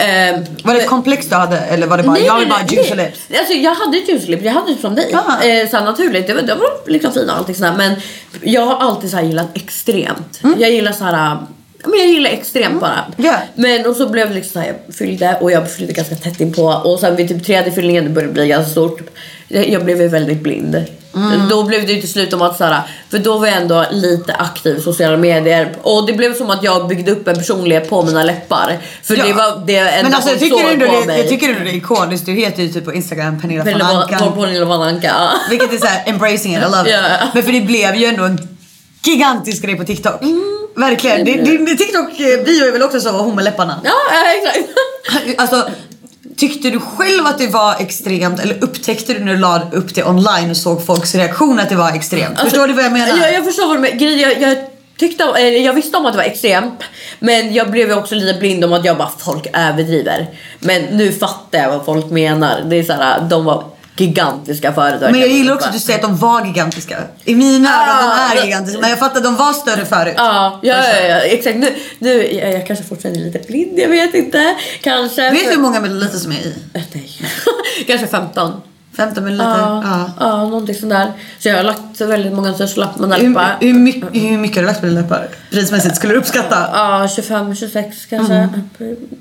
[0.00, 2.94] Ehm, Var det ett komplex du hade eller var det bara jag vill bara juicy
[2.94, 3.20] lips?
[3.38, 5.14] Alltså, jag hade ett juicy lips, jag hade det som dig.
[5.14, 5.42] Ah.
[5.44, 7.74] Eh, så naturligt, det var, det var liksom fina och allting sådär.
[7.76, 7.94] Men
[8.42, 10.40] jag har alltid så gillat extremt.
[10.58, 11.38] Jag gillar så här.
[11.84, 13.04] Men jag gillar extremt bara.
[13.16, 13.34] Ja.
[13.54, 16.40] Men och så blev det liksom så här, jag fyllde och jag fyllde ganska tätt
[16.40, 19.00] in på och sen vid typ tredje fyllningen det började bli ganska stort.
[19.48, 20.84] Jag blev ju väldigt blind.
[21.50, 22.80] Då blev det ju till slut om att så här,
[23.10, 26.62] för då var jag ändå lite aktiv i sociala medier och det blev som att
[26.62, 28.78] jag byggde upp en personlighet på mina läppar.
[29.02, 29.24] För Ja.
[29.26, 31.18] det var det enda Men alltså jag tycker, ändå det, mig.
[31.18, 32.26] jag tycker ändå det är ikoniskt.
[32.26, 33.64] Du heter ju typ på Instagram Pernilla
[34.64, 35.30] von Anka.
[35.50, 36.96] Vilket är såhär embracing it, I love it.
[37.34, 38.53] Men för det blev ju ändå en
[39.06, 40.22] gigantisk grej på TikTok.
[40.22, 40.54] Mm.
[40.76, 41.24] Verkligen.
[41.24, 43.80] Din, din TikTok bio är väl också så hon med läpparna?
[43.84, 43.92] Ja,
[44.38, 44.68] exakt.
[45.38, 45.70] Alltså,
[46.36, 50.04] tyckte du själv att det var extremt eller upptäckte du när du la upp det
[50.04, 52.40] online och såg folks reaktion att det var extremt?
[52.40, 53.08] Förstår du vad jag menar?
[53.08, 54.00] Alltså, Jag, jag förstår vad du menar.
[54.00, 54.56] Jag, jag,
[54.96, 56.82] tyckte, eller jag visste om att det var extremt.
[57.18, 60.26] Men jag blev också lite blind om att jag bara folk överdriver.
[60.60, 62.60] Men nu fattar jag vad folk menar.
[62.66, 63.64] Det är så här, de var
[63.96, 65.10] gigantiska företag.
[65.10, 66.98] Men jag gillar också att du säger att de var gigantiska.
[67.24, 70.14] I mina öron Ah, de är gigantiska men jag fattar att de var större förut.
[70.16, 71.56] Ja, ja, ja, ja, exakt.
[71.56, 74.54] Nu, nu jag, jag kanske fortfarande är lite blind, jag vet inte.
[74.80, 75.30] Kanske.
[75.30, 76.54] Vet du hur många milliliter som är i?
[76.72, 77.20] Nej.
[77.86, 78.52] kanske 15.
[78.96, 79.58] 15 milliliter?
[79.58, 80.10] Ja, Ja.
[80.20, 81.12] ja, någonting sånt där.
[81.38, 83.56] Så jag har lagt väldigt många tusenlappar på mina Hur, läppar.
[83.60, 85.28] hur, mycket, hur mycket har du lagt på dina läppar?
[85.50, 86.68] Prismässigt, skulle du uppskatta?
[86.72, 88.34] Ja, 25, 26 kanske.
[88.34, 88.60] Mm.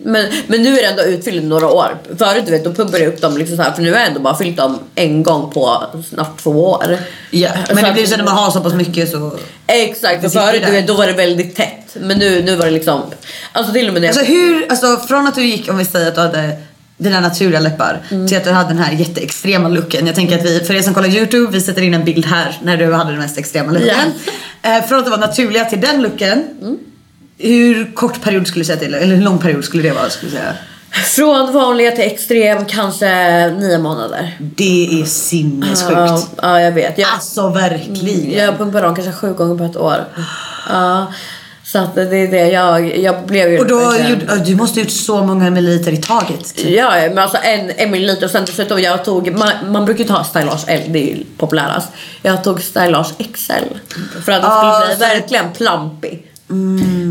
[0.04, 1.98] Men, men nu är det ändå utfyllt några år.
[2.18, 4.08] Förut du vet, då pumpade jag upp dem liksom så här, för nu har jag
[4.08, 6.98] ändå bara fyllt dem en gång på snart två år.
[7.32, 9.32] Ja, men Så det blir så när man har så pass mycket så...
[9.68, 11.96] Exakt, sitter förut du vet, då var det väldigt tätt.
[12.00, 13.02] Men nu, nu var det liksom,
[13.52, 14.18] alltså till och med när jag...
[14.18, 16.58] Alltså hur, alltså från att du gick, om vi säger att du hade
[16.98, 18.28] dina naturliga läppar Mm.
[18.28, 20.08] till att du hade den här jätteextrema looken.
[20.08, 22.58] Jag tänker att vi, för er som kollar youtube, vi sätter in en bild här
[22.64, 23.96] när du hade den mest extrema looken.
[24.66, 26.44] Eh, från att det var naturliga till den looken.
[26.62, 26.78] Mm.
[27.38, 28.94] Hur kort period skulle du säga till?
[28.94, 30.10] Eller hur lång period skulle det vara?
[30.10, 30.54] Skulle du säga?
[30.92, 33.06] Från vanliga till extrem kanske
[33.52, 34.38] nio månader.
[34.40, 35.92] Det är sinnessjukt.
[35.92, 36.98] Ja, ja, jag vet.
[36.98, 38.32] Jag, Alltså verkligen.
[38.48, 40.06] jag pumpar dem kanske sju gånger på ett år.
[40.70, 41.14] Ja,
[41.74, 42.48] så att det är det.
[42.52, 43.60] Jag, jag blev ju...
[43.60, 46.56] Och då, gjorde, du måste ha gjort så många milliliter i taget.
[46.56, 46.70] typ.
[46.78, 50.08] Ja, men alltså en, en milliliter och sen dessutom jag tog, man, man brukar ju
[50.08, 51.90] ta Stylage L, det är ju populärast.
[52.22, 53.52] Jag tog Stylage XL
[54.26, 55.54] för att det Ah, skulle bli verkligen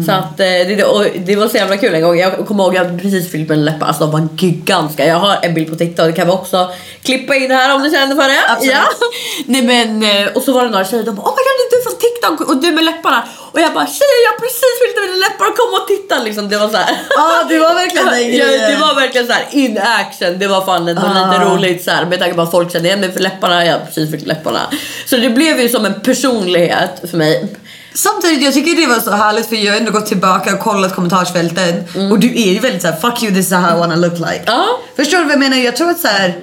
[0.04, 0.06] plumpig.
[0.06, 2.18] Så att eh, det, och det var så jävla kul en gång.
[2.18, 5.06] Jag kommer ihåg jag hade precis fyllt mina läppar, alltså de var gigantiska.
[5.06, 6.70] Jag har en bild på TikTok, det kan vi också
[7.02, 8.40] klippa in här om ni känner för det.
[8.48, 8.74] Absolut.
[8.74, 9.06] Ja.
[9.46, 11.64] Nej men, eh, och så var det några tjejer, de bara oh my god det
[11.76, 13.22] är du från TikTok och du med läpparna.
[13.52, 16.48] Och jag bara tjejer jag har precis fyllt mina läppar, kom och titta liksom.
[16.48, 16.96] Det var så här.
[17.10, 18.70] Ja, det var verkligen den Ja, grejen.
[18.70, 20.38] det var verkligen så här in action.
[20.38, 21.44] Det var fan ändå lite Ah.
[21.54, 23.64] roligt så här, med tanke på att folk kände igen mig för läpparna.
[23.66, 24.60] Jag har precis fyllt läpparna.
[25.06, 27.48] Så det blev ju som en personlighet för mig.
[27.94, 30.94] Samtidigt, jag tycker det var så härligt för jag har ändå gått tillbaka och kollat
[30.94, 34.18] kommentarsfälten och du är ju väldigt såhär fuck you this is how I wanna look
[34.18, 34.42] like.
[34.46, 34.66] Ja.
[34.96, 35.56] Förstår du vad jag menar?
[35.56, 36.36] Jag tror att så här.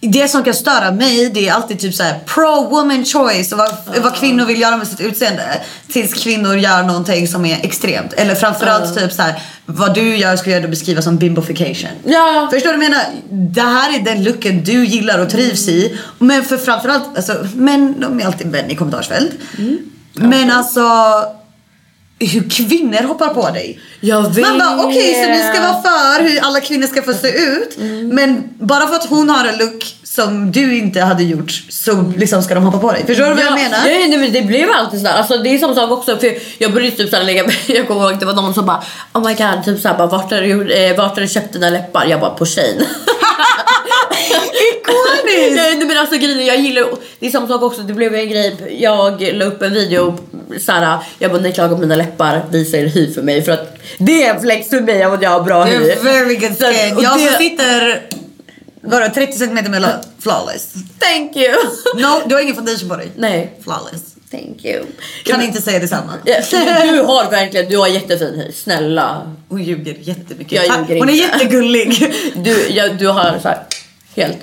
[0.00, 3.58] Det som kan störa mig det är alltid typ så här pro woman choice och
[3.58, 5.60] vad, vad kvinnor vill göra med sitt utseende.
[5.88, 8.12] Tills kvinnor gör någonting som är extremt.
[8.12, 11.90] Eller framförallt typ så här vad du gör skulle jag beskriva som bimbofication.
[12.04, 12.48] Ja.
[12.52, 13.04] Förstår du vad jag menar?
[13.30, 15.98] Det här är den looken du gillar och trivs i.
[16.18, 19.32] Men för framförallt, alltså män de är alltid män i kommentarsfält.
[20.16, 20.82] Men alltså
[22.18, 23.80] hur kvinnor hoppar på dig.
[24.00, 24.46] Jag vet.
[24.46, 27.76] Man bara okej så ni ska vara för hur alla kvinnor ska få se ut.
[27.76, 28.08] Mm.
[28.08, 32.42] Men bara för att hon har en look som du inte hade gjort så liksom
[32.42, 33.06] ska de hoppa på dig.
[33.06, 33.78] Förstår du vad jag menar?
[33.78, 35.14] Ja, nej, men det blev alltid sådär.
[35.14, 36.16] Alltså, det är samma sak också.
[36.16, 39.26] För jag började typ såhär lägga Jag kommer ihåg det var någon som bara Oh
[39.26, 42.06] my god, typ såhär bara vart har du, eh, vart har du köpt dina läppar?
[42.06, 42.76] Jag bara på Shein.
[44.68, 45.35] Ikoniskt!
[45.78, 46.84] Nej, men alltså grejen är, jag gillar
[47.18, 47.82] Det är samma sak också.
[47.82, 48.76] Det blev en grej.
[48.80, 50.18] Jag la upp en video
[50.60, 50.98] såhär.
[51.18, 52.44] Jag bara ni klagar på mina läppar.
[52.50, 53.42] Visa er hy för mig.
[53.42, 55.74] För att det är en flex för mig att jag har bra hy.
[55.90, 56.98] är very good skin.
[57.02, 58.02] Jag det- som sitter
[58.80, 59.90] vadå, 30 cm mellan
[60.22, 60.72] flawless.
[60.98, 61.54] Thank you.
[61.94, 63.08] No, du har ingen foundation på dig.
[63.16, 63.52] Nej.
[63.64, 64.02] Flawless.
[64.30, 64.84] Thank you.
[65.24, 66.12] Kan inte säga detsamma.
[66.24, 68.52] Ja, Du har verkligen, du har jättefin hy.
[68.52, 69.32] Snälla.
[69.48, 70.52] Hon ljuger jättemycket.
[70.52, 71.24] Jag ljuger Hon är inte.
[71.38, 72.14] jättegullig.
[72.36, 73.62] Du, ja, du har så här,
[74.16, 74.36] helt...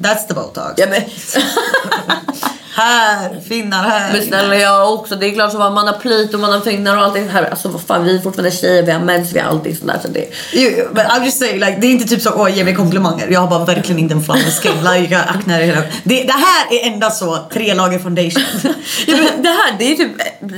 [0.00, 0.78] That's the botox.
[0.78, 1.04] Ja, men,
[2.74, 4.12] Här, finnar här.
[4.12, 5.16] men snälla jag också.
[5.16, 7.20] Det är klart som att man har plit och man har finnar och allt det
[7.20, 7.44] här.
[7.50, 9.98] Alltså vad fan vi är fortfarande tjejer, vi har mens, vi har allting sånt där.
[10.02, 12.64] Så det, Jo, men I'm just saying, like, det är inte typ så åh ge
[12.64, 13.28] mig komplimanger.
[13.30, 14.72] Jag har bara verkligen inte en flawless skin.
[14.94, 15.16] Like,
[15.46, 15.82] hela.
[16.04, 18.42] Det, det här är endast så tre lager foundation.
[19.06, 20.12] ja, men det här det är typ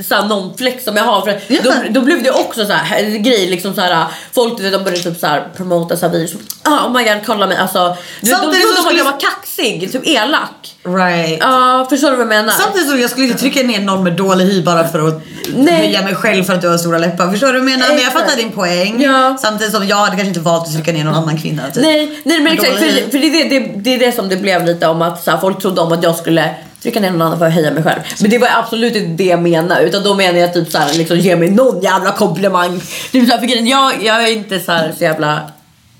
[0.05, 1.21] så här, någon flex som jag har.
[1.21, 1.61] För Ja.
[1.63, 4.83] då, då blev det också så här grej liksom så här folk du vet, de
[4.83, 6.33] började typ så här promota så här videos.
[6.63, 7.97] Ah, oh my god kolla mig alltså.
[8.21, 10.75] Du, de trodde att jag var kaxig, typ elak.
[10.83, 11.37] right.
[11.41, 12.53] Ja förstår du vad jag menar?
[12.53, 15.21] Samtidigt så jag skulle inte trycka ner någon med dålig hy bara för att
[15.55, 15.73] Nej.
[15.73, 17.31] höja mig själv för att du har stora läppar.
[17.31, 17.87] Förstår du vad jag menar?
[17.87, 18.25] Men jag Exakt.
[18.25, 19.01] fattar din poäng.
[19.01, 19.37] Ja.
[19.41, 21.61] Samtidigt som jag hade kanske inte valt att trycka ner någon annan kvinna.
[21.71, 21.83] Typ.
[21.83, 22.73] Nej, nej men exakt.
[22.73, 25.23] För, för det, är det, det, det är det som det blev lite om att
[25.23, 27.71] så här, folk trodde om att jag skulle trycka ner någon annan för att höja
[27.71, 27.99] mig själv.
[28.21, 29.83] Men det var absolut inte det jag menade.
[29.83, 32.81] Utan då menar jag typ så här, liksom ge mig någon jävla komplimang.
[33.11, 35.39] Typ så här, för grejen, jag, jag är inte så, här, så jävla...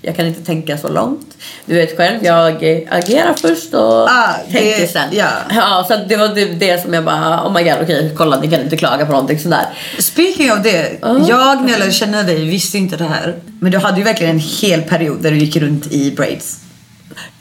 [0.05, 1.37] Jag kan inte tänka så långt.
[1.65, 2.47] Du vet själv, jag
[2.89, 5.09] agerar först och Ah, det- tänker sen.
[5.11, 5.27] ja.
[5.49, 8.49] ja, så det var det, det som jag bara, oh my god okej kolla ni
[8.51, 9.65] kan inte klaga på någonting sådär.
[9.99, 10.97] Speaking of det.
[11.01, 13.35] Jag när jag lärde känna dig visste inte det här.
[13.59, 16.57] Men du hade ju verkligen en hel period där du gick runt i braids.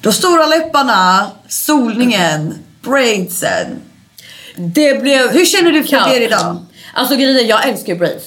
[0.00, 3.66] De stora läpparna, solningen, braidsen.
[4.56, 6.66] Det blev Hur känner du för det idag?
[6.94, 8.24] Alltså grejen jag älskar ju braids.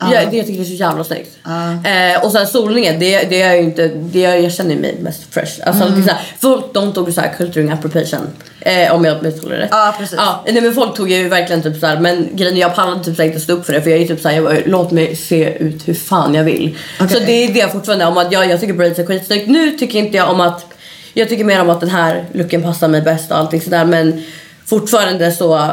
[0.00, 0.14] Ja.
[0.14, 1.38] Jag, det jag tycker det är så jävla snyggt.
[1.44, 1.90] Ja.
[1.90, 5.52] Eh, och sen solningen, det, det är inte, det är, jag känner mig mest fresh.
[5.66, 5.94] Alltså Mm.
[5.94, 8.26] det är så här, folk de tog såhär culturing appropriation.
[8.60, 9.68] Eh, om jag uttalar det rätt.
[9.72, 10.16] Ja, precis.
[10.18, 13.28] Ja, nej, men folk tog ju verkligen typ såhär, men grejen jag pallade typ såhär
[13.28, 15.54] inte stå upp för det för jag är typ såhär, jag bara, låt mig se
[15.58, 16.76] ut hur fan jag vill.
[17.00, 17.16] Okej.
[17.18, 19.48] Så det är det fortfarande om att jag, jag tycker braids är skitsnyggt.
[19.48, 20.66] Nu tycker inte jag om att,
[21.14, 24.22] jag tycker mer om att den här looken passar mig bäst och allting sådär men
[24.66, 25.70] fortfarande så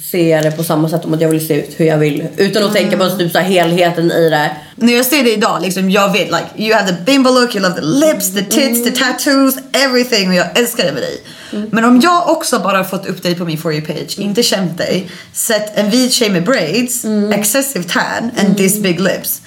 [0.00, 2.26] ser jag det på samma sätt om att jag vill se ut hur jag vill.
[2.36, 4.50] Utan att tänka på typ så här helheten i det.
[4.76, 7.62] När jag ser det idag, liksom, jag vet like you have the bimbo look, you
[7.62, 11.22] love the lips, the tits, the tattoos, everything och jag älskar det med dig.
[11.70, 14.78] Men om jag också bara fått upp dig på min for you page, inte känt
[14.78, 19.42] dig, sett en vit tjej med braids, excessive tan and this big lips.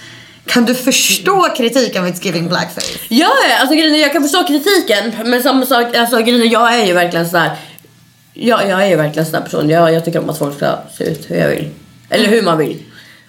[0.46, 3.00] Kan du förstå kritiken av it's giving blackface?
[3.08, 7.52] Ja, alltså jag kan förstå kritiken men samma sak, alltså jag är ju verkligen sådär
[8.38, 9.70] Ja, jag är ju verkligen en sån här person.
[9.70, 11.70] Jag, jag tycker om att folk ska se ut hur jag vill.
[12.10, 12.84] Eller hur man vill.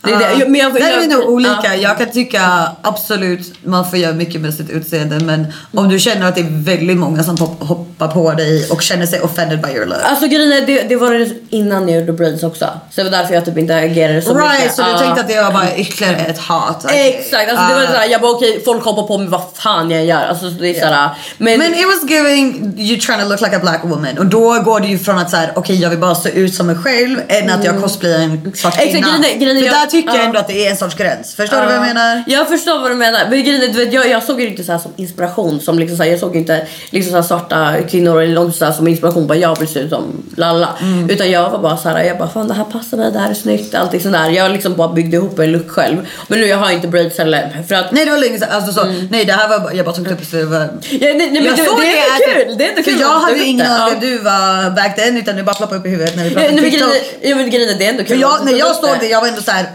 [0.07, 0.49] Det är det.
[0.49, 1.61] Men jag, Där är vi nog olika.
[1.65, 1.75] Ja.
[1.75, 6.29] Jag kan tycka absolut man får göra mycket med sitt utseende men om du känner
[6.29, 9.69] att det är väldigt många som hop- hoppar på dig och känner sig offended by
[9.69, 9.99] your look.
[10.05, 12.65] Alltså grejen det, det var det innan jag gjorde braids också.
[12.91, 14.75] Så det var därför jag typ inte agerade så Right, mycket.
[14.75, 14.99] så du Ja.
[14.99, 16.83] tänkte att det var bara ytterligare ett hat?
[16.85, 17.17] okej.
[17.19, 17.87] Exakt, alltså det var Ah.
[17.93, 20.23] såhär, jag bara okej folk hoppar på mig vad fan jag gör.
[20.29, 23.61] Alltså det är såhär, men, Men it was giving you trying to look like a
[23.63, 26.31] black woman och då går det ju från att såhär okej jag vill bara se
[26.31, 29.09] ut som mig själv än att jag cosplayar en svart Exakt, kvinna.
[29.09, 30.27] grejen är- grejen är För jag- där tycker jag ja.
[30.27, 31.35] ändå att det är en sorts gräns.
[31.35, 31.87] Förstår du vad jag Ja.
[31.87, 32.23] menar?
[32.27, 33.21] Jag förstår vad du menar.
[33.31, 35.61] Men grejen är, du vet, jag, jag såg det inte så här som inspiration.
[35.61, 38.65] Som liksom så här, jag såg inte liksom så här svarta kvinnor eller något så
[38.65, 39.27] här som inspiration.
[39.27, 40.05] Bara jag vill se ut som
[40.37, 40.69] Lalla.
[40.83, 41.11] Mm.
[41.11, 43.31] Utan jag var bara så här, jag bara fan det här passar mig, det här
[43.31, 43.75] är snyggt.
[43.75, 44.31] Allting sånt där.
[44.31, 45.97] Jag liksom bara byggde ihop en look själv.
[46.29, 47.65] Men nu jag har inte braids heller.
[47.69, 48.49] För att, Nej det var länge sedan.
[48.53, 50.59] Alltså, så, Nej det här var jag bara tog upp det för det var...
[50.59, 52.59] ja, nej, nej, men jag det, såg det är att- ändå kul.
[52.59, 53.73] Det är För kul jag att hade du ju ingen det.
[53.73, 54.09] aning Ja.
[54.09, 56.71] du var back then utan det bara ploppade upp i huvudet när vi pratade men
[56.71, 56.91] TikTok.
[57.23, 58.21] är- ja, men grejen är, det är ändå För kul.
[58.21, 59.67] jag, du när jag såg det jag var ändå såhär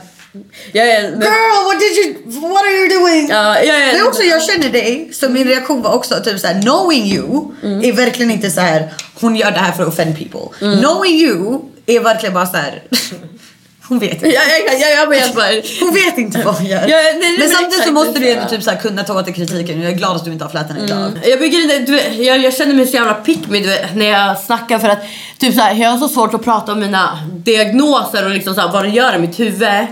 [0.71, 3.29] Ja, ja, men, Girl what did you, what are you doing?
[3.29, 6.39] ja, ja, ja, Det är också, jag känner dig, så min reaktion var också typ
[6.39, 7.83] såhär, knowing you Mm.
[7.83, 8.93] är verkligen inte så här.
[9.19, 10.67] hon gör det här för att offend people.
[10.67, 10.79] Mm.
[10.79, 12.83] Knowing you är verkligen bara så här.
[13.91, 14.27] hon vet inte.
[14.27, 15.45] Ja, ja, ja, jag bara...
[15.79, 16.87] Hon vet inte vad hon gör.
[16.87, 19.25] Ja, nej, men men samtidigt så måste du ändå typ så här kunna ta åt
[19.25, 19.81] dig kritiken.
[19.81, 21.11] Jag är glad att du inte har flätorna idag.
[21.23, 24.39] Jag, bygger, du vet, jag, jag känner mig så jävla pick me, vet, när jag
[24.39, 25.03] snackar för att
[25.37, 28.61] typ så här, jag har så svårt att prata om mina diagnoser och liksom så
[28.61, 29.87] här, vad det gör i mitt huvud.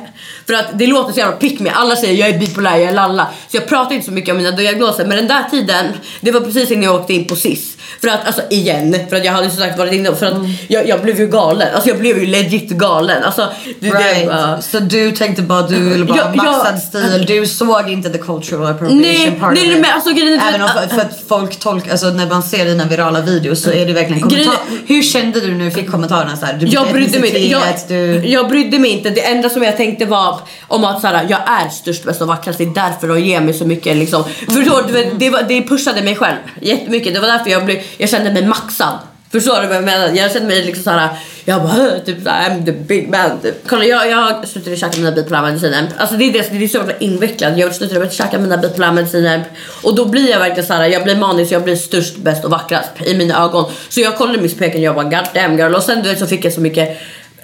[0.50, 1.70] För att det låter så jävla pick me.
[1.70, 3.28] Alla säger jag är bipolär, jag är lalla.
[3.52, 5.06] Så jag pratar inte så mycket om mina diagnoser.
[5.06, 5.86] Men den där tiden,
[6.22, 7.76] det var precis innan jag åkte in på SIS.
[8.02, 10.34] För att, alltså igen, för att jag hade som sagt varit inne för att
[10.68, 11.68] jag, jag blev ju galen.
[11.74, 13.24] Alltså jag blev ju legit galen.
[13.24, 13.48] Alltså,
[13.80, 14.20] det, Right.
[14.20, 16.44] det, bara- Så du tänkte bara du ville bara Ja, ha ja.
[16.44, 17.26] maxad stil.
[17.28, 20.70] Du såg inte the cultural appropriation Nej, part nej, nej, men alltså grejen Även om,
[20.90, 24.22] för, att folk tolkar, alltså när man ser dina virala videos så är det verkligen
[24.22, 24.54] kommentar.
[24.88, 26.54] Hur kände du när du fick kommentarerna så här?
[26.54, 27.40] Du jag brydde mig inte.
[27.40, 28.28] Jag, du...
[28.28, 29.10] jag brydde mig inte.
[29.10, 32.58] Det enda som jag tänkte var om att såhär, jag är störst, bäst och vackrast.
[32.58, 33.98] Det är därför de ger mig så mycket.
[33.98, 34.24] Liksom.
[34.24, 35.12] Förstår du?
[35.18, 37.14] Det, var, det pushade mig själv jättemycket.
[37.14, 39.00] Det var därför jag, blev, jag kände mig maxad.
[39.32, 40.10] Förstår du vad jag menar?
[40.10, 41.10] Jag kände mig liksom såhär,
[41.46, 43.40] jag bara typ såhär, I'm the big man.
[43.42, 43.56] Typ.
[43.68, 45.88] Kolla jag, jag slutade käka mina bipolärmediciner.
[45.98, 47.58] Alltså det är det, det är så jävla invecklat.
[47.58, 49.44] Jag slutade med käka mina bipolärmediciner
[49.84, 52.90] och då blir jag verkligen såhär, jag blir manisk, jag blir störst, bäst och vackrast
[53.06, 53.72] i mina ögon.
[53.90, 55.76] Så jag kollade min spegel och jag bara god damn girl.
[55.76, 56.98] Och sen du vet så fick jag så mycket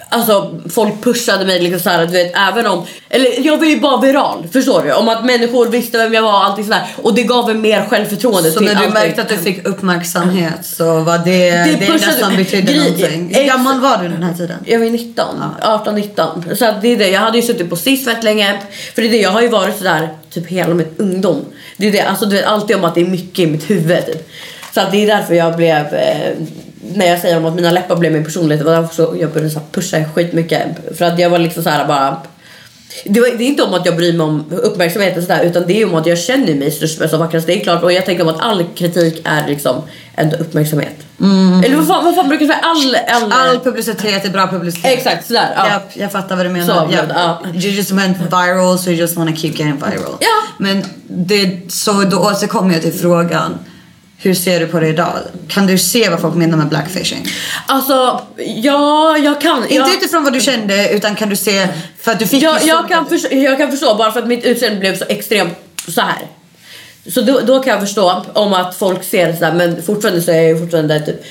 [0.08, 3.80] Alltså folk pushade mig liksom så här, du vet även om, eller jag var ju
[3.80, 4.92] bara viral förstår du?
[4.92, 8.50] Om att människor visste vem jag var allting sådär och det gav mig mer självförtroende
[8.50, 8.92] Så när du allting.
[8.92, 13.34] märkte att du fick uppmärksamhet så var det det, det som betydde Grej- någonting.
[13.34, 14.58] Hur gammal var du den här tiden?
[14.64, 15.24] Jag var 19,
[15.62, 16.44] 18, 19.
[16.56, 17.08] Så att det är det.
[17.08, 18.60] Jag hade ju suttit på SIS fett länge.
[18.94, 21.44] För det är det, jag har ju varit sådär typ hela min ungdom.
[21.76, 24.06] Det är det, alltså du vet alltid om att det är mycket i mitt huvud.
[24.06, 24.28] Typ.
[24.74, 26.30] Så att det är därför jag blev, eh,
[26.94, 29.30] när jag säger om att mina läppar blev min personlighet, det var därför så jag
[29.30, 30.66] började så pusha skitmycket.
[30.98, 32.16] För att jag var liksom så här bara
[33.04, 35.64] det, var, det är inte om att jag bryr mig om uppmärksamhet och sådär utan
[35.66, 37.46] det är om att jag känner mig störst, bäst och vackrast.
[37.46, 39.82] Det är klart och jag tänker om att all kritik är liksom
[40.16, 40.96] ändå uppmärksamhet.
[41.64, 43.00] Eller vad fan, vad fan brukar jag säga?
[43.12, 44.92] All, all, All publicitet är bra publicitet.
[44.92, 45.52] Exakt sådär.
[45.56, 45.68] Ja.
[45.68, 46.92] Japp, jag fattar vad du Så menar.
[46.92, 47.08] Japp.
[47.08, 47.42] det, ja.
[47.54, 50.16] You just went viral so you just wanna keep getting viral.
[50.20, 50.42] Ja.
[50.58, 53.58] Men det, så då återkommer jag till frågan.
[54.18, 55.12] Hur ser du på det idag?
[55.48, 57.26] Kan du se vad folk menar med blackfishing?
[57.66, 58.22] Alltså,
[58.56, 59.62] ja, jag kan.
[59.62, 61.68] Inte jag, utifrån vad du kände utan kan du se
[62.00, 64.28] för att du fick jag, jag, så- kan förstå, jag kan förstå bara för att
[64.28, 65.54] mitt utseende blev så extremt
[65.88, 66.18] så här.
[67.14, 70.30] Så då, då kan jag förstå om att folk ser det sådär men fortfarande så
[70.30, 71.22] är jag ju fortfarande typ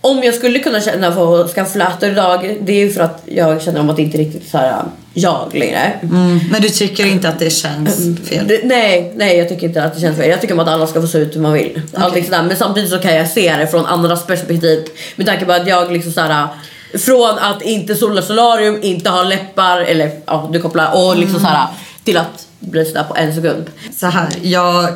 [0.00, 3.22] om jag skulle kunna känna för att skaffa flätor idag det är ju för att
[3.26, 4.82] jag känner om att det inte riktigt så här
[5.14, 5.92] jag längre.
[6.02, 7.96] Mm, men du tycker inte att det känns
[8.28, 8.48] fel?
[8.48, 10.30] Det, nej, nej jag tycker inte att det känns fel.
[10.30, 11.82] Jag tycker om att alla ska få se ut hur man vill.
[11.94, 12.42] Allting sådär.
[12.42, 14.84] Men samtidigt så kan jag se det från andras perspektiv.
[15.16, 16.48] Med tanke på att jag liksom såhär
[16.94, 21.66] från att inte sola solarium, inte ha läppar eller ja du kopplar och liksom såhär
[22.04, 23.66] till att bli sådär på en sekund.
[23.96, 24.88] så här, jag,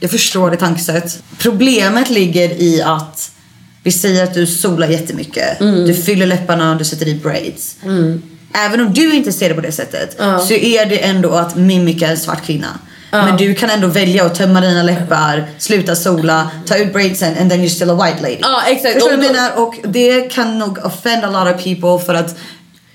[0.00, 1.22] jag förstår det tankesätt.
[1.38, 3.30] Problemet ligger i att
[3.84, 5.60] vi säger att du solar jättemycket.
[5.60, 5.86] Mm.
[5.86, 7.76] Du fyller läpparna du sätter i braids.
[8.52, 10.16] Även om du inte ser det på det sättet
[10.48, 12.78] så är det ändå att mimika en svart kvinna.
[13.10, 17.50] Men du kan ändå välja att tömma dina läppar, sluta sola, ta ut braidsen and
[17.50, 18.38] then you're still a white lady.
[18.40, 18.94] Ja, exakt.
[18.94, 19.62] Förstår du vad jag menar?
[19.62, 22.36] Och det kan nog offend a lot of people för att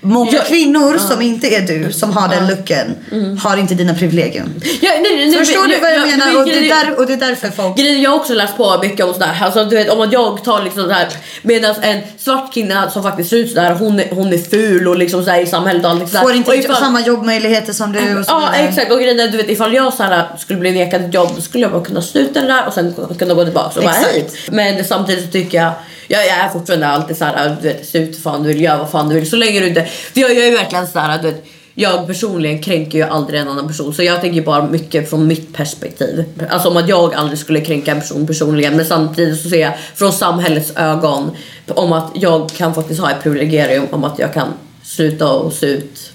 [0.02, 2.94] Många Ja, kvinnor som inte är du, som har den looken,
[3.42, 4.54] har inte dina privilegium.
[4.80, 6.26] Ja, nej, nej, nej, Förstår du vad jag ja, menar?
[6.26, 7.76] men Och det, är där, och det är därför folk...
[7.76, 10.44] Grejen, jag har också läst på mycket om sådär, alltså du vet om att jag
[10.44, 11.08] tar liksom sådär
[11.42, 15.24] medan en svart kvinna som faktiskt ser ut sådär, hon, hon är ful och liksom
[15.24, 16.22] sådär i samhället och allt sådär.
[16.22, 19.36] Får inte och ifall- samma jobbmöjligheter som du och Ja exakt och grejen är du
[19.36, 22.46] vet ifall jag såhär, skulle bli nekad ett jobb skulle jag bara kunna sluta det
[22.46, 24.28] där och sen kunna gå tillbaka och bara hej.
[24.50, 25.72] Men samtidigt så tycker jag
[26.10, 28.48] jag, jag är fortfarande alltid så här, äh, du vet se ut hur fan du
[28.48, 29.30] vill, göra vad fan du vill.
[29.30, 32.06] Så länge du inte, för jag, jag är verkligen så här, äh, du vet jag
[32.06, 33.94] personligen kränker ju aldrig en annan person.
[33.94, 36.24] Så jag tänker bara mycket från mitt perspektiv.
[36.50, 38.76] Alltså om att jag aldrig skulle kränka en person personligen.
[38.76, 41.30] Men samtidigt så ser jag från samhällets ögon
[41.68, 44.48] om att jag kan faktiskt ha ett privilegium om att jag kan
[44.82, 46.09] sluta och se ut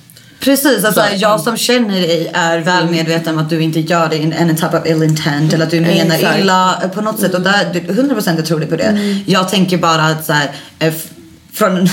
[0.46, 1.08] Precis, alltså Så.
[1.16, 4.56] jag som känner dig är väl medveten om att du inte gör det in any
[4.56, 6.40] type of ill intent eller att du menar Exakt.
[6.40, 9.18] illa på något sätt och där, du- 100% jag tror dig på det.
[9.26, 10.94] Jag tänker bara att så här, eh,
[11.54, 11.90] från en,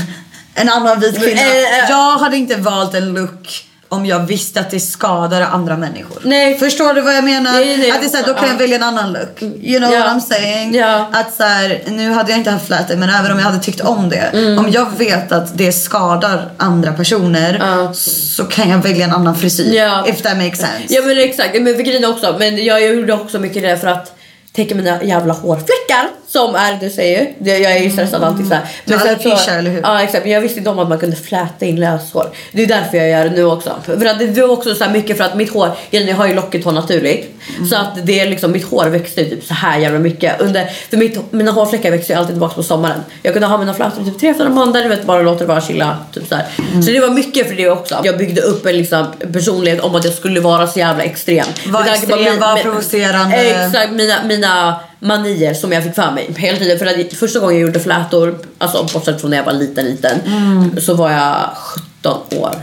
[0.55, 1.91] en annan vit kvinna, Eh, eh.
[1.91, 6.23] jag hade inte valt en look om jag visste att det skadar andra människor.
[6.25, 6.59] Nej.
[6.59, 7.53] Förstår du vad jag menar?
[7.53, 8.51] Nej, nej, att det är så här, då kan ja.
[8.53, 9.43] jag välja en annan look.
[9.43, 10.01] You know Ja.
[10.01, 10.75] what I'm saying?
[10.75, 11.09] Ja.
[11.13, 13.81] Att så här, nu hade jag inte haft flätor men även om jag hade tyckt
[13.81, 14.17] om det.
[14.33, 14.59] Mm.
[14.59, 17.93] Om jag vet att det skadar andra personer Ja.
[17.95, 19.75] så kan jag välja en annan frisyr.
[19.75, 20.07] Ja.
[20.09, 20.95] If that makes sense.
[20.95, 24.17] Ja men exakt, men för också, men jag gjorde också mycket det för att
[24.53, 28.65] täcka mina jävla hårfläckar som är, du säger jag är ju stressad alltid såhär.
[28.85, 29.81] Du har sen alopecia, eller hur?
[29.83, 32.31] Ja exakt, men jag visste inte om att man kunde fläta in löshår.
[32.53, 33.77] Det är därför jag gör det nu också.
[33.85, 36.35] För att det var också så här mycket för att mitt hår, jag har ju
[36.35, 37.31] lockigt hår naturligt.
[37.57, 37.69] Mm.
[37.69, 40.41] Så att det är liksom, mitt hår växte ju typ så här jävla mycket.
[40.41, 43.01] Under, för mitt, mina hårfläckar växer ju alltid tillbaka på sommaren.
[43.23, 45.99] Jag kunde ha mina flätor typ 3-4 månader, du vet bara låta det bara chilla.
[46.13, 46.35] Typ så.
[46.35, 46.83] Mm.
[46.83, 48.01] Så det var mycket för det också.
[48.05, 51.47] Jag byggde upp en liksom, personlighet om att jag skulle vara så jävla extrem.
[51.67, 53.37] Var extrem, var provocerande.
[53.37, 56.79] Exakt, mina, mina manier som jag fick för mig hela tiden.
[56.79, 60.19] För att första gången jag gjorde flätor, alltså bortsett från när jag var liten liten,
[60.27, 60.81] Mm.
[60.81, 62.55] så var jag 17 år.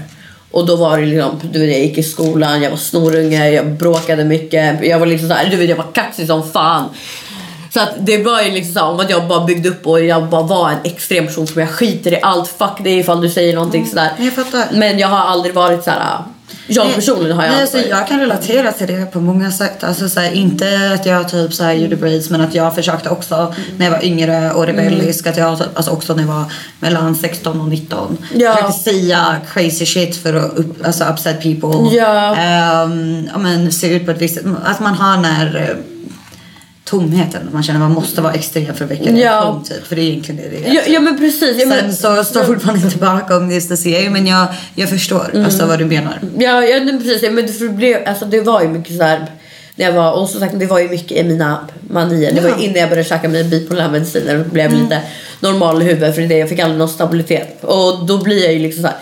[0.52, 3.66] Och då var det liksom, du vet jag gick i skolan, jag var snorunge, jag
[3.72, 4.86] bråkade mycket.
[4.86, 6.90] Jag var liksom så här, du vet jag var kaxig som fan.
[7.74, 10.24] Så att det var ju liksom så om att jag bara byggde upp och jag
[10.30, 12.48] bara var en extrem person som jag skiter i allt.
[12.48, 14.12] Fuck det ifall du säger någonting sådär.
[14.18, 14.66] jag fattar.
[14.74, 16.18] Men jag har aldrig varit så här.
[16.68, 19.84] Jag personligen har jag Nej, alltså, jag kan relatera till det på många sätt.
[19.84, 23.10] Alltså, så här, inte att jag typ så här, gjorde braids men att jag försökte
[23.10, 25.28] också när jag var yngre och rebellisk.
[25.28, 26.46] Att jag alltså, också när jag var
[26.80, 28.18] mellan 16 och 19.
[28.34, 28.56] Ja.
[28.56, 31.98] Försökte säga crazy shit för att upp, alltså, upset people.
[31.98, 32.38] Ja.
[33.32, 34.46] Ja, men, se ut på ett visst sätt.
[34.64, 35.18] Att man har
[35.56, 35.76] eh,
[36.90, 37.50] tomheten.
[37.52, 39.12] Man känner att man måste vara extrem för att väcka Ja.
[39.16, 39.64] reaktion.
[39.64, 40.74] Typ, för det är egentligen det det är.
[40.74, 41.58] Ja, ja men precis.
[41.60, 44.90] Ja, men, Sen så står jag fortfarande inte bakom just det serie men jag, jag
[44.90, 45.46] förstår Mm.
[45.46, 46.20] alltså, vad du menar.
[46.38, 47.24] Ja, ja men precis.
[47.24, 49.26] Ja, Men det, blev, alltså, det var ju mycket så här.
[49.76, 52.32] När jag var, och som sagt, det var ju mycket i mina manier.
[52.34, 54.38] Det var innan jag började käka mina bipolära mediciner.
[54.38, 55.02] Då blev jag lite
[55.40, 57.64] normal i huvudet för det jag fick aldrig någon stabilitet.
[57.64, 58.98] Och då blir jag ju liksom så här.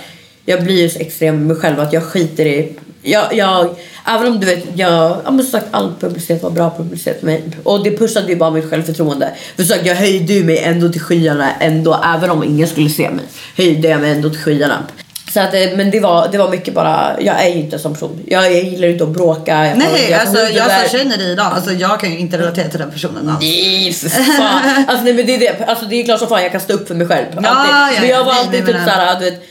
[0.46, 2.70] Jag blir ju så extrem med mig själv att jag skiter i
[3.08, 3.76] jag, jag,
[4.06, 7.26] även om du vet, jag ja, men som sagt, all publicitet var bra publicitet för
[7.26, 7.44] mig.
[7.64, 9.32] Och det pushade ju bara mitt självförtroende.
[9.56, 13.10] För så jag höjde ju mig ändå till skyarna ändå, även om ingen skulle se
[13.10, 13.26] mig.
[13.58, 14.84] Höjde jag mig ändå till skyarna.
[15.34, 17.94] Så att, eh, men det var, det var mycket bara, jag är ju inte sån
[17.94, 18.24] person.
[18.28, 19.68] Jag, jag gillar inte att bråka.
[19.68, 22.70] Jag, Nej, jag, alltså jag som känner dig idag, alltså jag kan ju inte relatera
[22.70, 24.02] till den personen alls.
[24.02, 24.86] För fan.
[24.88, 25.66] Alltså, nej, men det, är det.
[25.66, 27.26] Alltså, det är klart som fan jag kan stå upp för mig själv.
[27.44, 27.98] Ja, Alltid.
[27.98, 29.42] ja, men jag var nej, alltid nej, typ såhär, du vet.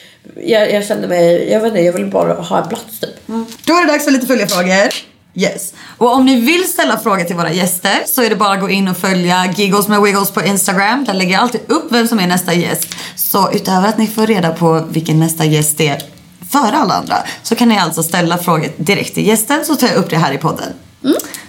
[0.45, 3.16] Jag, jag kände mig, jag vet inte, jag ville bara ha en plats typ.
[3.65, 4.89] Då är det dags för lite följarfrågor.
[5.35, 5.73] Yes.
[5.99, 8.71] Och om ni vill ställa frågor till våra gäster så är det bara att gå
[8.71, 11.05] in och följa Giggles med Wiggles på Instagram.
[11.05, 12.89] Där lägger jag alltid upp vem som är nästa gäst.
[13.17, 16.03] Så utöver att ni får reda på vilken nästa gäst är
[16.51, 19.97] före alla andra så kan ni alltså ställa frågor direkt till gästen så tar jag
[19.97, 20.73] upp det här i podden.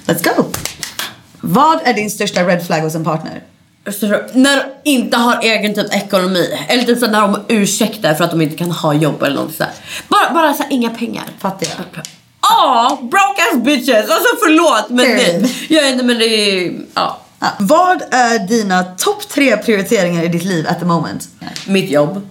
[0.05, 0.43] Let's go!
[1.41, 3.43] Vad är din största red flag hos en partner?
[4.33, 6.59] När de inte har egen typ ekonomi.
[6.67, 9.55] Eller typ så när de ursäktar för att de inte kan ha jobb eller något
[9.55, 9.71] sådär.
[10.07, 11.23] Bara, bara så här, inga pengar.
[11.39, 11.69] Fattiga.
[12.41, 14.09] Ja, broke ass bitches.
[14.09, 17.19] Alltså förlåt men det, jag inte men det är, ja.
[17.39, 17.47] Ja.
[17.59, 21.27] Vad är dina topp tre prioriteringar i ditt liv at the moment?
[21.65, 22.29] Mitt jobb.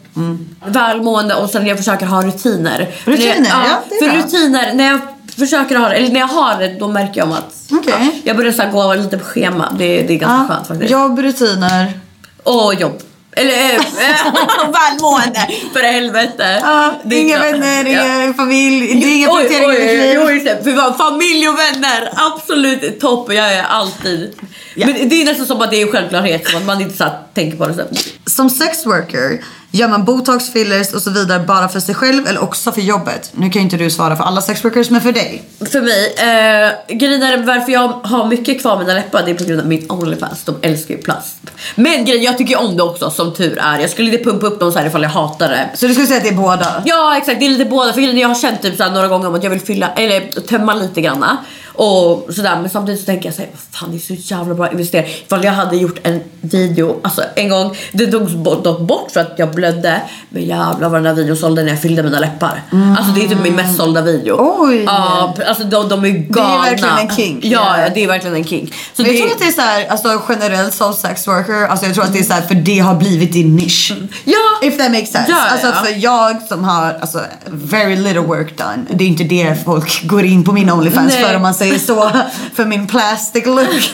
[0.66, 2.94] Välmående och sen jag försöker ha rutiner.
[3.04, 4.22] Rutiner, jag, ja, är För bra.
[4.22, 5.00] rutiner, när jag
[5.38, 7.94] försöker ha det, eller när jag har det då märker jag om att Okej.
[7.98, 9.74] ja, jag börjar så gå lite på schema.
[9.78, 10.90] Det, det är ganska skönt faktiskt.
[10.90, 12.00] jobb, rutiner.
[12.42, 13.02] Och jobb.
[13.38, 13.80] Eller äh,
[14.72, 16.60] välmående för helvete.
[16.62, 17.52] Ja, Det är inga klart.
[17.52, 18.22] vänner, Ja.
[18.24, 20.78] inga familj, det är inga Oj, prioriteringar i ditt liv.
[20.78, 23.32] oj, familj och vänner, absolut topp.
[23.32, 24.32] Jag är alltid.
[24.76, 27.04] Men det är nästan som att det är en självklarhet, som att man inte så
[27.34, 27.86] tänker på det.
[28.26, 29.40] Som sex worker,
[29.77, 33.31] gör man botox, fillers och så vidare bara för sig själv eller också för jobbet?
[33.35, 35.43] Nu kan ju inte du svara för alla sex workers, men för dig.
[35.73, 39.44] För mig, eh, grejen är varför jag har mycket kvar mina läppar det är på
[39.44, 40.44] grund av min Onlyfans.
[40.44, 41.36] De älskar ju plast.
[41.74, 43.78] Men grejen, jag tycker om det också som tur är.
[43.78, 45.70] Jag skulle inte pumpa upp dem så här ifall jag hatar det.
[45.74, 46.82] Så du skulle säga att det är båda?
[46.85, 47.93] Ja exakt, det är lite båda.
[47.93, 49.89] För grejen, jag har känt typ så här några gånger om att jag vill fylla,
[49.89, 51.36] eller tömma lite granna.
[51.77, 55.07] Och sådär, men samtidigt så tänker jag såhär, fan det är så jävla bra investering.
[55.27, 59.20] Ifall jag hade gjort en video, alltså en gång, det togs bort, dock bort för
[59.20, 60.01] att jag blödde.
[60.28, 62.62] Men jävlar vad den här videon sålde när jag fyllde mina läppar.
[62.98, 64.36] Alltså det är typ min mest sålda video.
[64.59, 64.82] Oj.
[64.86, 66.62] Ja, alltså de, de är galna.
[66.62, 67.44] verkligen en kink.
[67.44, 68.74] Ja, ja, det är verkligen en kink.
[68.94, 71.69] Så Men jag det, tror att det är så här, alltså generellt som sex worker,
[71.69, 73.93] alltså jag tror att det är så här, för det har blivit din nisch.
[74.24, 74.39] Ja.
[74.62, 75.31] If that makes sense.
[75.31, 75.73] Ja, ja, alltså ja.
[75.73, 80.24] för jag som har alltså, very little work done, det är inte det folk går
[80.24, 81.24] in på min Onlyfans Nej.
[81.24, 82.10] för om man säger så.
[82.55, 83.90] för min plastic look.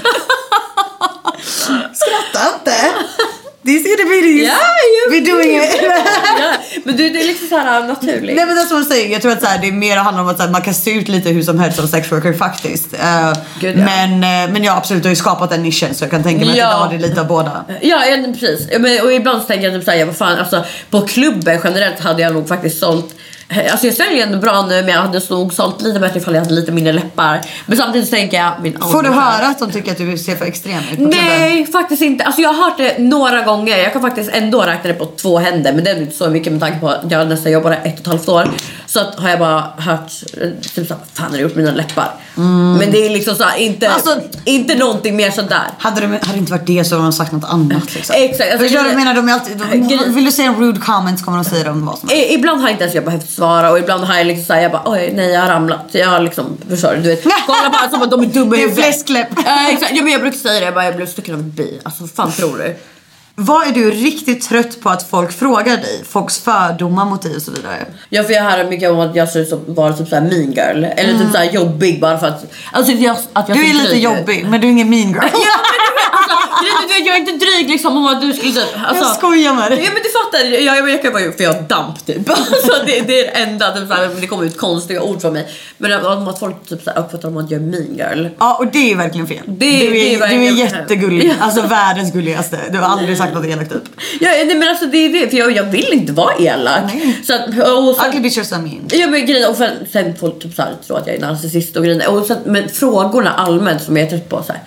[1.93, 2.75] Skratta inte!
[3.65, 4.59] These interviews, Ja,
[5.11, 5.79] we doing it.
[5.83, 6.53] ja,
[6.85, 8.37] men du, det är liksom såhär naturligt.
[8.37, 9.97] Nej men det är som jag säger, jag tror att så här, det är mer
[9.97, 12.13] handlar om att så här, man kan se ut lite hur som helst som sex
[12.13, 12.95] worker faktiskt.
[12.95, 13.85] Eh, Gud, ja.
[13.85, 16.57] men, eh, men jag absolut har ju skapat den nischen så jag kan tänka mig
[16.59, 16.67] Ja.
[16.67, 17.65] att idag är det lite av båda.
[17.81, 18.69] Ja, ja precis.
[18.73, 21.61] Ja, Men, och ibland så tänker jag typ såhär, ja, vad fan, alltså, på klubben
[21.65, 23.15] generellt hade jag nog faktiskt sålt
[23.71, 26.43] Alltså jag säljer ändå bra nu men jag hade nog sålt lite bättre ifall jag
[26.43, 27.41] hade lite mindre läppar.
[27.67, 30.37] Men samtidigt så tänker jag min Får du höra att de tycker att du ser
[30.37, 31.11] för extrem ut på klubben?
[31.11, 32.25] Nej, faktiskt inte.
[32.25, 33.79] Alltså jag har hört det några gånger.
[33.79, 35.73] Jag kan faktiskt ändå räkna det på två händer.
[35.73, 38.01] Men det är inte så mycket med tanke på att jag nästan jobbade ett och
[38.01, 38.49] ett halvt år.
[38.87, 42.11] Så att har jag bara hört eh, typ såhär, fan har du gjort mina läppar?
[42.79, 45.61] Men det är liksom såhär, inte, Alltså- inte någonting mer sådär.
[45.79, 48.15] Hade, de, hade det inte varit det så hade de sagt något annat liksom.
[48.19, 49.15] Exakt, alltså, Förstår du vad jag menar?
[49.15, 51.71] De är alltid, de, vill du säga en rude comment så kommer de säga det
[51.71, 52.25] om vad som helst.
[52.25, 54.73] I- Ibland har inte ens jag behövt svara och ibland har jag liksom såhär, jag
[54.73, 55.87] bara oj nej jag har ramlat.
[55.93, 56.97] Jag har liksom, förstår du?
[57.03, 58.85] Du vet, kolla bara som att de är dumma i Det är huvudet.
[58.85, 59.29] fläskläpp.
[59.47, 61.51] Ja exakt, ja, men jag brukar säga det, jag bara jag blev stucken av en
[61.51, 61.81] bi.
[61.83, 62.77] Alltså vad fan tror du?
[63.35, 66.05] Vad är du riktigt trött på att folk frågar dig?
[66.09, 67.87] Folks fördomar mot dig och så vidare.
[68.09, 70.53] Ja för jag hör mycket om att jag ser ut som vara typ såhär mean
[70.53, 70.85] girl.
[70.97, 72.45] Eller typ såhär jobbig bara för att...
[72.73, 75.31] Alltså jag, att jag Du är lite jobbig men du är ingen mean girl.
[75.33, 75.39] Ja
[77.07, 78.65] jag är inte dryg liksom om att du skulle typ...
[78.87, 79.79] Alltså, Jag skojar med dig.
[79.85, 82.29] Ja men du fattar, jag, jag, jag kan bara för jag har damp typ.
[82.53, 85.33] Alltså, det, det är det enda, typ, så här, det kommer ut konstiga ord från
[85.33, 85.49] mig.
[85.79, 88.27] Men att folk typ, så här, uppfattar om att jag är mean girl.
[88.39, 89.43] Ja och det är verkligen fel.
[89.47, 91.33] Det- du, är, det är verkligen du är jättegullig.
[91.39, 91.45] Ja.
[91.45, 92.59] Alltså världens gulligaste.
[92.71, 93.83] Du har aldrig sagt något elakt typ.
[94.21, 96.93] Ja, nej, men alltså det är det, för jag, jag vill inte vara elak.
[97.27, 98.89] Så att, och sen, Ugly bitches are mean.
[98.93, 101.77] Ja men grejen, och sen, sen folk typ så här, tror att jag är narcissist
[101.77, 102.09] och grejer.
[102.11, 104.63] Och sen, men frågorna allmänt som jag är trött på så här.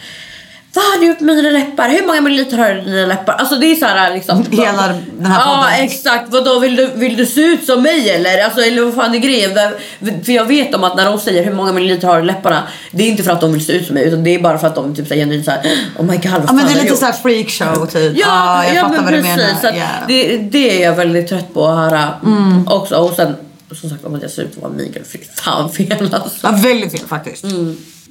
[0.75, 1.89] Vad har du med dina läppar?
[1.89, 3.33] Hur många milliliter har du i dina läppar?
[3.33, 4.45] Alltså det är så här liksom.
[4.51, 5.85] Hela den här Ja podden.
[5.85, 6.25] exakt.
[6.29, 8.43] Vadå vill du, vill du se ut som mig eller?
[8.43, 9.51] Alltså eller vad fan är grejen?
[10.25, 12.63] För jag vet om att när de säger hur många milliliter har du i läpparna.
[12.91, 14.57] Det är inte för att de vill se ut som mig utan det är bara
[14.57, 15.61] för att de typ så här genuint såhär
[15.99, 16.99] Oh my god vad Ja fan men det är lite gjort?
[16.99, 18.17] såhär freakshow typ.
[18.17, 19.37] Ja, jag ja fattar men vad du precis.
[19.37, 19.61] menar.
[19.61, 19.87] Så Ja.
[20.07, 22.67] det, det är jag väldigt trött på att höra Mm.
[22.67, 22.95] också.
[22.95, 23.35] Och sen
[23.81, 25.03] som sagt om att jag ser ut att vara migel.
[25.11, 26.37] Fy fan fel alltså.
[26.41, 27.45] Ja, väldigt fel faktiskt.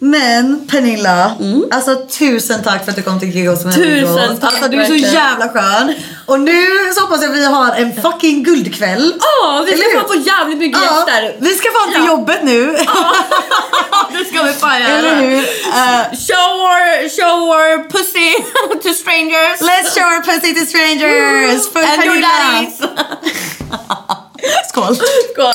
[0.04, 1.32] Men Pernilla,
[1.70, 4.94] alltså tusen tack för att du kom till med Tusen tack, Alltså du är så
[4.94, 5.94] jävla skön.
[6.26, 9.12] Och nu så hoppas jag att vi har en fucking guldkväll.
[9.20, 11.36] Ja, vi Eller ska fan få jävligt mycket Ja, gäster.
[11.40, 12.06] vi ska fan till Ja.
[12.08, 12.66] jobbet nu.
[14.12, 14.90] det ska vi fan göra.
[14.98, 15.38] Eller hur?
[15.38, 18.32] Eh, Show our, show our pussy
[18.88, 19.60] to strangers.
[19.60, 21.66] let's show our pussy to strangers.
[21.66, 22.66] And Pernilla.
[24.68, 24.96] Skål.
[25.32, 25.54] Skål.